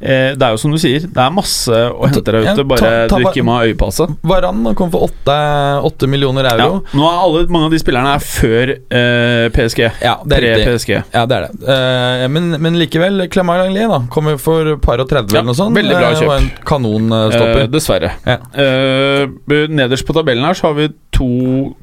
[0.00, 2.64] eh, det er jo som du sier, det er masse å hente der Ja, ute,
[2.68, 4.08] bare ta- ta du ikke må ha øye på altså.
[4.26, 6.82] Varan kom for 8, millioner Ja, euro.
[6.96, 9.82] nå er alle, mange av de spillerne er før eh, PSG.
[10.02, 10.46] Ja, det er.
[10.62, 10.92] Pre-PSG.
[11.12, 11.58] Ja, det er det.
[11.66, 15.58] Uh, men, men likevel, Clamar Langlet da kommer for par og 30 Ja, eller noe
[15.58, 15.76] sånt.
[15.76, 16.28] veldig bra kjøp.
[16.30, 17.64] Og en kanonstopper.
[17.66, 18.12] Uh, dessverre.
[18.26, 18.38] Ja.
[18.56, 21.28] Uh, nederst på tabellen her så har vi to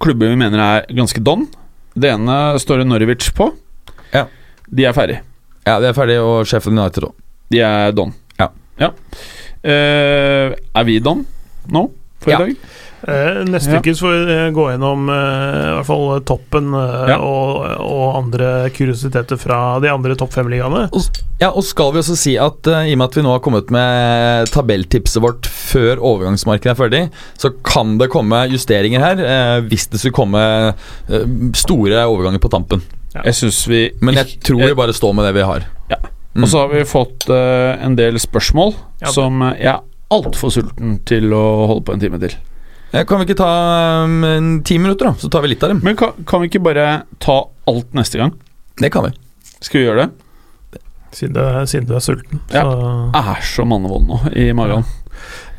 [0.04, 1.46] klubber vi mener er ganske don.
[1.94, 3.52] Det ene står det Norwich på.
[4.14, 4.26] Ja.
[4.70, 5.20] De er ferdig.
[5.68, 7.14] ja, de er ferdig, og Sheffield United òg.
[7.54, 8.14] De er don.
[8.82, 8.90] Ja.
[9.64, 11.22] Eh, er vi don
[11.72, 11.84] nå
[12.20, 12.40] for Ja.
[12.40, 12.56] i dag?
[13.04, 13.80] Eh, neste Ja.
[13.84, 17.18] uke så får vi eh, gå gjennom eh, i hvert fall toppen eh, Ja.
[17.20, 20.86] og, og andre kuriositeter fra de andre topp fem-ligaene.
[21.42, 23.44] Ja, og skal vi også si at eh, i og med at vi nå har
[23.44, 27.04] kommet med tabelltipset vårt før overgangsmarkedet er ferdig,
[27.36, 30.46] så kan det komme justeringer her eh, hvis det skulle komme
[31.10, 31.28] eh,
[31.60, 32.86] store overganger på tampen.
[33.14, 33.26] Ja.
[33.28, 35.68] Jeg vi Men jeg tror vi bare står med det vi har.
[35.92, 36.00] Ja.
[36.34, 36.44] Mm.
[36.46, 38.74] Og så har vi fått eh, en del spørsmål
[39.04, 39.12] Ja.
[39.12, 42.34] som jeg er altfor sulten til å holde på en time til.
[42.94, 43.50] Eh, Kan vi ikke ta
[44.06, 45.14] um, en ti minutter, da?
[45.18, 45.80] Så tar vi litt av dem.
[45.84, 47.40] Men kan, kan vi ikke bare ta
[47.70, 48.36] alt neste gang?
[48.78, 49.14] Det kan vi.
[49.64, 50.80] Skal vi gjøre det?
[51.14, 52.40] Siden, du- siden du er sulten.
[52.54, 52.64] Ja.
[53.14, 54.86] Jeg er så mannevond nå i magen.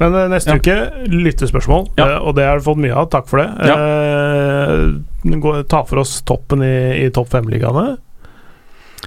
[0.00, 0.58] Men eh, neste Ja.
[0.58, 2.08] uke lyttespørsmål, Ja.
[2.16, 3.06] eh, og det har du fått mye av.
[3.10, 3.50] Takk for det.
[3.70, 7.96] Eh, gå, ta for oss toppen i, i topp fem-ligaene.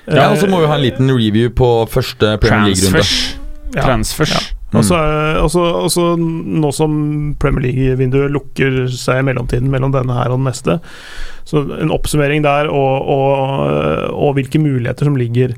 [0.07, 3.01] Ja, Og så må vi ha en liten review på første Premier League-runde.
[3.03, 3.37] Transfers.
[3.75, 3.81] Ja.
[3.83, 4.53] Transfers.
[4.73, 4.81] Ja.
[4.81, 6.97] Og så, eh, og så nå som
[7.39, 10.79] Premier League-vinduet lukker seg i mellomtiden mellom denne her og den neste,
[11.47, 15.55] så en oppsummering der og, og, og hvilke muligheter som ligger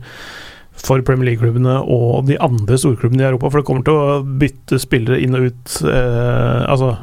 [0.79, 3.49] for Premier League-klubbene og de andre storklubbene i Europa.
[3.51, 6.93] For det kommer til å bytte spillere inn og ut eh, Altså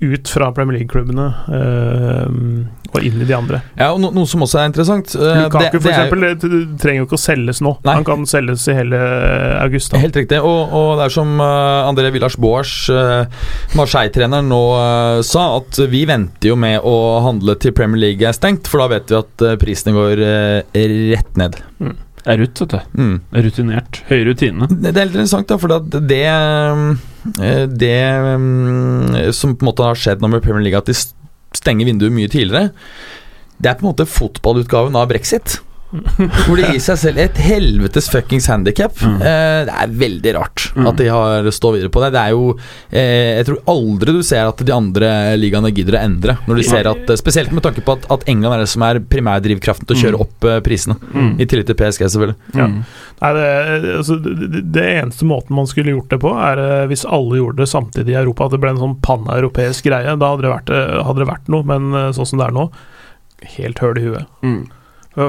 [0.00, 1.28] ut fra Premier League-klubbene
[1.58, 2.28] eh,
[2.88, 3.58] og inn i de andre.
[3.76, 6.22] Ja, og no, Noe som også er interessant eh, Lukaku, det- for det er- eksempel,
[6.24, 7.74] det, det trenger jo ikke å selges nå.
[7.84, 7.96] Nei.
[7.98, 9.00] Han kan selges i hele
[9.60, 9.92] august.
[9.92, 10.00] Da.
[10.00, 10.38] Helt riktig.
[10.40, 13.26] Og, og det er som uh, André Villars Boas, uh,
[13.76, 16.96] Marseille-treneren, nå eh, sa, at vi venter jo med å
[17.26, 21.36] handle til Premier League er stengt, for da vet vi at prisene går eh, rett
[21.44, 21.60] ned.
[22.28, 22.98] Det er rutt, vet du.
[23.00, 23.12] Mm.
[23.46, 23.98] Rutinert.
[24.10, 24.66] Høy rutine.
[24.68, 27.94] Det det er litt interessant, da, for at det eh, Det
[28.36, 30.96] mm, som på en måte har skjedd nå med Premier League, at de
[31.56, 32.74] stenger vinduet mye tidligere,
[33.56, 35.56] det er på en måte fotballutgaven av brexit.
[35.88, 38.92] Hvor det gir seg selv et helvetes fuckings handikap.
[39.00, 39.14] Mm.
[39.24, 40.84] Eh, det er veldig rart Mm.
[40.90, 42.10] at de har står videre på det.
[42.12, 42.42] Det er jo
[42.92, 45.08] eh, Jeg tror aldri du ser at de andre
[45.40, 46.34] ligaene gidder å endre.
[46.46, 48.84] Når de ser at eh, Spesielt med tanke på at, at England er det som
[48.84, 50.24] er primærdrivkraften til å kjøre Mm.
[50.26, 50.98] opp eh, prisene.
[51.14, 51.32] Mm.
[51.40, 52.36] I tillegg til PSG, selvfølgelig.
[52.60, 52.66] Ja.
[52.68, 52.78] Mm.
[53.22, 57.06] Nei, det, altså, det, det eneste måten man skulle gjort det på, er eh, hvis
[57.08, 58.44] alle gjorde det samtidig i Europa.
[58.46, 60.14] At det ble en sånn paneuropeisk greie.
[60.20, 62.68] Da hadde det, vært, eh, hadde det vært noe, men sånn som det er nå,
[63.58, 64.26] helt høl i huet.
[64.44, 64.66] Mm.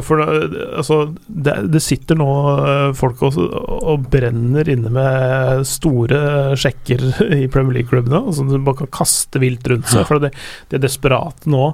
[0.06, 0.98] For det, altså,
[1.28, 6.20] det, det sitter nå eh, folk og, og brenner inne med store
[6.60, 7.02] sjekker
[7.40, 10.04] i Premier League-klubbene, som de bare kan kaste vilt rundt seg.
[10.04, 10.08] Ja.
[10.12, 10.30] For de,
[10.70, 11.72] de er desperate nå,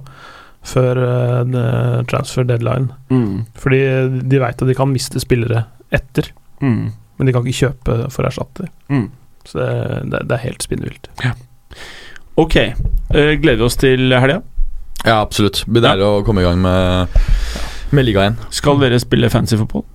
[0.66, 2.88] før uh, transfer deadline.
[3.14, 3.44] Mm.
[3.62, 3.82] Fordi
[4.32, 6.32] de veit at de kan miste spillere etter,
[6.64, 6.88] Mm.
[7.20, 8.70] men de kan ikke kjøpe for erstatter.
[8.90, 9.10] Mm.
[9.46, 9.68] Så det,
[10.14, 11.10] det, det er helt spinnvilt.
[12.40, 12.56] Ok.
[13.12, 14.40] Uh, gleder vi oss til helga?
[15.06, 15.62] Ja, absolutt.
[15.68, 17.20] Det blir deilig å komme i gang med,
[17.96, 18.36] med ligaen.
[18.54, 19.86] Skal dere spille fancy fotball?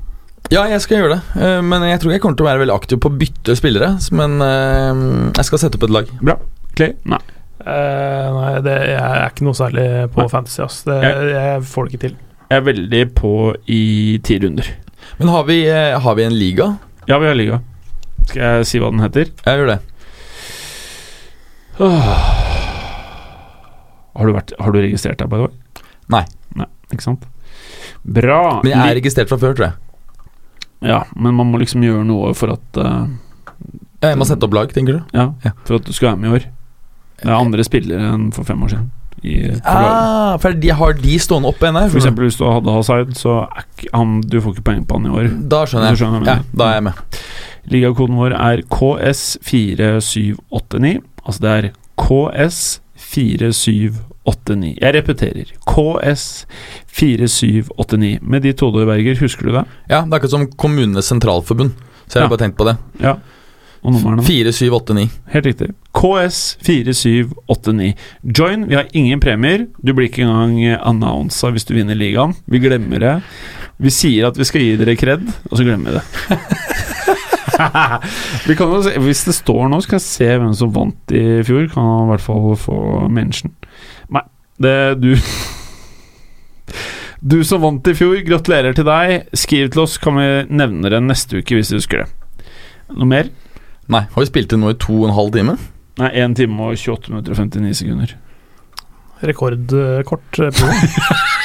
[0.51, 2.74] Ja, jeg skal gjøre det, eh, men jeg tror jeg kommer til å være veldig
[2.74, 3.93] aktiv på å bytte spillere.
[4.16, 5.05] Men eh,
[5.36, 6.10] jeg skal sette opp et lag.
[6.78, 6.94] Clay?
[7.12, 7.20] Nei.
[7.60, 10.28] Eh, nei, det, jeg er ikke noe særlig på Nei.
[10.32, 10.81] fantasy, ass.
[10.89, 12.16] Det, Jeg- jeg får det ikke til.
[12.51, 13.32] Jeg er veldig på
[13.70, 13.82] i
[14.27, 14.66] ti runder.
[15.20, 16.70] Men har vi, eh, har vi en liga?
[17.06, 17.60] Ja, vi har liga.
[18.27, 19.28] Skal jeg si hva den heter?
[19.47, 19.78] Jeg gjør det.
[24.18, 25.85] Har du, vært, har du registrert deg, by the way?
[26.10, 26.24] Nei.
[26.59, 27.22] Nei, ikke sant?
[28.05, 28.61] Bra.
[28.62, 29.77] Men jeg er registrert fra før, tror jeg.
[30.91, 33.07] Ja, men man må liksom gjøre noe for at Ja,
[34.09, 35.01] Jeg må sette opp lag, tenker du?
[35.12, 35.51] Ja, Ja.
[35.69, 36.45] for at du skal være med i år.
[37.21, 38.89] Det er andre spillere enn for fem år siden.
[39.23, 39.51] I.
[39.69, 41.83] Ah, for de har de stående oppe ennå?
[41.91, 43.45] For eksempel hvis du hadde Hazard, så
[43.93, 45.29] han, du får ikke poeng på han i år.
[45.51, 45.99] Da skjønner jeg.
[46.01, 46.97] skjønner jeg ja, da er jeg med.
[47.69, 51.05] Ligakoden vår er KS4789.
[51.27, 51.69] Altså det er
[52.01, 54.01] KS4789.
[54.81, 55.45] Jeg repeterer.
[55.67, 58.19] KS4789.
[58.23, 59.65] Med de to, Berger, husker du det?
[59.89, 61.71] Ja, Det er akkurat som Kommunenes Sentralforbund.
[62.07, 62.37] Så jeg har Ja.
[62.37, 62.77] bare tenkt på det.
[63.01, 63.15] Ja.
[63.83, 64.23] Og numrene?
[64.23, 65.11] 4789.
[65.33, 65.69] Helt riktig.
[65.95, 67.95] KS4789.
[68.39, 68.69] Join.
[68.69, 69.67] Vi har ingen premier.
[69.85, 72.35] Du blir ikke engang annonsa hvis du vinner ligaen.
[72.47, 73.23] Vi glemmer det.
[73.81, 75.21] Vi sier at vi skal gi dere kred,
[75.51, 76.03] og så glemmer vi det.
[78.47, 81.67] vi se, hvis det står nå, skal jeg se hvem som vant i fjor.
[81.73, 82.77] Kan han i hvert fall få
[83.09, 83.51] mention.
[84.61, 85.15] Det du
[87.20, 89.27] Du som vant i fjor, gratulerer til deg.
[89.37, 92.47] Skriv til oss, kan vi nevne det neste uke hvis du husker det.
[92.97, 93.28] Noe mer?
[93.91, 95.57] Nei, har vi spilt inn nå i to og en halv time?
[96.01, 98.15] Nei, 1 time og 28 minutter og 59 sekunder.
[99.20, 100.81] Rekordkort eh, program.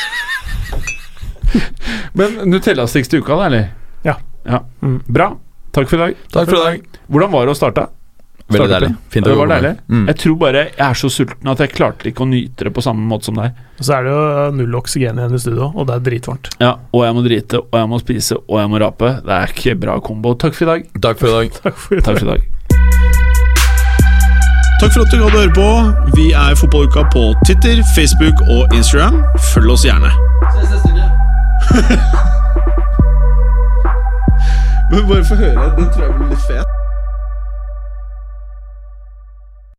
[2.19, 3.65] Men Nutella-sticks til uka, da, eller?
[4.07, 4.15] Ja.
[4.47, 4.61] ja.
[4.79, 5.01] Mm.
[5.11, 5.33] Bra.
[5.75, 6.23] Takk for i dag.
[6.31, 7.01] Takk for i dag.
[7.11, 7.89] Hvordan var det å starte?
[8.45, 8.89] Veldig deilig.
[9.09, 9.71] Fint Det var deilig.
[9.89, 10.03] Mm.
[10.07, 12.83] Jeg tror bare jeg er så sulten at jeg klarte ikke å nyte det på
[12.85, 13.55] samme måte som deg.
[13.79, 16.51] Og Så er det jo null oksygen igjen i studio, og det er dritvarmt.
[16.61, 19.09] Ja, Og jeg må drite, og jeg må spise, og jeg må rape.
[19.25, 20.35] Det er ikke bra kombo.
[20.37, 20.85] Takk for i dag.
[21.01, 21.57] Takk for i dag.
[21.65, 22.05] Takk for i dag.
[22.05, 22.41] Takk for i dag.
[24.81, 25.69] Takk for at du hadde høre på.
[26.19, 29.23] Vi er Fotballuka på Twitter, Facebook og Instagram.
[29.53, 30.11] Følg oss gjerne.
[34.91, 35.71] Men bare få høre.
[35.79, 36.84] Den tror jeg blir litt fet.